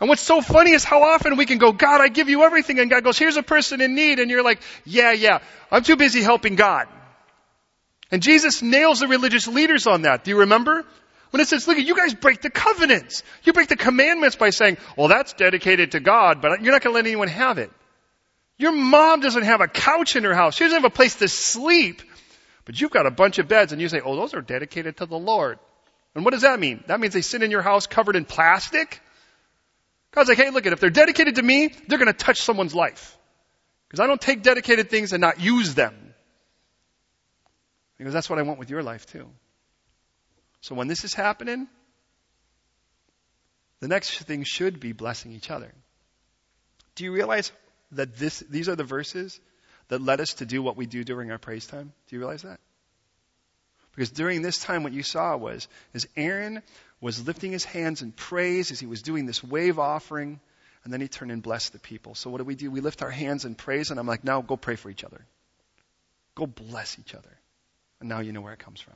And 0.00 0.08
what's 0.08 0.22
so 0.22 0.40
funny 0.40 0.72
is 0.72 0.84
how 0.84 1.02
often 1.02 1.36
we 1.36 1.44
can 1.44 1.58
go, 1.58 1.72
God, 1.72 2.00
I 2.00 2.08
give 2.08 2.28
you 2.28 2.42
everything. 2.44 2.78
And 2.78 2.88
God 2.88 3.02
goes, 3.02 3.18
here's 3.18 3.36
a 3.36 3.42
person 3.42 3.80
in 3.80 3.94
need. 3.94 4.20
And 4.20 4.30
you're 4.30 4.44
like, 4.44 4.60
yeah, 4.84 5.12
yeah, 5.12 5.40
I'm 5.70 5.82
too 5.82 5.96
busy 5.96 6.22
helping 6.22 6.54
God. 6.54 6.86
And 8.10 8.22
Jesus 8.22 8.62
nails 8.62 9.00
the 9.00 9.08
religious 9.08 9.48
leaders 9.48 9.86
on 9.86 10.02
that. 10.02 10.24
Do 10.24 10.30
you 10.30 10.40
remember? 10.40 10.84
When 11.30 11.40
it 11.40 11.48
says, 11.48 11.68
look, 11.68 11.76
you 11.76 11.94
guys 11.94 12.14
break 12.14 12.40
the 12.40 12.48
covenants. 12.48 13.22
You 13.42 13.52
break 13.52 13.68
the 13.68 13.76
commandments 13.76 14.36
by 14.36 14.50
saying, 14.50 14.78
well, 14.96 15.08
that's 15.08 15.34
dedicated 15.34 15.92
to 15.92 16.00
God, 16.00 16.40
but 16.40 16.62
you're 16.62 16.72
not 16.72 16.82
going 16.82 16.94
to 16.94 16.96
let 16.96 17.06
anyone 17.06 17.28
have 17.28 17.58
it. 17.58 17.70
Your 18.56 18.72
mom 18.72 19.20
doesn't 19.20 19.42
have 19.42 19.60
a 19.60 19.68
couch 19.68 20.16
in 20.16 20.24
her 20.24 20.34
house. 20.34 20.56
She 20.56 20.64
doesn't 20.64 20.82
have 20.82 20.90
a 20.90 20.94
place 20.94 21.16
to 21.16 21.28
sleep. 21.28 22.02
But 22.64 22.80
you've 22.80 22.90
got 22.90 23.06
a 23.06 23.10
bunch 23.10 23.38
of 23.38 23.46
beds 23.46 23.72
and 23.72 23.80
you 23.80 23.88
say, 23.88 24.00
oh, 24.00 24.16
those 24.16 24.34
are 24.34 24.40
dedicated 24.40 24.98
to 24.98 25.06
the 25.06 25.18
Lord. 25.18 25.58
And 26.14 26.24
what 26.24 26.32
does 26.32 26.42
that 26.42 26.58
mean? 26.58 26.82
That 26.86 27.00
means 27.00 27.14
they 27.14 27.20
sit 27.20 27.42
in 27.42 27.50
your 27.50 27.62
house 27.62 27.86
covered 27.86 28.16
in 28.16 28.24
plastic? 28.24 29.00
God's 30.12 30.28
like, 30.28 30.38
hey, 30.38 30.50
look 30.50 30.66
at 30.66 30.72
if 30.72 30.80
they're 30.80 30.90
dedicated 30.90 31.36
to 31.36 31.42
me, 31.42 31.68
they're 31.86 31.98
going 31.98 32.06
to 32.06 32.12
touch 32.12 32.40
someone's 32.42 32.74
life. 32.74 33.16
Because 33.88 34.00
I 34.00 34.06
don't 34.06 34.20
take 34.20 34.42
dedicated 34.42 34.90
things 34.90 35.12
and 35.12 35.20
not 35.20 35.40
use 35.40 35.74
them. 35.74 36.14
Because 37.96 38.12
that's 38.12 38.30
what 38.30 38.38
I 38.38 38.42
want 38.42 38.58
with 38.58 38.70
your 38.70 38.82
life 38.82 39.06
too. 39.06 39.28
So 40.60 40.74
when 40.74 40.88
this 40.88 41.04
is 41.04 41.14
happening, 41.14 41.68
the 43.80 43.88
next 43.88 44.18
thing 44.18 44.44
should 44.44 44.80
be 44.80 44.92
blessing 44.92 45.32
each 45.32 45.50
other. 45.50 45.72
Do 46.94 47.04
you 47.04 47.12
realize 47.12 47.52
that 47.92 48.16
this, 48.16 48.40
these 48.40 48.68
are 48.68 48.76
the 48.76 48.84
verses 48.84 49.38
that 49.88 50.02
led 50.02 50.20
us 50.20 50.34
to 50.34 50.46
do 50.46 50.62
what 50.62 50.76
we 50.76 50.86
do 50.86 51.04
during 51.04 51.30
our 51.30 51.38
praise 51.38 51.66
time? 51.66 51.92
Do 52.08 52.16
you 52.16 52.20
realize 52.20 52.42
that? 52.42 52.60
Because 53.94 54.10
during 54.10 54.42
this 54.42 54.58
time, 54.58 54.84
what 54.84 54.92
you 54.92 55.02
saw 55.02 55.36
was, 55.36 55.66
is 55.92 56.06
Aaron 56.16 56.62
was 57.00 57.26
lifting 57.26 57.52
his 57.52 57.64
hands 57.64 58.02
in 58.02 58.12
praise 58.12 58.70
as 58.70 58.80
he 58.80 58.86
was 58.86 59.02
doing 59.02 59.26
this 59.26 59.42
wave 59.42 59.78
offering, 59.78 60.40
and 60.84 60.92
then 60.92 61.00
he 61.00 61.08
turned 61.08 61.30
and 61.30 61.42
blessed 61.42 61.72
the 61.72 61.78
people. 61.78 62.14
So 62.14 62.30
what 62.30 62.38
do 62.38 62.44
we 62.44 62.54
do? 62.54 62.70
We 62.70 62.80
lift 62.80 63.02
our 63.02 63.10
hands 63.10 63.44
in 63.44 63.54
praise, 63.54 63.90
and 63.90 64.00
I'm 64.00 64.06
like, 64.06 64.24
now 64.24 64.40
go 64.40 64.56
pray 64.56 64.76
for 64.76 64.90
each 64.90 65.04
other. 65.04 65.26
Go 66.34 66.46
bless 66.46 66.98
each 66.98 67.14
other. 67.14 67.40
And 68.00 68.08
now 68.08 68.20
you 68.20 68.32
know 68.32 68.40
where 68.40 68.52
it 68.52 68.58
comes 68.58 68.80
from. 68.80 68.94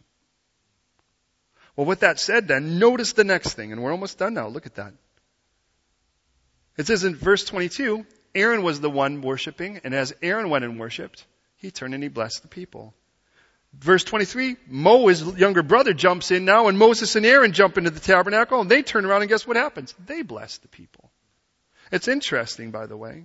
Well, 1.76 1.86
with 1.86 2.00
that 2.00 2.20
said, 2.20 2.48
then, 2.48 2.78
notice 2.78 3.12
the 3.12 3.24
next 3.24 3.54
thing, 3.54 3.72
and 3.72 3.82
we're 3.82 3.92
almost 3.92 4.18
done 4.18 4.34
now. 4.34 4.48
Look 4.48 4.66
at 4.66 4.74
that. 4.74 4.92
It 6.76 6.86
says 6.86 7.04
in 7.04 7.14
verse 7.14 7.44
22, 7.44 8.06
Aaron 8.34 8.62
was 8.62 8.80
the 8.80 8.90
one 8.90 9.22
worshiping, 9.22 9.80
and 9.84 9.94
as 9.94 10.14
Aaron 10.22 10.50
went 10.50 10.64
and 10.64 10.78
worshiped, 10.78 11.24
he 11.56 11.70
turned 11.70 11.94
and 11.94 12.02
he 12.02 12.08
blessed 12.08 12.42
the 12.42 12.48
people. 12.48 12.94
Verse 13.74 14.04
23, 14.04 14.56
Mo, 14.68 15.06
his 15.08 15.22
younger 15.22 15.62
brother, 15.62 15.94
jumps 15.94 16.30
in 16.30 16.44
now, 16.44 16.68
and 16.68 16.78
Moses 16.78 17.16
and 17.16 17.24
Aaron 17.24 17.52
jump 17.52 17.78
into 17.78 17.90
the 17.90 18.00
tabernacle, 18.00 18.60
and 18.60 18.70
they 18.70 18.82
turn 18.82 19.04
around, 19.04 19.22
and 19.22 19.28
guess 19.28 19.46
what 19.46 19.56
happens? 19.56 19.94
They 20.06 20.22
bless 20.22 20.58
the 20.58 20.68
people. 20.68 21.10
It's 21.90 22.08
interesting, 22.08 22.70
by 22.70 22.86
the 22.86 22.96
way, 22.96 23.24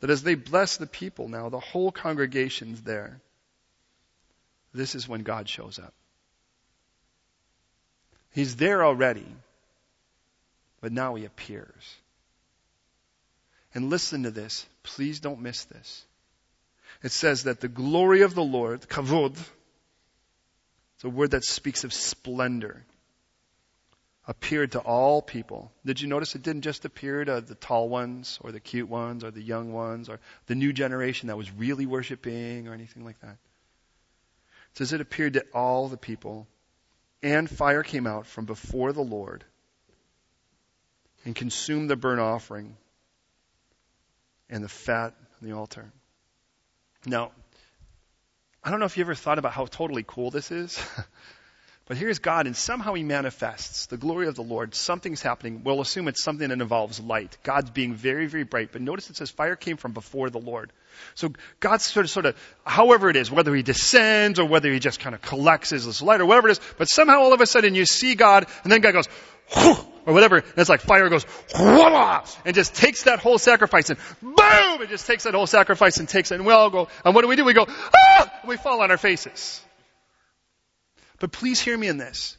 that 0.00 0.10
as 0.10 0.22
they 0.22 0.34
bless 0.34 0.76
the 0.76 0.86
people 0.86 1.28
now, 1.28 1.48
the 1.48 1.60
whole 1.60 1.90
congregation's 1.90 2.82
there. 2.82 3.20
This 4.72 4.94
is 4.94 5.08
when 5.08 5.22
God 5.22 5.48
shows 5.48 5.78
up. 5.78 5.94
He's 8.32 8.56
there 8.56 8.84
already, 8.84 9.26
but 10.80 10.92
now 10.92 11.14
he 11.14 11.24
appears. 11.24 11.96
And 13.74 13.90
listen 13.90 14.22
to 14.24 14.30
this. 14.30 14.66
Please 14.82 15.20
don't 15.20 15.40
miss 15.40 15.64
this 15.64 16.04
it 17.06 17.12
says 17.12 17.44
that 17.44 17.60
the 17.60 17.68
glory 17.68 18.22
of 18.22 18.34
the 18.34 18.42
Lord, 18.42 18.80
kavod, 18.88 19.36
it's 20.96 21.04
a 21.04 21.08
word 21.08 21.30
that 21.30 21.44
speaks 21.44 21.84
of 21.84 21.92
splendor, 21.92 22.84
appeared 24.26 24.72
to 24.72 24.80
all 24.80 25.22
people. 25.22 25.70
Did 25.84 26.00
you 26.00 26.08
notice 26.08 26.34
it 26.34 26.42
didn't 26.42 26.62
just 26.62 26.84
appear 26.84 27.24
to 27.24 27.40
the 27.40 27.54
tall 27.54 27.88
ones 27.88 28.40
or 28.42 28.50
the 28.50 28.58
cute 28.58 28.88
ones 28.88 29.22
or 29.22 29.30
the 29.30 29.40
young 29.40 29.72
ones 29.72 30.08
or 30.08 30.18
the 30.46 30.56
new 30.56 30.72
generation 30.72 31.28
that 31.28 31.36
was 31.36 31.48
really 31.52 31.86
worshiping 31.86 32.66
or 32.66 32.74
anything 32.74 33.04
like 33.04 33.20
that? 33.20 33.36
It 34.72 34.78
says 34.78 34.92
it 34.92 35.00
appeared 35.00 35.34
to 35.34 35.46
all 35.54 35.86
the 35.86 35.96
people, 35.96 36.48
and 37.22 37.48
fire 37.48 37.84
came 37.84 38.08
out 38.08 38.26
from 38.26 38.46
before 38.46 38.92
the 38.92 39.04
Lord 39.04 39.44
and 41.24 41.36
consumed 41.36 41.88
the 41.88 41.94
burnt 41.94 42.20
offering 42.20 42.76
and 44.50 44.64
the 44.64 44.68
fat 44.68 45.14
on 45.40 45.48
the 45.48 45.54
altar. 45.54 45.92
Now, 47.06 47.30
I 48.64 48.70
don't 48.70 48.80
know 48.80 48.86
if 48.86 48.96
you 48.96 49.04
ever 49.04 49.14
thought 49.14 49.38
about 49.38 49.52
how 49.52 49.66
totally 49.66 50.04
cool 50.04 50.32
this 50.32 50.50
is, 50.50 50.76
but 51.86 51.96
here's 51.96 52.18
God, 52.18 52.46
and 52.46 52.56
somehow 52.56 52.94
He 52.94 53.04
manifests 53.04 53.86
the 53.86 53.96
glory 53.96 54.26
of 54.26 54.34
the 54.34 54.42
Lord. 54.42 54.74
Something's 54.74 55.22
happening. 55.22 55.62
We'll 55.62 55.80
assume 55.80 56.08
it's 56.08 56.24
something 56.24 56.48
that 56.48 56.60
involves 56.60 56.98
light. 56.98 57.38
God's 57.44 57.70
being 57.70 57.94
very, 57.94 58.26
very 58.26 58.42
bright. 58.42 58.72
But 58.72 58.82
notice 58.82 59.08
it 59.08 59.16
says 59.16 59.30
fire 59.30 59.54
came 59.54 59.76
from 59.76 59.92
before 59.92 60.30
the 60.30 60.40
Lord. 60.40 60.72
So 61.14 61.32
God's 61.60 61.86
sort 61.86 62.06
of, 62.06 62.10
sort 62.10 62.26
of, 62.26 62.36
however 62.64 63.08
it 63.08 63.14
is, 63.14 63.30
whether 63.30 63.54
He 63.54 63.62
descends 63.62 64.40
or 64.40 64.46
whether 64.46 64.72
He 64.72 64.80
just 64.80 64.98
kind 64.98 65.14
of 65.14 65.22
collects 65.22 65.70
His 65.70 66.02
light 66.02 66.20
or 66.20 66.26
whatever 66.26 66.48
it 66.48 66.52
is, 66.52 66.60
but 66.76 66.88
somehow 66.88 67.20
all 67.20 67.32
of 67.32 67.40
a 67.40 67.46
sudden 67.46 67.76
you 67.76 67.86
see 67.86 68.16
God, 68.16 68.46
and 68.64 68.72
then 68.72 68.80
God 68.80 68.92
goes! 68.92 69.86
Or 70.06 70.14
whatever, 70.14 70.36
and 70.36 70.56
it's 70.56 70.70
like 70.70 70.80
fire 70.80 71.08
goes, 71.08 71.26
and 71.54 72.54
just 72.54 72.74
takes 72.74 73.02
that 73.02 73.18
whole 73.18 73.38
sacrifice 73.38 73.90
and 73.90 73.98
boom, 74.22 74.82
it 74.82 74.88
just 74.88 75.06
takes 75.06 75.24
that 75.24 75.34
whole 75.34 75.46
sacrifice 75.46 75.98
and 75.98 76.08
takes 76.08 76.30
it, 76.30 76.36
and 76.36 76.46
we 76.46 76.52
all 76.52 76.70
go, 76.70 76.88
and 77.04 77.14
what 77.14 77.22
do 77.22 77.28
we 77.28 77.36
do? 77.36 77.44
We 77.44 77.52
go, 77.52 77.66
ah! 77.68 78.40
We 78.46 78.56
fall 78.56 78.80
on 78.80 78.90
our 78.90 78.96
faces. 78.96 79.60
But 81.18 81.32
please 81.32 81.60
hear 81.60 81.76
me 81.76 81.88
in 81.88 81.96
this. 81.98 82.38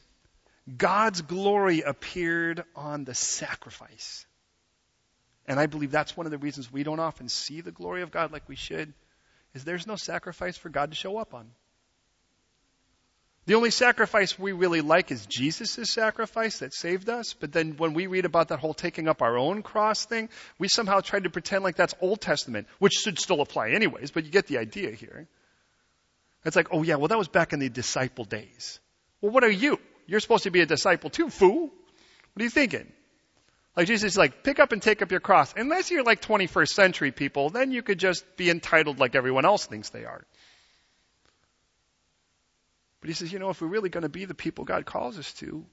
God's 0.75 1.21
glory 1.21 1.81
appeared 1.81 2.63
on 2.75 3.03
the 3.03 3.13
sacrifice. 3.13 4.25
And 5.47 5.59
I 5.59 5.65
believe 5.65 5.91
that's 5.91 6.15
one 6.17 6.25
of 6.25 6.31
the 6.31 6.37
reasons 6.37 6.71
we 6.71 6.83
don't 6.83 6.99
often 6.99 7.29
see 7.29 7.61
the 7.61 7.71
glory 7.71 8.01
of 8.01 8.11
God 8.11 8.31
like 8.31 8.47
we 8.49 8.55
should, 8.55 8.93
is 9.53 9.63
there's 9.63 9.87
no 9.87 9.95
sacrifice 9.95 10.57
for 10.57 10.69
God 10.69 10.91
to 10.91 10.95
show 10.95 11.17
up 11.17 11.33
on. 11.33 11.49
The 13.47 13.55
only 13.55 13.71
sacrifice 13.71 14.37
we 14.37 14.51
really 14.51 14.81
like 14.81 15.09
is 15.09 15.25
Jesus' 15.25 15.89
sacrifice 15.89 16.59
that 16.59 16.73
saved 16.73 17.07
us. 17.07 17.33
But 17.33 17.53
then 17.53 17.77
when 17.77 17.93
we 17.93 18.07
read 18.07 18.25
about 18.25 18.49
that 18.49 18.59
whole 18.59 18.73
taking 18.73 19.07
up 19.07 19.21
our 19.21 19.37
own 19.37 19.63
cross 19.63 20.03
thing, 20.05 20.27
we 20.59 20.67
somehow 20.67 20.99
try 20.99 21.21
to 21.21 21.29
pretend 21.29 21.63
like 21.63 21.77
that's 21.77 21.95
Old 22.01 22.19
Testament, 22.19 22.67
which 22.79 22.91
should 22.91 23.17
still 23.17 23.39
apply 23.39 23.69
anyways, 23.69 24.11
but 24.11 24.25
you 24.25 24.31
get 24.31 24.47
the 24.47 24.57
idea 24.57 24.91
here. 24.91 25.29
It's 26.43 26.57
like, 26.57 26.67
oh 26.71 26.83
yeah, 26.83 26.95
well 26.95 27.07
that 27.07 27.17
was 27.17 27.29
back 27.29 27.53
in 27.53 27.59
the 27.59 27.69
disciple 27.69 28.25
days. 28.25 28.81
Well, 29.21 29.31
what 29.31 29.45
are 29.45 29.49
you? 29.49 29.79
You're 30.07 30.19
supposed 30.19 30.43
to 30.43 30.51
be 30.51 30.59
a 30.59 30.65
disciple 30.65 31.09
too, 31.09 31.29
fool. 31.29 31.71
What 32.33 32.41
are 32.41 32.43
you 32.43 32.49
thinking? 32.49 32.91
Like 33.77 33.87
Jesus 33.87 34.11
is 34.11 34.17
like, 34.17 34.43
pick 34.43 34.59
up 34.59 34.73
and 34.73 34.81
take 34.81 35.01
up 35.01 35.09
your 35.09 35.21
cross. 35.21 35.53
Unless 35.55 35.89
you're 35.89 36.03
like 36.03 36.21
21st 36.21 36.69
century 36.69 37.11
people, 37.11 37.49
then 37.49 37.71
you 37.71 37.81
could 37.81 37.97
just 37.97 38.25
be 38.35 38.49
entitled 38.49 38.99
like 38.99 39.15
everyone 39.15 39.45
else 39.45 39.65
thinks 39.65 39.89
they 39.89 40.03
are. 40.03 40.25
But 43.07 43.11
he 43.11 43.19
says, 43.19 43.31
you 43.31 43.39
know, 43.39 43.51
if 43.51 43.61
we're 43.61 43.69
really 43.69 43.87
going 43.87 44.01
to 44.01 44.09
be 44.09 44.25
the 44.25 44.33
people 44.33 44.65
God 44.65 44.85
calls 44.85 45.17
us 45.17 45.31
to, 45.35 45.65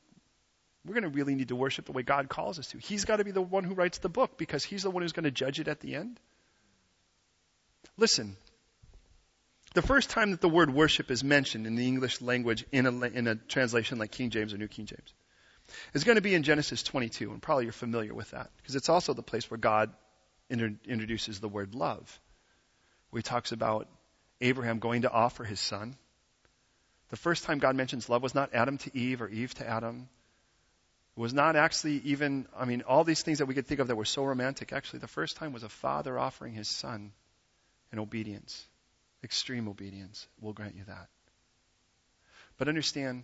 we're 0.86 0.94
going 0.94 1.02
to 1.02 1.08
really 1.08 1.34
need 1.34 1.48
to 1.48 1.56
worship 1.56 1.84
the 1.84 1.90
way 1.90 2.04
God 2.04 2.28
calls 2.28 2.60
us 2.60 2.68
to. 2.68 2.78
He's 2.78 3.04
got 3.04 3.16
to 3.16 3.24
be 3.24 3.32
the 3.32 3.42
one 3.42 3.64
who 3.64 3.74
writes 3.74 3.98
the 3.98 4.08
book 4.08 4.38
because 4.38 4.62
he's 4.62 4.84
the 4.84 4.90
one 4.92 5.02
who's 5.02 5.10
going 5.10 5.24
to 5.24 5.32
judge 5.32 5.58
it 5.58 5.66
at 5.66 5.80
the 5.80 5.96
end. 5.96 6.20
Listen, 7.96 8.36
the 9.74 9.82
first 9.82 10.10
time 10.10 10.30
that 10.30 10.40
the 10.40 10.48
word 10.48 10.72
worship 10.72 11.10
is 11.10 11.24
mentioned 11.24 11.66
in 11.66 11.74
the 11.74 11.84
English 11.88 12.20
language 12.20 12.64
in 12.70 12.86
a, 12.86 12.92
in 13.02 13.26
a 13.26 13.34
translation 13.34 13.98
like 13.98 14.12
King 14.12 14.30
James 14.30 14.54
or 14.54 14.58
New 14.58 14.68
King 14.68 14.86
James 14.86 15.12
is 15.92 16.04
going 16.04 16.14
to 16.14 16.22
be 16.22 16.36
in 16.36 16.44
Genesis 16.44 16.84
22, 16.84 17.32
and 17.32 17.42
probably 17.42 17.64
you're 17.64 17.72
familiar 17.72 18.14
with 18.14 18.30
that 18.30 18.48
because 18.58 18.76
it's 18.76 18.88
also 18.88 19.12
the 19.12 19.24
place 19.24 19.50
where 19.50 19.58
God 19.58 19.92
inter- 20.48 20.76
introduces 20.86 21.40
the 21.40 21.48
word 21.48 21.74
love, 21.74 22.20
where 23.10 23.18
he 23.18 23.24
talks 23.24 23.50
about 23.50 23.88
Abraham 24.40 24.78
going 24.78 25.02
to 25.02 25.10
offer 25.10 25.42
his 25.42 25.58
son 25.58 25.96
the 27.14 27.20
first 27.20 27.44
time 27.44 27.60
God 27.60 27.76
mentions 27.76 28.08
love 28.08 28.24
was 28.24 28.34
not 28.34 28.54
Adam 28.54 28.76
to 28.78 28.98
Eve 28.98 29.22
or 29.22 29.28
Eve 29.28 29.54
to 29.54 29.64
Adam. 29.64 30.08
It 31.16 31.20
was 31.20 31.32
not 31.32 31.54
actually 31.54 32.00
even, 32.06 32.48
I 32.58 32.64
mean, 32.64 32.82
all 32.82 33.04
these 33.04 33.22
things 33.22 33.38
that 33.38 33.46
we 33.46 33.54
could 33.54 33.68
think 33.68 33.78
of 33.78 33.86
that 33.86 33.94
were 33.94 34.04
so 34.04 34.24
romantic. 34.24 34.72
Actually, 34.72 34.98
the 34.98 35.06
first 35.06 35.36
time 35.36 35.52
was 35.52 35.62
a 35.62 35.68
father 35.68 36.18
offering 36.18 36.54
his 36.54 36.66
son 36.66 37.12
in 37.92 38.00
obedience. 38.00 38.66
Extreme 39.22 39.68
obedience. 39.68 40.26
We'll 40.40 40.54
grant 40.54 40.74
you 40.74 40.82
that. 40.88 41.06
But 42.58 42.66
understand, 42.66 43.22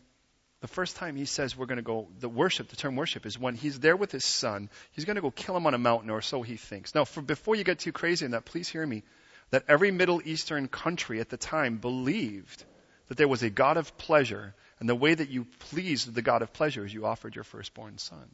the 0.60 0.68
first 0.68 0.94
time 0.94 1.16
he 1.16 1.24
says 1.24 1.56
we're 1.56 1.66
going 1.66 1.78
to 1.78 1.82
go, 1.82 2.06
the 2.20 2.28
worship, 2.28 2.68
the 2.68 2.76
term 2.76 2.94
worship, 2.94 3.26
is 3.26 3.40
when 3.40 3.56
he's 3.56 3.80
there 3.80 3.96
with 3.96 4.12
his 4.12 4.24
son. 4.24 4.70
He's 4.92 5.04
going 5.04 5.16
to 5.16 5.22
go 5.22 5.32
kill 5.32 5.56
him 5.56 5.66
on 5.66 5.74
a 5.74 5.78
mountain, 5.78 6.10
or 6.10 6.22
so 6.22 6.42
he 6.42 6.56
thinks. 6.56 6.94
Now, 6.94 7.06
for, 7.06 7.22
before 7.22 7.56
you 7.56 7.64
get 7.64 7.80
too 7.80 7.90
crazy 7.90 8.24
in 8.24 8.30
that, 8.30 8.44
please 8.44 8.68
hear 8.68 8.86
me. 8.86 9.02
That 9.50 9.64
every 9.66 9.90
Middle 9.90 10.22
Eastern 10.24 10.68
country 10.68 11.18
at 11.18 11.28
the 11.28 11.36
time 11.36 11.78
believed 11.78 12.64
that 13.10 13.16
there 13.16 13.26
was 13.26 13.42
a 13.42 13.50
God 13.50 13.76
of 13.76 13.98
pleasure, 13.98 14.54
and 14.78 14.88
the 14.88 14.94
way 14.94 15.12
that 15.12 15.30
you 15.30 15.44
pleased 15.58 16.14
the 16.14 16.22
God 16.22 16.42
of 16.42 16.52
pleasure 16.52 16.84
is 16.84 16.94
you 16.94 17.06
offered 17.06 17.34
your 17.34 17.42
firstborn 17.42 17.98
son. 17.98 18.30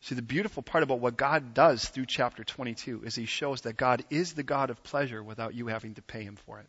See, 0.00 0.16
the 0.16 0.22
beautiful 0.22 0.60
part 0.60 0.82
about 0.82 0.98
what 0.98 1.16
God 1.16 1.54
does 1.54 1.84
through 1.84 2.06
chapter 2.06 2.42
22 2.42 3.04
is 3.04 3.14
he 3.14 3.26
shows 3.26 3.60
that 3.60 3.76
God 3.76 4.04
is 4.10 4.32
the 4.32 4.42
God 4.42 4.70
of 4.70 4.82
pleasure 4.82 5.22
without 5.22 5.54
you 5.54 5.68
having 5.68 5.94
to 5.94 6.02
pay 6.02 6.24
him 6.24 6.34
for 6.34 6.58
it. 6.58 6.66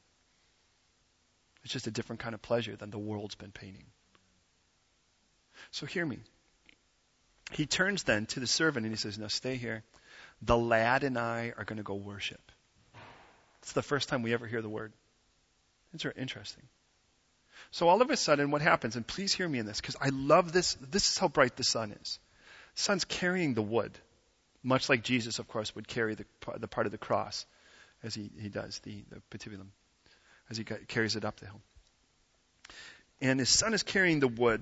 It's 1.64 1.74
just 1.74 1.88
a 1.88 1.91
different 1.91 2.20
kind 2.20 2.36
of 2.36 2.41
pleasure 2.43 2.76
than 2.76 2.91
the 2.91 2.99
world's 2.99 3.34
been 3.34 3.51
painting. 3.51 3.88
So 5.72 5.88
hear 5.88 6.06
me. 6.06 6.20
He 7.51 7.66
turns 7.66 8.04
then 8.04 8.28
to 8.28 8.39
the 8.39 8.45
servant 8.45 8.86
and 8.86 8.93
he 8.93 8.99
says, 8.99 9.18
Now 9.18 9.28
stay 9.28 9.56
here. 9.56 9.84
The 10.43 10.56
lad 10.58 11.04
and 11.04 11.18
I 11.18 11.51
are 11.58 11.64
going 11.64 11.78
to 11.78 11.84
go 11.84 11.95
worship. 11.95 12.51
It's 13.64 13.74
the 13.74 13.82
first 13.82 14.08
time 14.08 14.22
we 14.22 14.34
ever 14.34 14.45
hear 14.45 14.62
the 14.62 14.70
word. 14.70 14.93
It's 15.94 16.06
interesting. 16.18 16.64
So 17.72 17.88
all 17.88 18.02
of 18.02 18.10
a 18.10 18.18
sudden, 18.18 18.52
what 18.52 18.62
happens, 18.62 18.96
and 18.96 19.06
please 19.06 19.34
hear 19.34 19.48
me 19.48 19.60
in 19.60 19.66
this, 19.66 19.82
because 19.82 19.96
I 20.00 20.10
love 20.10 20.52
this. 20.52 20.76
This 20.76 21.12
is 21.12 21.18
how 21.18 21.28
bright 21.28 21.56
the 21.56 21.64
sun 21.64 21.91
is. 21.91 22.20
The 22.76 22.82
son's 22.82 23.06
carrying 23.06 23.54
the 23.54 23.62
wood, 23.62 23.98
much 24.64 24.89
like 24.89 25.04
Jesus, 25.04 25.39
of 25.39 25.48
course, 25.48 25.76
would 25.76 25.88
carry 25.88 26.16
the, 26.16 26.26
the 26.58 26.68
part 26.68 26.86
of 26.86 26.91
the 26.91 26.98
cross 26.98 27.46
as 28.04 28.14
he, 28.14 28.30
he 28.39 28.50
does, 28.50 28.80
the, 28.80 29.04
the 29.10 29.22
patibulum, 29.32 29.68
as 30.50 30.58
he 30.58 30.64
carries 30.64 31.16
it 31.16 31.26
up 31.26 31.39
the 31.39 31.48
hill. 31.48 31.62
And 33.22 33.39
his 33.39 33.50
son 33.50 33.74
is 33.74 33.84
carrying 33.84 34.20
the 34.20 34.28
wood, 34.28 34.62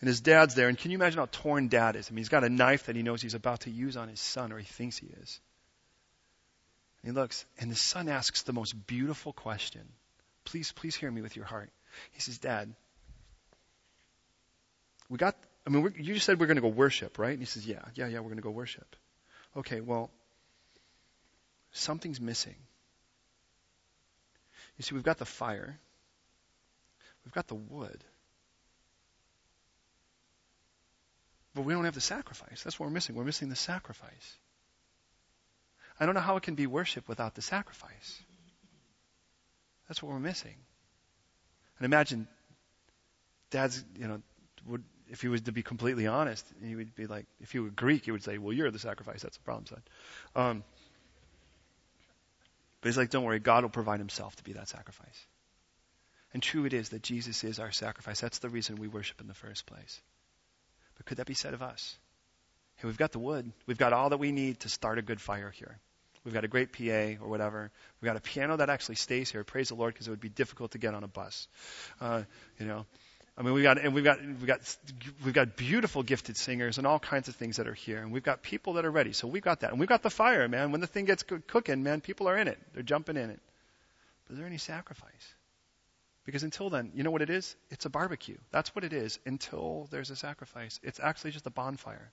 and 0.00 0.08
his 0.08 0.20
dad's 0.20 0.54
there. 0.54 0.68
And 0.68 0.76
can 0.76 0.90
you 0.90 0.96
imagine 0.96 1.18
how 1.18 1.28
torn 1.30 1.68
dad 1.68 1.96
is? 1.96 2.08
I 2.08 2.12
mean, 2.12 2.18
he's 2.18 2.28
got 2.28 2.44
a 2.44 2.48
knife 2.48 2.86
that 2.86 2.96
he 2.96 3.02
knows 3.02 3.22
he's 3.22 3.34
about 3.34 3.60
to 3.60 3.70
use 3.70 3.96
on 3.96 4.08
his 4.08 4.20
son, 4.20 4.52
or 4.52 4.58
he 4.58 4.64
thinks 4.64 4.98
he 4.98 5.06
is. 5.06 5.40
And 7.02 7.12
he 7.12 7.18
looks, 7.18 7.44
and 7.58 7.70
the 7.70 7.76
son 7.76 8.08
asks 8.08 8.42
the 8.42 8.52
most 8.52 8.86
beautiful 8.86 9.32
question 9.32 9.82
Please, 10.44 10.72
please 10.72 10.96
hear 10.96 11.10
me 11.10 11.22
with 11.22 11.36
your 11.36 11.44
heart. 11.44 11.70
He 12.12 12.20
says, 12.20 12.38
Dad, 12.38 12.74
we 15.08 15.18
got, 15.18 15.36
I 15.66 15.70
mean, 15.70 15.94
you 15.98 16.14
just 16.14 16.26
said 16.26 16.40
we're 16.40 16.46
going 16.46 16.56
to 16.56 16.62
go 16.62 16.68
worship, 16.68 17.18
right? 17.18 17.30
And 17.30 17.40
he 17.40 17.46
says, 17.46 17.66
Yeah, 17.66 17.82
yeah, 17.94 18.06
yeah, 18.06 18.18
we're 18.18 18.26
going 18.26 18.36
to 18.36 18.42
go 18.42 18.50
worship. 18.50 18.96
Okay, 19.56 19.80
well, 19.80 20.10
something's 21.72 22.20
missing. 22.20 22.54
You 24.78 24.82
see, 24.82 24.94
we've 24.94 25.04
got 25.04 25.18
the 25.18 25.26
fire, 25.26 25.78
we've 27.24 27.34
got 27.34 27.48
the 27.48 27.54
wood, 27.54 28.02
but 31.54 31.62
we 31.62 31.74
don't 31.74 31.84
have 31.84 31.94
the 31.94 32.00
sacrifice. 32.00 32.62
That's 32.62 32.78
what 32.78 32.86
we're 32.86 32.92
missing. 32.94 33.14
We're 33.16 33.24
missing 33.24 33.48
the 33.48 33.56
sacrifice. 33.56 34.36
I 35.98 36.06
don't 36.06 36.14
know 36.14 36.22
how 36.22 36.36
it 36.36 36.44
can 36.44 36.54
be 36.54 36.66
worship 36.66 37.08
without 37.08 37.34
the 37.34 37.42
sacrifice. 37.42 38.22
That's 39.90 40.00
what 40.04 40.12
we're 40.12 40.20
missing. 40.20 40.54
And 41.80 41.84
imagine 41.84 42.28
dad's, 43.50 43.84
you 43.98 44.06
know, 44.06 44.22
would, 44.68 44.84
if 45.08 45.20
he 45.20 45.26
was 45.26 45.40
to 45.42 45.52
be 45.52 45.64
completely 45.64 46.06
honest, 46.06 46.46
he 46.64 46.76
would 46.76 46.94
be 46.94 47.08
like, 47.08 47.26
if 47.40 47.50
he 47.50 47.58
were 47.58 47.70
Greek, 47.70 48.04
he 48.04 48.12
would 48.12 48.22
say, 48.22 48.38
well, 48.38 48.52
you're 48.52 48.70
the 48.70 48.78
sacrifice. 48.78 49.22
That's 49.22 49.36
the 49.36 49.42
problem, 49.42 49.66
son. 49.66 49.82
Um, 50.36 50.64
but 52.80 52.88
he's 52.88 52.96
like, 52.96 53.10
don't 53.10 53.24
worry, 53.24 53.40
God 53.40 53.64
will 53.64 53.70
provide 53.70 53.98
himself 53.98 54.36
to 54.36 54.44
be 54.44 54.52
that 54.52 54.68
sacrifice. 54.68 55.26
And 56.32 56.40
true 56.40 56.66
it 56.66 56.72
is 56.72 56.90
that 56.90 57.02
Jesus 57.02 57.42
is 57.42 57.58
our 57.58 57.72
sacrifice. 57.72 58.20
That's 58.20 58.38
the 58.38 58.48
reason 58.48 58.76
we 58.76 58.86
worship 58.86 59.20
in 59.20 59.26
the 59.26 59.34
first 59.34 59.66
place. 59.66 60.00
But 60.98 61.06
could 61.06 61.16
that 61.16 61.26
be 61.26 61.34
said 61.34 61.52
of 61.52 61.62
us? 61.62 61.98
Hey, 62.76 62.86
we've 62.86 62.96
got 62.96 63.10
the 63.10 63.18
wood. 63.18 63.50
We've 63.66 63.76
got 63.76 63.92
all 63.92 64.10
that 64.10 64.18
we 64.18 64.30
need 64.30 64.60
to 64.60 64.68
start 64.68 64.98
a 64.98 65.02
good 65.02 65.20
fire 65.20 65.50
here. 65.50 65.80
We've 66.24 66.34
got 66.34 66.44
a 66.44 66.48
great 66.48 66.72
PA 66.72 67.22
or 67.24 67.28
whatever. 67.28 67.70
We've 68.00 68.06
got 68.06 68.16
a 68.16 68.20
piano 68.20 68.56
that 68.58 68.68
actually 68.68 68.96
stays 68.96 69.30
here. 69.30 69.42
Praise 69.42 69.68
the 69.68 69.74
Lord, 69.74 69.94
because 69.94 70.06
it 70.06 70.10
would 70.10 70.20
be 70.20 70.28
difficult 70.28 70.72
to 70.72 70.78
get 70.78 70.94
on 70.94 71.02
a 71.02 71.08
bus. 71.08 71.48
Uh, 72.00 72.22
you 72.58 72.66
know, 72.66 72.84
I 73.38 73.42
mean, 73.42 73.54
we 73.54 73.62
got 73.62 73.78
and 73.78 73.94
we've 73.94 74.04
got 74.04 74.20
we've 74.20 74.46
got 74.46 74.60
we've 75.24 75.32
got 75.32 75.56
beautiful 75.56 76.02
gifted 76.02 76.36
singers 76.36 76.76
and 76.76 76.86
all 76.86 76.98
kinds 76.98 77.28
of 77.28 77.36
things 77.36 77.56
that 77.56 77.68
are 77.68 77.74
here, 77.74 77.98
and 77.98 78.12
we've 78.12 78.22
got 78.22 78.42
people 78.42 78.74
that 78.74 78.84
are 78.84 78.90
ready. 78.90 79.12
So 79.12 79.28
we've 79.28 79.42
got 79.42 79.60
that, 79.60 79.70
and 79.70 79.80
we've 79.80 79.88
got 79.88 80.02
the 80.02 80.10
fire, 80.10 80.46
man. 80.46 80.72
When 80.72 80.82
the 80.82 80.86
thing 80.86 81.06
gets 81.06 81.22
cooking, 81.22 81.82
man, 81.82 82.02
people 82.02 82.28
are 82.28 82.36
in 82.36 82.48
it. 82.48 82.58
They're 82.74 82.82
jumping 82.82 83.16
in 83.16 83.30
it. 83.30 83.40
But 84.26 84.34
is 84.34 84.38
there 84.38 84.46
any 84.46 84.58
sacrifice? 84.58 85.34
Because 86.26 86.42
until 86.42 86.68
then, 86.68 86.92
you 86.94 87.02
know 87.02 87.10
what 87.10 87.22
it 87.22 87.30
is? 87.30 87.56
It's 87.70 87.86
a 87.86 87.90
barbecue. 87.90 88.36
That's 88.50 88.74
what 88.74 88.84
it 88.84 88.92
is 88.92 89.18
until 89.24 89.88
there's 89.90 90.10
a 90.10 90.16
sacrifice. 90.16 90.78
It's 90.82 91.00
actually 91.00 91.30
just 91.30 91.46
a 91.46 91.50
bonfire. 91.50 92.12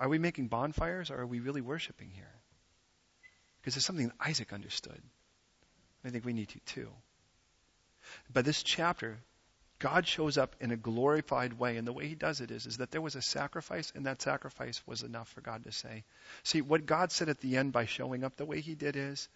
Are 0.00 0.08
we 0.08 0.18
making 0.18 0.48
bonfires 0.48 1.10
or 1.10 1.20
are 1.20 1.26
we 1.26 1.40
really 1.40 1.60
worshiping 1.60 2.10
here? 2.10 2.34
Because 3.60 3.76
it's 3.76 3.86
something 3.86 4.12
Isaac 4.20 4.52
understood. 4.52 5.00
I 6.04 6.10
think 6.10 6.24
we 6.24 6.32
need 6.32 6.48
to 6.50 6.60
too. 6.60 6.88
By 8.32 8.42
this 8.42 8.62
chapter, 8.62 9.18
God 9.80 10.06
shows 10.06 10.38
up 10.38 10.56
in 10.60 10.70
a 10.70 10.76
glorified 10.76 11.58
way, 11.58 11.76
and 11.76 11.86
the 11.86 11.92
way 11.92 12.08
he 12.08 12.14
does 12.14 12.40
it 12.40 12.50
is, 12.50 12.66
is 12.66 12.78
that 12.78 12.90
there 12.90 13.00
was 13.00 13.16
a 13.16 13.22
sacrifice, 13.22 13.92
and 13.94 14.06
that 14.06 14.22
sacrifice 14.22 14.80
was 14.86 15.02
enough 15.02 15.28
for 15.28 15.40
God 15.40 15.64
to 15.64 15.72
say. 15.72 16.04
See, 16.42 16.62
what 16.62 16.86
God 16.86 17.12
said 17.12 17.28
at 17.28 17.40
the 17.40 17.56
end 17.56 17.72
by 17.72 17.86
showing 17.86 18.24
up 18.24 18.36
the 18.36 18.46
way 18.46 18.60
he 18.60 18.74
did 18.74 18.96
is, 18.96 19.28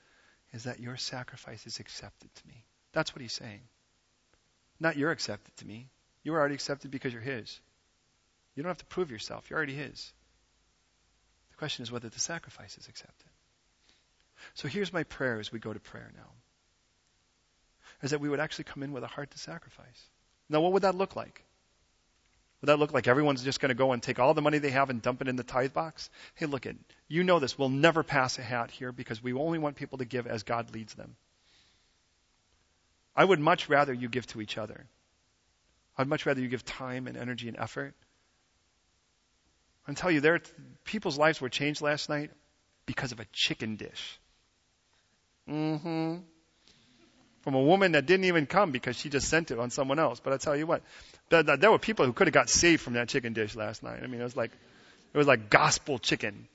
is 0.52 0.64
that 0.64 0.80
your 0.80 0.96
sacrifice 0.96 1.66
is 1.66 1.80
accepted 1.80 2.34
to 2.34 2.48
me. 2.48 2.64
That's 2.92 3.14
what 3.14 3.22
he's 3.22 3.32
saying. 3.32 3.62
Not 4.80 4.96
you're 4.96 5.10
accepted 5.10 5.56
to 5.58 5.66
me. 5.66 5.88
You're 6.22 6.38
already 6.38 6.54
accepted 6.54 6.90
because 6.90 7.12
you're 7.12 7.22
his. 7.22 7.60
You 8.54 8.62
don't 8.62 8.70
have 8.70 8.78
to 8.78 8.84
prove 8.86 9.10
yourself. 9.10 9.48
You're 9.48 9.58
already 9.58 9.74
his 9.74 10.12
question 11.62 11.84
is 11.84 11.92
whether 11.92 12.08
the 12.08 12.18
sacrifice 12.18 12.76
is 12.76 12.88
accepted. 12.88 13.28
So 14.54 14.66
here's 14.66 14.92
my 14.92 15.04
prayer 15.04 15.38
as 15.38 15.52
we 15.52 15.60
go 15.60 15.72
to 15.72 15.78
prayer 15.78 16.10
now. 16.16 16.30
Is 18.02 18.10
that 18.10 18.20
we 18.20 18.28
would 18.28 18.40
actually 18.40 18.64
come 18.64 18.82
in 18.82 18.90
with 18.90 19.04
a 19.04 19.06
heart 19.06 19.30
to 19.30 19.38
sacrifice. 19.38 20.10
Now, 20.48 20.60
what 20.60 20.72
would 20.72 20.82
that 20.82 20.96
look 20.96 21.14
like? 21.14 21.44
Would 22.60 22.66
that 22.66 22.80
look 22.80 22.92
like 22.92 23.06
everyone's 23.06 23.44
just 23.44 23.60
going 23.60 23.68
to 23.68 23.76
go 23.76 23.92
and 23.92 24.02
take 24.02 24.18
all 24.18 24.34
the 24.34 24.42
money 24.42 24.58
they 24.58 24.70
have 24.70 24.90
and 24.90 25.00
dump 25.00 25.22
it 25.22 25.28
in 25.28 25.36
the 25.36 25.44
tithe 25.44 25.72
box? 25.72 26.10
Hey, 26.34 26.46
look 26.46 26.66
at 26.66 26.74
you 27.06 27.22
know 27.22 27.38
this. 27.38 27.56
We'll 27.56 27.68
never 27.68 28.02
pass 28.02 28.40
a 28.40 28.42
hat 28.42 28.72
here 28.72 28.90
because 28.90 29.22
we 29.22 29.32
only 29.32 29.60
want 29.60 29.76
people 29.76 29.98
to 29.98 30.04
give 30.04 30.26
as 30.26 30.42
God 30.42 30.74
leads 30.74 30.94
them. 30.94 31.14
I 33.14 33.24
would 33.24 33.38
much 33.38 33.68
rather 33.68 33.92
you 33.92 34.08
give 34.08 34.26
to 34.28 34.40
each 34.40 34.58
other. 34.58 34.88
I'd 35.96 36.08
much 36.08 36.26
rather 36.26 36.40
you 36.40 36.48
give 36.48 36.64
time 36.64 37.06
and 37.06 37.16
energy 37.16 37.46
and 37.46 37.56
effort 37.56 37.94
I 39.86 39.92
tell 39.94 40.10
you, 40.10 40.20
there 40.20 40.40
people's 40.84 41.18
lives 41.18 41.40
were 41.40 41.48
changed 41.48 41.80
last 41.80 42.08
night 42.08 42.30
because 42.86 43.12
of 43.12 43.20
a 43.20 43.26
chicken 43.32 43.76
dish. 43.76 44.18
Mm-hmm. 45.48 46.18
from 47.42 47.54
a 47.54 47.60
woman 47.60 47.92
that 47.92 48.06
didn't 48.06 48.26
even 48.26 48.46
come 48.46 48.70
because 48.70 48.94
she 48.96 49.08
just 49.08 49.28
sent 49.28 49.50
it 49.50 49.58
on 49.58 49.70
someone 49.70 49.98
else. 49.98 50.20
But 50.20 50.32
I 50.32 50.36
tell 50.36 50.56
you 50.56 50.66
what, 50.66 50.82
there, 51.30 51.42
there 51.42 51.70
were 51.70 51.80
people 51.80 52.06
who 52.06 52.12
could 52.12 52.28
have 52.28 52.34
got 52.34 52.48
saved 52.48 52.80
from 52.80 52.92
that 52.92 53.08
chicken 53.08 53.32
dish 53.32 53.56
last 53.56 53.82
night. 53.82 54.00
I 54.02 54.06
mean, 54.06 54.20
it 54.20 54.24
was 54.24 54.36
like, 54.36 54.52
it 55.12 55.18
was 55.18 55.26
like 55.26 55.50
gospel 55.50 55.98
chicken. 55.98 56.46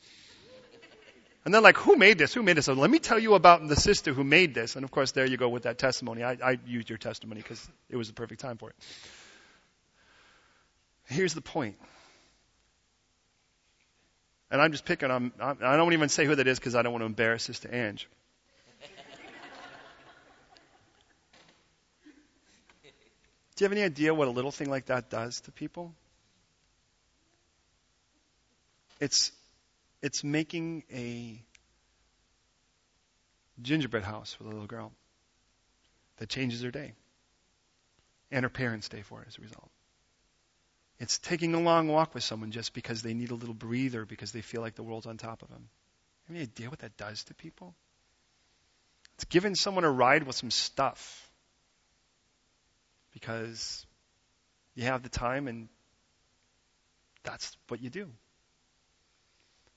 And 1.44 1.54
then 1.54 1.64
like, 1.64 1.78
who 1.78 1.96
made 1.96 2.18
this? 2.18 2.34
Who 2.34 2.44
made 2.44 2.58
this? 2.58 2.66
So 2.66 2.74
let 2.74 2.90
me 2.90 3.00
tell 3.00 3.20
you 3.20 3.34
about 3.34 3.68
the 3.68 3.76
sister 3.76 4.14
who 4.14 4.24
made 4.24 4.54
this. 4.54 4.76
And 4.76 4.84
of 4.84 4.92
course, 4.92 5.12
there 5.12 5.26
you 5.26 5.38
go 5.38 5.50
with 5.50 5.64
that 5.64 5.78
testimony. 5.78 6.24
I, 6.24 6.38
I 6.44 6.60
used 6.66 6.90
your 6.90 6.98
testimony 6.98 7.42
because 7.42 7.66
it 7.90 7.98
was 7.98 8.08
the 8.08 8.14
perfect 8.14 8.42
time 8.42 8.58
for 8.58 8.70
it. 8.70 8.76
Here's 11.06 11.34
the 11.34 11.42
point. 11.42 11.78
And 14.50 14.62
I'm 14.62 14.72
just 14.72 14.86
picking 14.86 15.12
on, 15.12 15.34
I 15.42 15.76
don't 15.76 15.94
even 15.94 16.10
say 16.10 16.26
who 16.26 16.36
that 16.36 16.48
is 16.48 16.58
because 16.58 16.76
I 16.76 16.82
don't 16.82 16.94
want 16.94 17.02
to 17.02 17.08
embarrass 17.08 17.48
this 17.48 17.60
to 17.60 17.76
Ange. 17.76 18.08
Do 23.56 23.64
you 23.64 23.66
have 23.66 23.72
any 23.74 23.84
idea 23.84 24.14
what 24.14 24.28
a 24.28 24.32
little 24.32 24.52
thing 24.52 24.70
like 24.70 24.86
that 24.86 25.10
does 25.10 25.42
to 25.42 25.52
people? 25.52 25.94
It's, 29.00 29.32
it's 30.02 30.24
making 30.24 30.84
a 30.94 31.42
gingerbread 33.62 34.04
house 34.04 34.34
for 34.34 34.44
the 34.44 34.50
little 34.50 34.66
girl 34.66 34.92
that 36.18 36.30
changes 36.30 36.62
her 36.62 36.72
day 36.72 36.94
and 38.32 38.44
her 38.44 38.50
parents' 38.50 38.90
day 38.90 39.02
for 39.02 39.22
it 39.22 39.28
as 39.28 39.38
a 39.38 39.42
result. 39.42 39.70
It's 41.00 41.20
taking 41.20 41.54
a 41.54 41.60
long 41.60 41.88
walk 41.88 42.14
with 42.16 42.24
someone 42.24 42.52
just 42.52 42.74
because 42.74 43.02
they 43.02 43.14
need 43.14 43.32
a 43.32 43.36
little 43.36 43.54
breather 43.54 44.06
because 44.06 44.32
they 44.32 44.42
feel 44.42 44.62
like 44.62 44.76
the 44.76 44.84
world's 44.84 45.06
on 45.06 45.18
top 45.18 45.44
of 45.44 45.50
them. 45.50 45.70
Have 46.28 46.36
any 46.36 46.44
idea 46.44 46.70
what 46.70 46.80
that 46.80 46.98
does 46.98 47.24
to 47.26 47.34
people? 47.36 47.76
It's 49.16 49.26
giving 49.26 49.56
someone 49.56 49.84
a 49.84 49.92
ride 49.92 50.24
with 50.24 50.36
some 50.36 50.52
stuff 50.52 51.30
because 53.14 53.86
you 54.76 54.84
have 54.84 55.04
the 55.04 55.10
time 55.10 55.48
and 55.48 55.70
that's 57.24 57.56
what 57.68 57.82
you 57.82 57.90
do. 57.90 58.10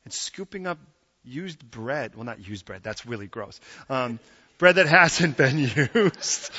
It's 0.06 0.18
scooping 0.18 0.66
up 0.66 0.78
used 1.24 1.70
bread, 1.70 2.14
well, 2.14 2.24
not 2.24 2.46
used 2.46 2.64
bread, 2.64 2.82
that's 2.82 3.04
really 3.04 3.26
gross. 3.26 3.60
Um, 3.88 4.18
bread 4.58 4.76
that 4.76 4.86
hasn't 4.86 5.36
been 5.36 5.58
used 5.94 6.50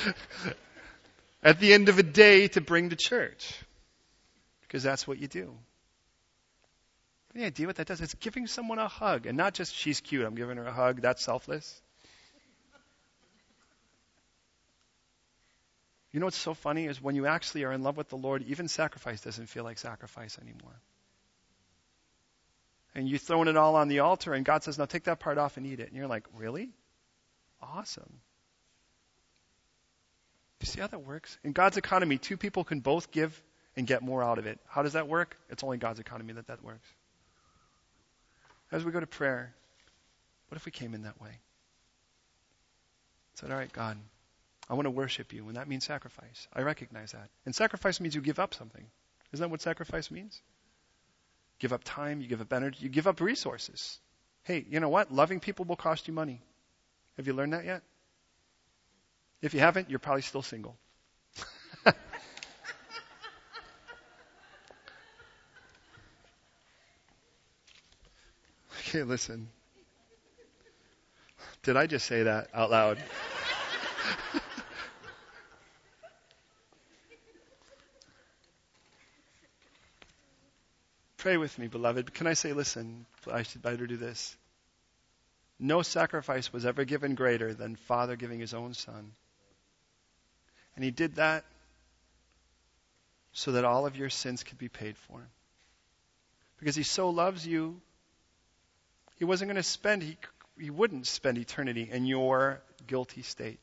at 1.43 1.59
the 1.59 1.73
end 1.73 1.89
of 1.89 1.97
a 1.97 2.03
day 2.03 2.47
to 2.49 2.61
bring 2.61 2.89
to 2.89 2.95
church. 2.95 3.55
Because 4.71 4.83
that's 4.83 5.05
what 5.05 5.19
you 5.19 5.27
do. 5.27 5.53
Any 7.35 7.43
idea 7.43 7.67
what 7.67 7.75
that 7.75 7.87
does? 7.87 7.99
It's 7.99 8.13
giving 8.13 8.47
someone 8.47 8.79
a 8.79 8.87
hug. 8.87 9.25
And 9.25 9.35
not 9.37 9.53
just 9.53 9.75
she's 9.75 9.99
cute, 9.99 10.25
I'm 10.25 10.33
giving 10.33 10.55
her 10.55 10.65
a 10.65 10.71
hug, 10.71 11.01
that's 11.01 11.21
selfless. 11.21 11.81
You 16.13 16.21
know 16.21 16.27
what's 16.27 16.37
so 16.37 16.53
funny 16.53 16.85
is 16.85 17.01
when 17.01 17.15
you 17.15 17.25
actually 17.25 17.65
are 17.65 17.73
in 17.73 17.83
love 17.83 17.97
with 17.97 18.07
the 18.07 18.15
Lord, 18.15 18.43
even 18.43 18.69
sacrifice 18.69 19.19
doesn't 19.19 19.47
feel 19.47 19.65
like 19.65 19.77
sacrifice 19.77 20.37
anymore. 20.41 20.79
And 22.95 23.09
you're 23.09 23.19
throwing 23.19 23.49
it 23.49 23.57
all 23.57 23.75
on 23.75 23.89
the 23.89 23.99
altar, 23.99 24.33
and 24.33 24.45
God 24.45 24.63
says, 24.63 24.77
Now 24.77 24.85
take 24.85 25.03
that 25.03 25.19
part 25.19 25.37
off 25.37 25.57
and 25.57 25.65
eat 25.65 25.81
it. 25.81 25.89
And 25.89 25.97
you're 25.97 26.07
like, 26.07 26.27
Really? 26.33 26.69
Awesome. 27.61 28.21
You 30.61 30.67
see 30.67 30.79
how 30.79 30.87
that 30.87 31.03
works? 31.03 31.37
In 31.43 31.51
God's 31.51 31.75
economy, 31.75 32.17
two 32.17 32.37
people 32.37 32.63
can 32.63 32.79
both 32.79 33.11
give 33.11 33.37
and 33.75 33.87
get 33.87 34.01
more 34.01 34.23
out 34.23 34.37
of 34.37 34.45
it. 34.45 34.59
How 34.67 34.83
does 34.83 34.93
that 34.93 35.07
work? 35.07 35.37
It's 35.49 35.63
only 35.63 35.77
God's 35.77 35.99
economy 35.99 36.33
that 36.33 36.47
that 36.47 36.63
works. 36.63 36.87
As 38.71 38.83
we 38.83 38.91
go 38.91 38.99
to 38.99 39.07
prayer, 39.07 39.53
what 40.49 40.57
if 40.57 40.65
we 40.65 40.71
came 40.71 40.93
in 40.93 41.03
that 41.03 41.21
way? 41.21 41.39
Said, 43.35 43.51
All 43.51 43.57
right, 43.57 43.71
God, 43.71 43.97
I 44.69 44.73
want 44.73 44.85
to 44.85 44.91
worship 44.91 45.33
you, 45.33 45.47
and 45.47 45.57
that 45.57 45.67
means 45.67 45.85
sacrifice. 45.85 46.47
I 46.53 46.61
recognize 46.61 47.11
that. 47.11 47.29
And 47.45 47.55
sacrifice 47.55 47.99
means 47.99 48.15
you 48.15 48.21
give 48.21 48.39
up 48.39 48.53
something. 48.53 48.85
Isn't 49.33 49.43
that 49.43 49.49
what 49.49 49.61
sacrifice 49.61 50.11
means? 50.11 50.41
Give 51.59 51.73
up 51.73 51.83
time, 51.83 52.21
you 52.21 52.27
give 52.27 52.41
up 52.41 52.51
energy, 52.51 52.79
you 52.81 52.89
give 52.89 53.07
up 53.07 53.21
resources. 53.21 53.99
Hey, 54.43 54.65
you 54.69 54.79
know 54.79 54.89
what? 54.89 55.11
Loving 55.11 55.39
people 55.39 55.65
will 55.65 55.75
cost 55.75 56.07
you 56.07 56.13
money. 56.13 56.41
Have 57.17 57.27
you 57.27 57.33
learned 57.33 57.53
that 57.53 57.65
yet? 57.65 57.83
If 59.41 59.53
you 59.53 59.59
haven't, 59.59 59.89
you're 59.89 59.99
probably 59.99 60.21
still 60.21 60.41
single. 60.41 60.75
Okay, 68.91 69.03
listen. 69.03 69.47
Did 71.63 71.77
I 71.77 71.87
just 71.87 72.05
say 72.05 72.23
that 72.23 72.49
out 72.53 72.69
loud? 72.69 72.97
Pray 81.17 81.37
with 81.37 81.57
me, 81.57 81.67
beloved. 81.67 82.13
Can 82.13 82.27
I 82.27 82.33
say, 82.33 82.51
listen, 82.51 83.05
I 83.31 83.43
should 83.43 83.61
better 83.61 83.87
do 83.87 83.95
this. 83.95 84.35
No 85.57 85.83
sacrifice 85.83 86.51
was 86.51 86.65
ever 86.65 86.83
given 86.83 87.15
greater 87.15 87.53
than 87.53 87.77
Father 87.77 88.17
giving 88.17 88.41
his 88.41 88.53
own 88.53 88.73
Son. 88.73 89.13
And 90.75 90.83
he 90.83 90.91
did 90.91 91.15
that 91.15 91.45
so 93.31 93.53
that 93.53 93.63
all 93.63 93.85
of 93.85 93.95
your 93.95 94.09
sins 94.09 94.43
could 94.43 94.57
be 94.57 94.67
paid 94.67 94.97
for. 94.97 95.21
Because 96.59 96.75
he 96.75 96.83
so 96.83 97.09
loves 97.09 97.47
you, 97.47 97.79
he 99.21 99.25
wasn't 99.25 99.47
going 99.47 99.55
to 99.55 99.61
spend, 99.61 100.01
he, 100.01 100.17
he 100.59 100.71
wouldn't 100.71 101.05
spend 101.05 101.37
eternity 101.37 101.87
in 101.91 102.07
your 102.07 102.59
guilty 102.87 103.21
state. 103.21 103.61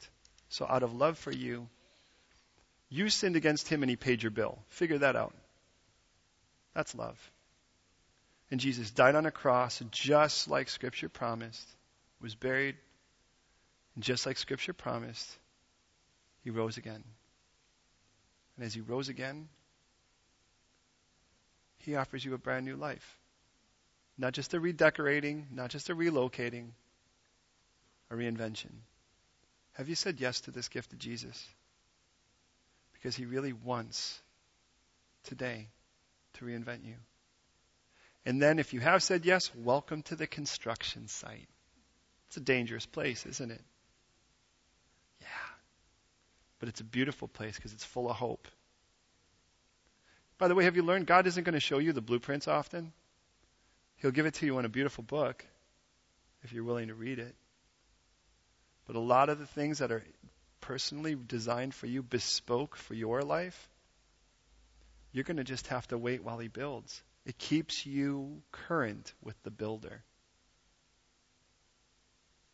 So 0.51 0.65
out 0.65 0.85
of 0.85 0.95
love 0.95 1.19
for 1.19 1.33
you, 1.33 1.69
you 2.89 3.11
sinned 3.11 3.35
against 3.35 3.67
him 3.67 3.83
and 3.83 3.91
he 3.91 3.97
paid 3.97 4.23
your 4.23 4.31
bill. 4.31 4.61
Figure 4.69 4.99
that 4.99 5.17
out. 5.17 5.35
That's 6.75 6.95
love. 6.95 7.19
And 8.53 8.61
Jesus 8.61 8.93
died 8.93 9.17
on 9.17 9.27
a 9.27 9.33
cross 9.33 9.83
just 9.91 10.47
like 10.47 10.69
Scripture 10.69 11.09
promised, 11.09 11.69
was 12.21 12.37
buried, 12.37 12.77
and 13.97 14.05
just 14.05 14.27
like 14.27 14.39
Scripture 14.39 14.75
promised, 14.75 15.29
he 16.45 16.51
rose 16.51 16.77
again. 16.77 17.03
And 18.57 18.65
as 18.65 18.75
he 18.75 18.81
rose 18.81 19.09
again, 19.09 19.49
he 21.79 21.97
offers 21.97 22.25
you 22.25 22.35
a 22.35 22.39
brand 22.39 22.65
new 22.65 22.77
life. 22.77 23.19
Not 24.19 24.33
just 24.33 24.53
a 24.53 24.61
redecorating, 24.61 25.47
not 25.53 25.71
just 25.71 25.91
a 25.91 25.95
relocating, 25.95 26.71
a 28.11 28.15
reinvention. 28.15 28.73
Have 29.75 29.89
you 29.89 29.95
said 29.95 30.21
yes 30.21 30.41
to 30.43 30.51
this 30.51 30.69
gift 30.69 30.93
of 30.93 30.99
Jesus? 30.99 31.47
Because 32.95 33.15
he 33.15 33.27
really 33.27 33.53
wants 33.53 34.21
today 35.23 35.69
to 36.35 36.45
reinvent 36.45 36.85
you. 36.85 36.95
And 38.27 38.43
then 38.43 38.59
if 38.59 38.75
you 38.75 38.81
have 38.81 39.05
said 39.05 39.25
yes, 39.25 39.53
welcome 39.55 40.03
to 40.03 40.17
the 40.17 40.27
construction 40.27 41.07
site. 41.07 41.49
It's 42.27 42.37
a 42.37 42.41
dangerous 42.41 42.87
place, 42.87 43.25
isn't 43.25 43.51
it? 43.53 43.63
Yeah. 45.21 45.27
But 46.59 46.69
it's 46.69 46.81
a 46.81 46.85
beautiful 46.85 47.29
place 47.29 47.55
because 47.55 47.73
it's 47.73 47.85
full 47.85 48.11
of 48.11 48.17
hope. 48.17 48.49
By 50.39 50.49
the 50.49 50.55
way, 50.55 50.65
have 50.65 50.77
you 50.77 50.83
learned 50.83 51.07
God 51.07 51.27
isn't 51.27 51.45
going 51.45 51.55
to 51.55 51.61
show 51.61 51.79
you 51.79 51.93
the 51.93 52.01
blueprints 52.01 52.49
often? 52.49 52.93
He'll 53.99 54.11
give 54.11 54.27
it 54.27 54.35
to 54.35 54.47
you 54.47 54.59
in 54.59 54.65
a 54.65 54.69
beautiful 54.69 55.05
book 55.05 55.45
if 56.43 56.53
you're 56.53 56.65
willing 56.65 56.89
to 56.89 56.95
read 56.95 57.19
it. 57.19 57.35
But 58.87 58.97
a 58.97 59.01
lot 59.01 59.29
of 59.29 59.39
the 59.39 59.47
things 59.47 59.79
that 59.79 59.93
are 59.93 60.03
personally 60.61 61.15
designed 61.15 61.75
for 61.75 61.87
you, 61.87 62.03
bespoke 62.03 62.77
for 62.77 62.95
your 62.95 63.23
life, 63.23 63.69
you're 65.13 65.25
going 65.25 65.37
to 65.39 65.45
just 65.45 65.67
have 65.69 65.87
to 65.89 65.99
wait 65.99 66.23
while 66.23 66.39
He 66.39 66.49
builds. 66.49 67.03
It 67.27 67.39
keeps 67.39 67.85
you 67.85 68.41
current 68.53 69.13
with 69.23 69.41
the 69.43 69.51
builder. 69.51 70.03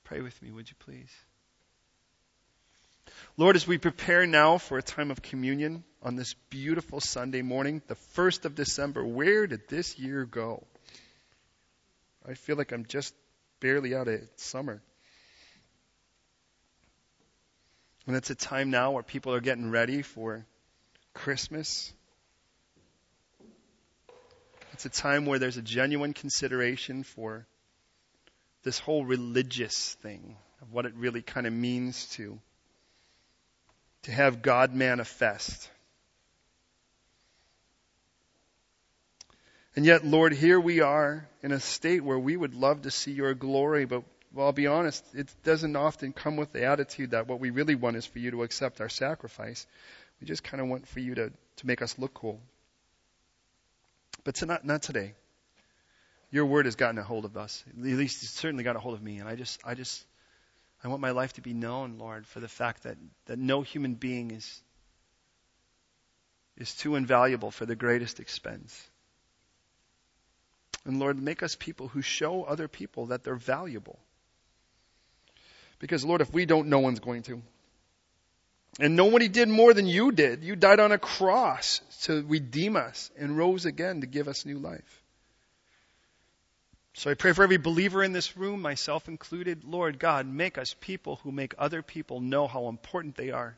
Pray 0.05 0.21
with 0.21 0.41
me, 0.43 0.51
would 0.51 0.69
you 0.69 0.77
please? 0.81 1.13
Lord, 3.37 3.57
as 3.57 3.67
we 3.67 3.79
prepare 3.79 4.27
now 4.27 4.59
for 4.59 4.79
a 4.79 4.83
time 4.83 5.11
of 5.11 5.23
communion 5.23 5.85
on 6.03 6.17
this 6.17 6.35
beautiful 6.51 7.01
Sunday 7.01 7.43
morning, 7.43 7.83
the 7.87 7.97
1st 8.17 8.45
of 8.45 8.55
December, 8.55 9.05
where 9.05 9.47
did 9.47 9.69
this 9.69 9.99
year 9.99 10.25
go? 10.25 10.67
I 12.27 12.35
feel 12.35 12.57
like 12.57 12.73
I'm 12.73 12.87
just 12.87 13.15
barely 13.61 13.95
out 13.95 14.09
of 14.09 14.21
summer. 14.37 14.83
And 18.07 18.17
it's 18.17 18.31
a 18.31 18.35
time 18.35 18.71
now 18.71 18.93
where 18.93 19.03
people 19.03 19.35
are 19.35 19.41
getting 19.41 19.71
ready 19.71 20.03
for 20.03 20.45
Christmas. 21.15 21.93
It's 24.73 24.85
a 24.85 24.91
time 24.91 25.25
where 25.25 25.39
there's 25.39 25.57
a 25.57 25.63
genuine 25.63 26.13
consideration 26.13 27.03
for 27.03 27.47
this 28.63 28.79
whole 28.79 29.05
religious 29.05 29.95
thing 30.03 30.37
of 30.61 30.73
what 30.73 30.87
it 30.87 30.95
really 30.97 31.23
kind 31.23 31.47
of 31.47 31.53
means 31.53 32.09
to 32.11 32.41
to 34.03 34.13
have 34.13 34.43
God 34.43 34.75
manifest. 34.75 35.71
And 39.77 39.85
yet, 39.85 40.05
Lord, 40.05 40.33
here 40.33 40.61
we 40.61 40.81
are 40.81 41.27
in 41.43 41.51
a 41.51 41.59
state 41.59 42.05
where 42.05 42.19
we 42.19 42.37
would 42.37 42.55
love 42.55 42.83
to 42.83 42.91
see 42.91 43.13
your 43.13 43.35
glory, 43.35 43.87
but 43.87 44.05
well, 44.33 44.47
I'll 44.47 44.53
be 44.53 44.67
honest, 44.67 45.05
it 45.15 45.33
doesn't 45.45 45.77
often 45.77 46.13
come 46.13 46.37
with 46.37 46.53
the 46.53 46.65
attitude 46.67 47.11
that 47.11 47.29
what 47.29 47.41
we 47.41 47.51
really 47.51 47.75
want 47.75 47.97
is 47.97 48.05
for 48.05 48.19
you 48.19 48.33
to 48.33 48.43
accept 48.43 48.81
our 48.81 48.89
sacrifice. 48.89 49.67
We 50.21 50.27
just 50.27 50.43
kind 50.43 50.61
of 50.61 50.69
want 50.69 50.89
for 50.89 51.01
you 51.01 51.15
to, 51.15 51.31
to 51.31 51.67
make 51.67 51.83
us 51.83 51.99
look 51.99 52.15
cool. 52.15 52.41
But 54.25 54.43
not 54.65 54.83
today. 54.83 55.15
Your 56.31 56.47
word 56.47 56.65
has 56.65 56.75
gotten 56.75 56.99
a 56.99 57.03
hold 57.05 57.25
of 57.25 57.37
us. 57.37 57.63
At 57.69 57.79
least 57.79 58.23
it's 58.23 58.33
certainly 58.33 58.65
got 58.65 58.75
a 58.75 58.81
hold 58.81 58.95
of 58.95 59.03
me. 59.03 59.19
And 59.19 59.29
I 59.29 59.37
just, 59.37 59.61
I 59.65 59.75
just, 59.75 60.05
I 60.83 60.89
want 60.89 61.01
my 61.01 61.11
life 61.11 61.35
to 61.35 61.41
be 61.41 61.53
known, 61.53 61.99
Lord, 61.99 62.27
for 62.27 62.41
the 62.41 62.49
fact 62.49 62.85
that, 62.85 62.97
that 63.27 63.39
no 63.39 63.63
human 63.63 63.95
being 63.95 64.33
is, 64.33 64.63
is 66.57 66.75
too 66.75 66.97
invaluable 66.97 67.53
for 67.53 67.67
the 67.67 67.77
greatest 67.77 68.19
expense. 68.19 68.89
And 70.85 70.99
Lord, 70.99 71.21
make 71.21 71.43
us 71.43 71.57
people 71.57 71.89
who 71.89 72.03
show 72.03 72.45
other 72.45 72.69
people 72.69 73.07
that 73.07 73.25
they're 73.25 73.37
valuable. 73.37 73.99
Because, 75.79 76.05
Lord, 76.05 76.21
if 76.21 76.33
we 76.33 76.47
don't, 76.47 76.69
no 76.69 76.79
one's 76.79 77.01
going 77.01 77.23
to. 77.25 77.43
And 78.81 78.97
nobody 78.97 79.29
did 79.29 79.49
more 79.49 79.73
than 79.73 79.87
you 79.87 80.13
did. 80.13 80.43
You 80.43 80.57
died 80.57 80.81
on 80.81 80.93
a 80.93 80.99
cross 80.99 81.81
to 82.03 82.25
redeem 82.27 82.77
us 82.77 83.11
and 83.17 83.37
rose 83.37 83.67
again 83.67 84.01
to 84.01 84.07
give 84.07 84.29
us 84.29 84.45
new 84.45 84.59
life. 84.59 85.03
So 86.95 87.11
I 87.11 87.15
pray 87.15 87.33
for 87.33 87.43
every 87.43 87.57
believer 87.57 88.05
in 88.05 88.13
this 88.13 88.37
room, 88.37 88.63
myself 88.63 89.09
included. 89.09 89.65
Lord 89.65 89.99
God, 89.99 90.27
make 90.27 90.59
us 90.59 90.75
people 90.81 91.17
who 91.23 91.33
make 91.33 91.55
other 91.59 91.83
people 91.83 92.21
know 92.21 92.47
how 92.47 92.69
important 92.69 93.17
they 93.17 93.31
are. 93.31 93.57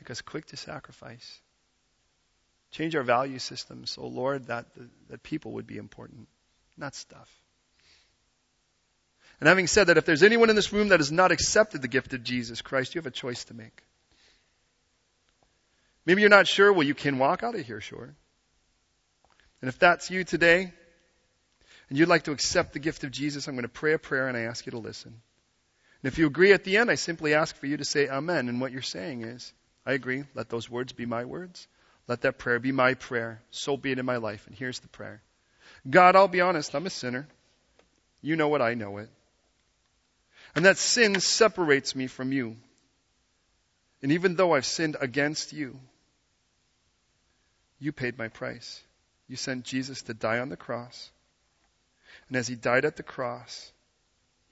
Make 0.00 0.10
us 0.10 0.20
quick 0.20 0.46
to 0.46 0.56
sacrifice. 0.56 1.40
Change 2.70 2.94
our 2.94 3.02
value 3.02 3.38
system 3.38 3.86
so, 3.86 4.02
oh 4.02 4.08
Lord, 4.08 4.46
that, 4.46 4.66
that 5.08 5.22
people 5.22 5.52
would 5.52 5.66
be 5.66 5.76
important, 5.76 6.28
not 6.76 6.94
stuff. 6.94 7.28
And 9.40 9.48
having 9.48 9.66
said 9.66 9.88
that, 9.88 9.96
if 9.96 10.04
there's 10.04 10.22
anyone 10.22 10.50
in 10.50 10.56
this 10.56 10.72
room 10.72 10.88
that 10.88 11.00
has 11.00 11.10
not 11.10 11.32
accepted 11.32 11.80
the 11.80 11.88
gift 11.88 12.12
of 12.12 12.22
Jesus 12.22 12.60
Christ, 12.60 12.94
you 12.94 12.98
have 12.98 13.06
a 13.06 13.10
choice 13.10 13.44
to 13.44 13.54
make. 13.54 13.82
Maybe 16.04 16.20
you're 16.20 16.30
not 16.30 16.46
sure. 16.46 16.72
Well, 16.72 16.86
you 16.86 16.94
can 16.94 17.18
walk 17.18 17.42
out 17.42 17.54
of 17.54 17.66
here, 17.66 17.80
sure. 17.80 18.14
And 19.62 19.68
if 19.68 19.78
that's 19.78 20.10
you 20.10 20.24
today, 20.24 20.72
and 21.88 21.98
you'd 21.98 22.08
like 22.08 22.24
to 22.24 22.32
accept 22.32 22.72
the 22.72 22.78
gift 22.78 23.02
of 23.02 23.10
Jesus, 23.10 23.48
I'm 23.48 23.54
going 23.54 23.62
to 23.62 23.68
pray 23.68 23.94
a 23.94 23.98
prayer 23.98 24.28
and 24.28 24.36
I 24.36 24.42
ask 24.42 24.64
you 24.66 24.72
to 24.72 24.78
listen. 24.78 25.12
And 26.02 26.12
if 26.12 26.18
you 26.18 26.26
agree 26.26 26.52
at 26.52 26.64
the 26.64 26.76
end, 26.76 26.90
I 26.90 26.94
simply 26.94 27.34
ask 27.34 27.56
for 27.56 27.66
you 27.66 27.76
to 27.78 27.84
say 27.84 28.08
Amen. 28.08 28.48
And 28.48 28.60
what 28.60 28.72
you're 28.72 28.82
saying 28.82 29.22
is, 29.22 29.52
I 29.84 29.92
agree. 29.92 30.24
Let 30.34 30.48
those 30.48 30.70
words 30.70 30.92
be 30.92 31.06
my 31.06 31.24
words. 31.24 31.66
Let 32.10 32.22
that 32.22 32.38
prayer 32.38 32.58
be 32.58 32.72
my 32.72 32.94
prayer. 32.94 33.40
So 33.52 33.76
be 33.76 33.92
it 33.92 34.00
in 34.00 34.04
my 34.04 34.16
life. 34.16 34.44
And 34.48 34.56
here's 34.56 34.80
the 34.80 34.88
prayer 34.88 35.22
God, 35.88 36.16
I'll 36.16 36.26
be 36.26 36.40
honest, 36.40 36.74
I'm 36.74 36.86
a 36.86 36.90
sinner. 36.90 37.28
You 38.20 38.34
know 38.34 38.48
what 38.48 38.60
I 38.60 38.74
know 38.74 38.98
it. 38.98 39.08
And 40.56 40.64
that 40.64 40.76
sin 40.76 41.20
separates 41.20 41.94
me 41.94 42.08
from 42.08 42.32
you. 42.32 42.56
And 44.02 44.10
even 44.10 44.34
though 44.34 44.54
I've 44.54 44.66
sinned 44.66 44.96
against 45.00 45.52
you, 45.52 45.78
you 47.78 47.92
paid 47.92 48.18
my 48.18 48.26
price. 48.26 48.82
You 49.28 49.36
sent 49.36 49.64
Jesus 49.64 50.02
to 50.02 50.12
die 50.12 50.40
on 50.40 50.48
the 50.48 50.56
cross. 50.56 51.10
And 52.26 52.36
as 52.36 52.48
he 52.48 52.56
died 52.56 52.84
at 52.84 52.96
the 52.96 53.04
cross, 53.04 53.70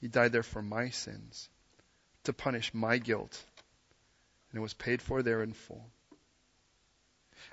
he 0.01 0.07
died 0.07 0.31
there 0.31 0.45
for 0.45 0.63
my 0.63 0.91
sins, 0.91 1.49
to 2.23 2.33
punish 2.33 2.73
my 2.73 2.99
guilt. 2.99 3.43
And 4.53 4.59
it 4.59 4.63
was 4.63 4.75
paid 4.75 5.03
for 5.03 5.25
there 5.25 5.43
in 5.43 5.55
full. 5.55 5.85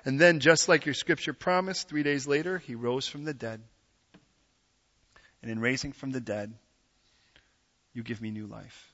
And 0.04 0.20
then, 0.20 0.40
just 0.40 0.68
like 0.68 0.86
your 0.86 0.94
scripture 0.94 1.32
promised, 1.32 1.88
three 1.88 2.02
days 2.02 2.26
later, 2.26 2.58
he 2.58 2.74
rose 2.74 3.06
from 3.06 3.24
the 3.24 3.34
dead. 3.34 3.60
And 5.42 5.50
in 5.50 5.60
raising 5.60 5.92
from 5.92 6.10
the 6.10 6.20
dead, 6.20 6.54
you 7.92 8.02
give 8.02 8.20
me 8.20 8.30
new 8.30 8.46
life. 8.46 8.92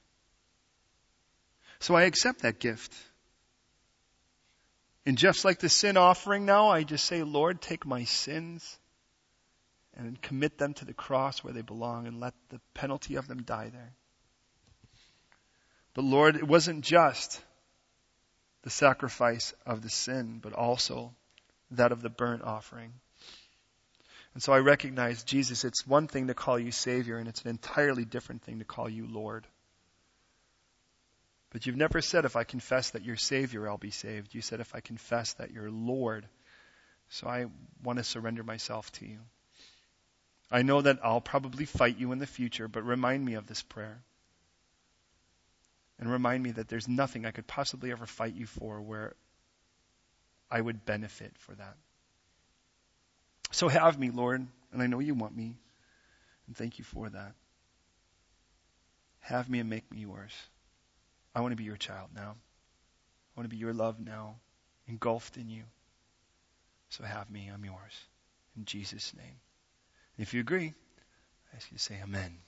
So 1.81 1.95
I 1.95 2.03
accept 2.03 2.43
that 2.43 2.61
gift. 2.61 2.95
And 5.05 5.19
just 5.19 5.45
like 5.45 5.59
the 5.59 5.69
sin 5.69 5.97
offering 5.97 6.47
now, 6.47 6.69
I 6.69 6.85
just 6.85 7.05
say, 7.07 7.23
Lord, 7.23 7.61
take 7.61 7.85
my 7.85 8.05
sins 8.05 8.79
and 9.97 10.21
commit 10.23 10.59
them 10.59 10.75
to 10.75 10.85
the 10.85 10.95
cross 10.95 11.43
where 11.43 11.53
they 11.53 11.63
belong 11.63 12.07
and 12.07 12.21
let 12.21 12.35
the 12.51 12.61
penalty 12.75 13.17
of 13.17 13.27
them 13.27 13.43
die 13.43 13.71
there. 13.71 13.93
But 15.95 16.05
Lord, 16.05 16.37
it 16.37 16.47
wasn't 16.47 16.85
just 16.85 17.43
the 18.63 18.71
sacrifice 18.71 19.55
of 19.67 19.83
the 19.83 19.91
sin, 19.91 20.39
but 20.43 20.53
also 20.53 21.13
that 21.73 21.93
of 21.93 22.03
the 22.03 22.11
burnt 22.11 22.43
offering. 22.43 22.93
And 24.35 24.43
so 24.43 24.53
I 24.53 24.59
recognize, 24.59 25.25
Jesus, 25.25 25.65
it's 25.65 25.87
one 25.87 26.07
thing 26.07 26.29
to 26.29 26.35
call 26.35 26.59
you 26.59 26.73
Savior, 26.73 27.19
and 27.19 27.29
it's 27.29 27.43
an 27.43 27.51
entirely 27.51 28.05
different 28.05 28.43
thing 28.43 28.61
to 28.61 28.65
call 28.65 28.89
you 28.89 29.07
Lord. 29.07 29.47
But 31.51 31.67
you've 31.67 31.77
never 31.77 32.01
said, 32.01 32.25
if 32.25 32.35
I 32.35 32.45
confess 32.45 32.91
that 32.91 33.05
you're 33.05 33.17
Savior, 33.17 33.69
I'll 33.69 33.77
be 33.77 33.91
saved. 33.91 34.35
You 34.35 34.41
said, 34.41 34.61
if 34.61 34.75
I 34.75 34.81
confess 34.81 35.35
that 35.35 35.51
you're 35.51 35.71
Lord. 35.71 36.27
So 37.11 37.29
I 37.29 37.47
want 37.85 37.99
to 37.99 38.05
surrender 38.05 38.43
myself 38.43 38.91
to 38.93 39.07
you. 39.07 39.19
I 40.51 40.63
know 40.63 40.81
that 40.81 41.01
I'll 41.03 41.21
probably 41.21 41.67
fight 41.67 41.99
you 41.99 42.13
in 42.13 42.19
the 42.19 42.27
future, 42.27 42.69
but 42.69 42.85
remind 42.85 43.23
me 43.23 43.35
of 43.35 43.47
this 43.47 43.63
prayer. 43.63 44.03
And 46.03 46.11
remind 46.11 46.43
me 46.43 46.51
that 46.51 46.67
there's 46.67 46.89
nothing 46.89 47.25
I 47.25 47.31
could 47.31 47.47
possibly 47.47 47.93
ever 47.93 48.07
fight 48.07 48.35
you 48.35 48.45
for 48.45 48.81
where 48.81 49.15
I 50.51 50.61
would 50.61 50.85
benefit 50.85 51.31
for 51.39 51.55
that. 51.55 51.77
So 53.53 53.69
have 53.69 54.01
me, 54.01 54.11
Lord, 54.11 54.45
and 54.73 54.83
I 54.83 54.89
know 54.89 54.99
you 54.99 55.15
want 55.15 55.37
me, 55.37 55.55
and 56.49 56.57
thank 56.57 56.81
you 56.81 56.85
for 56.85 57.09
that. 57.09 57.35
Have 59.21 59.49
me 59.49 59.61
and 59.61 59.71
make 59.71 59.89
me 59.93 59.99
yours. 59.99 60.33
I 61.37 61.41
want 61.41 61.53
to 61.53 61.57
be 61.57 61.63
your 61.63 61.77
child 61.77 62.09
now. 62.13 62.35
I 62.35 63.41
want 63.41 63.49
to 63.49 63.57
be 63.57 63.61
your 63.61 63.73
love 63.73 64.01
now, 64.01 64.41
engulfed 64.89 65.37
in 65.37 65.49
you. 65.49 65.63
So 66.89 67.05
have 67.05 67.31
me, 67.31 67.49
I'm 67.49 67.65
yours. 67.65 67.95
In 68.57 68.65
Jesus' 68.65 69.15
name. 69.17 69.39
And 70.17 70.27
if 70.27 70.35
you 70.35 70.41
agree, 70.41 70.75
I 71.53 71.57
ask 71.57 71.71
you 71.71 71.79
to 71.79 71.85
say 71.85 72.01
amen. 72.03 72.39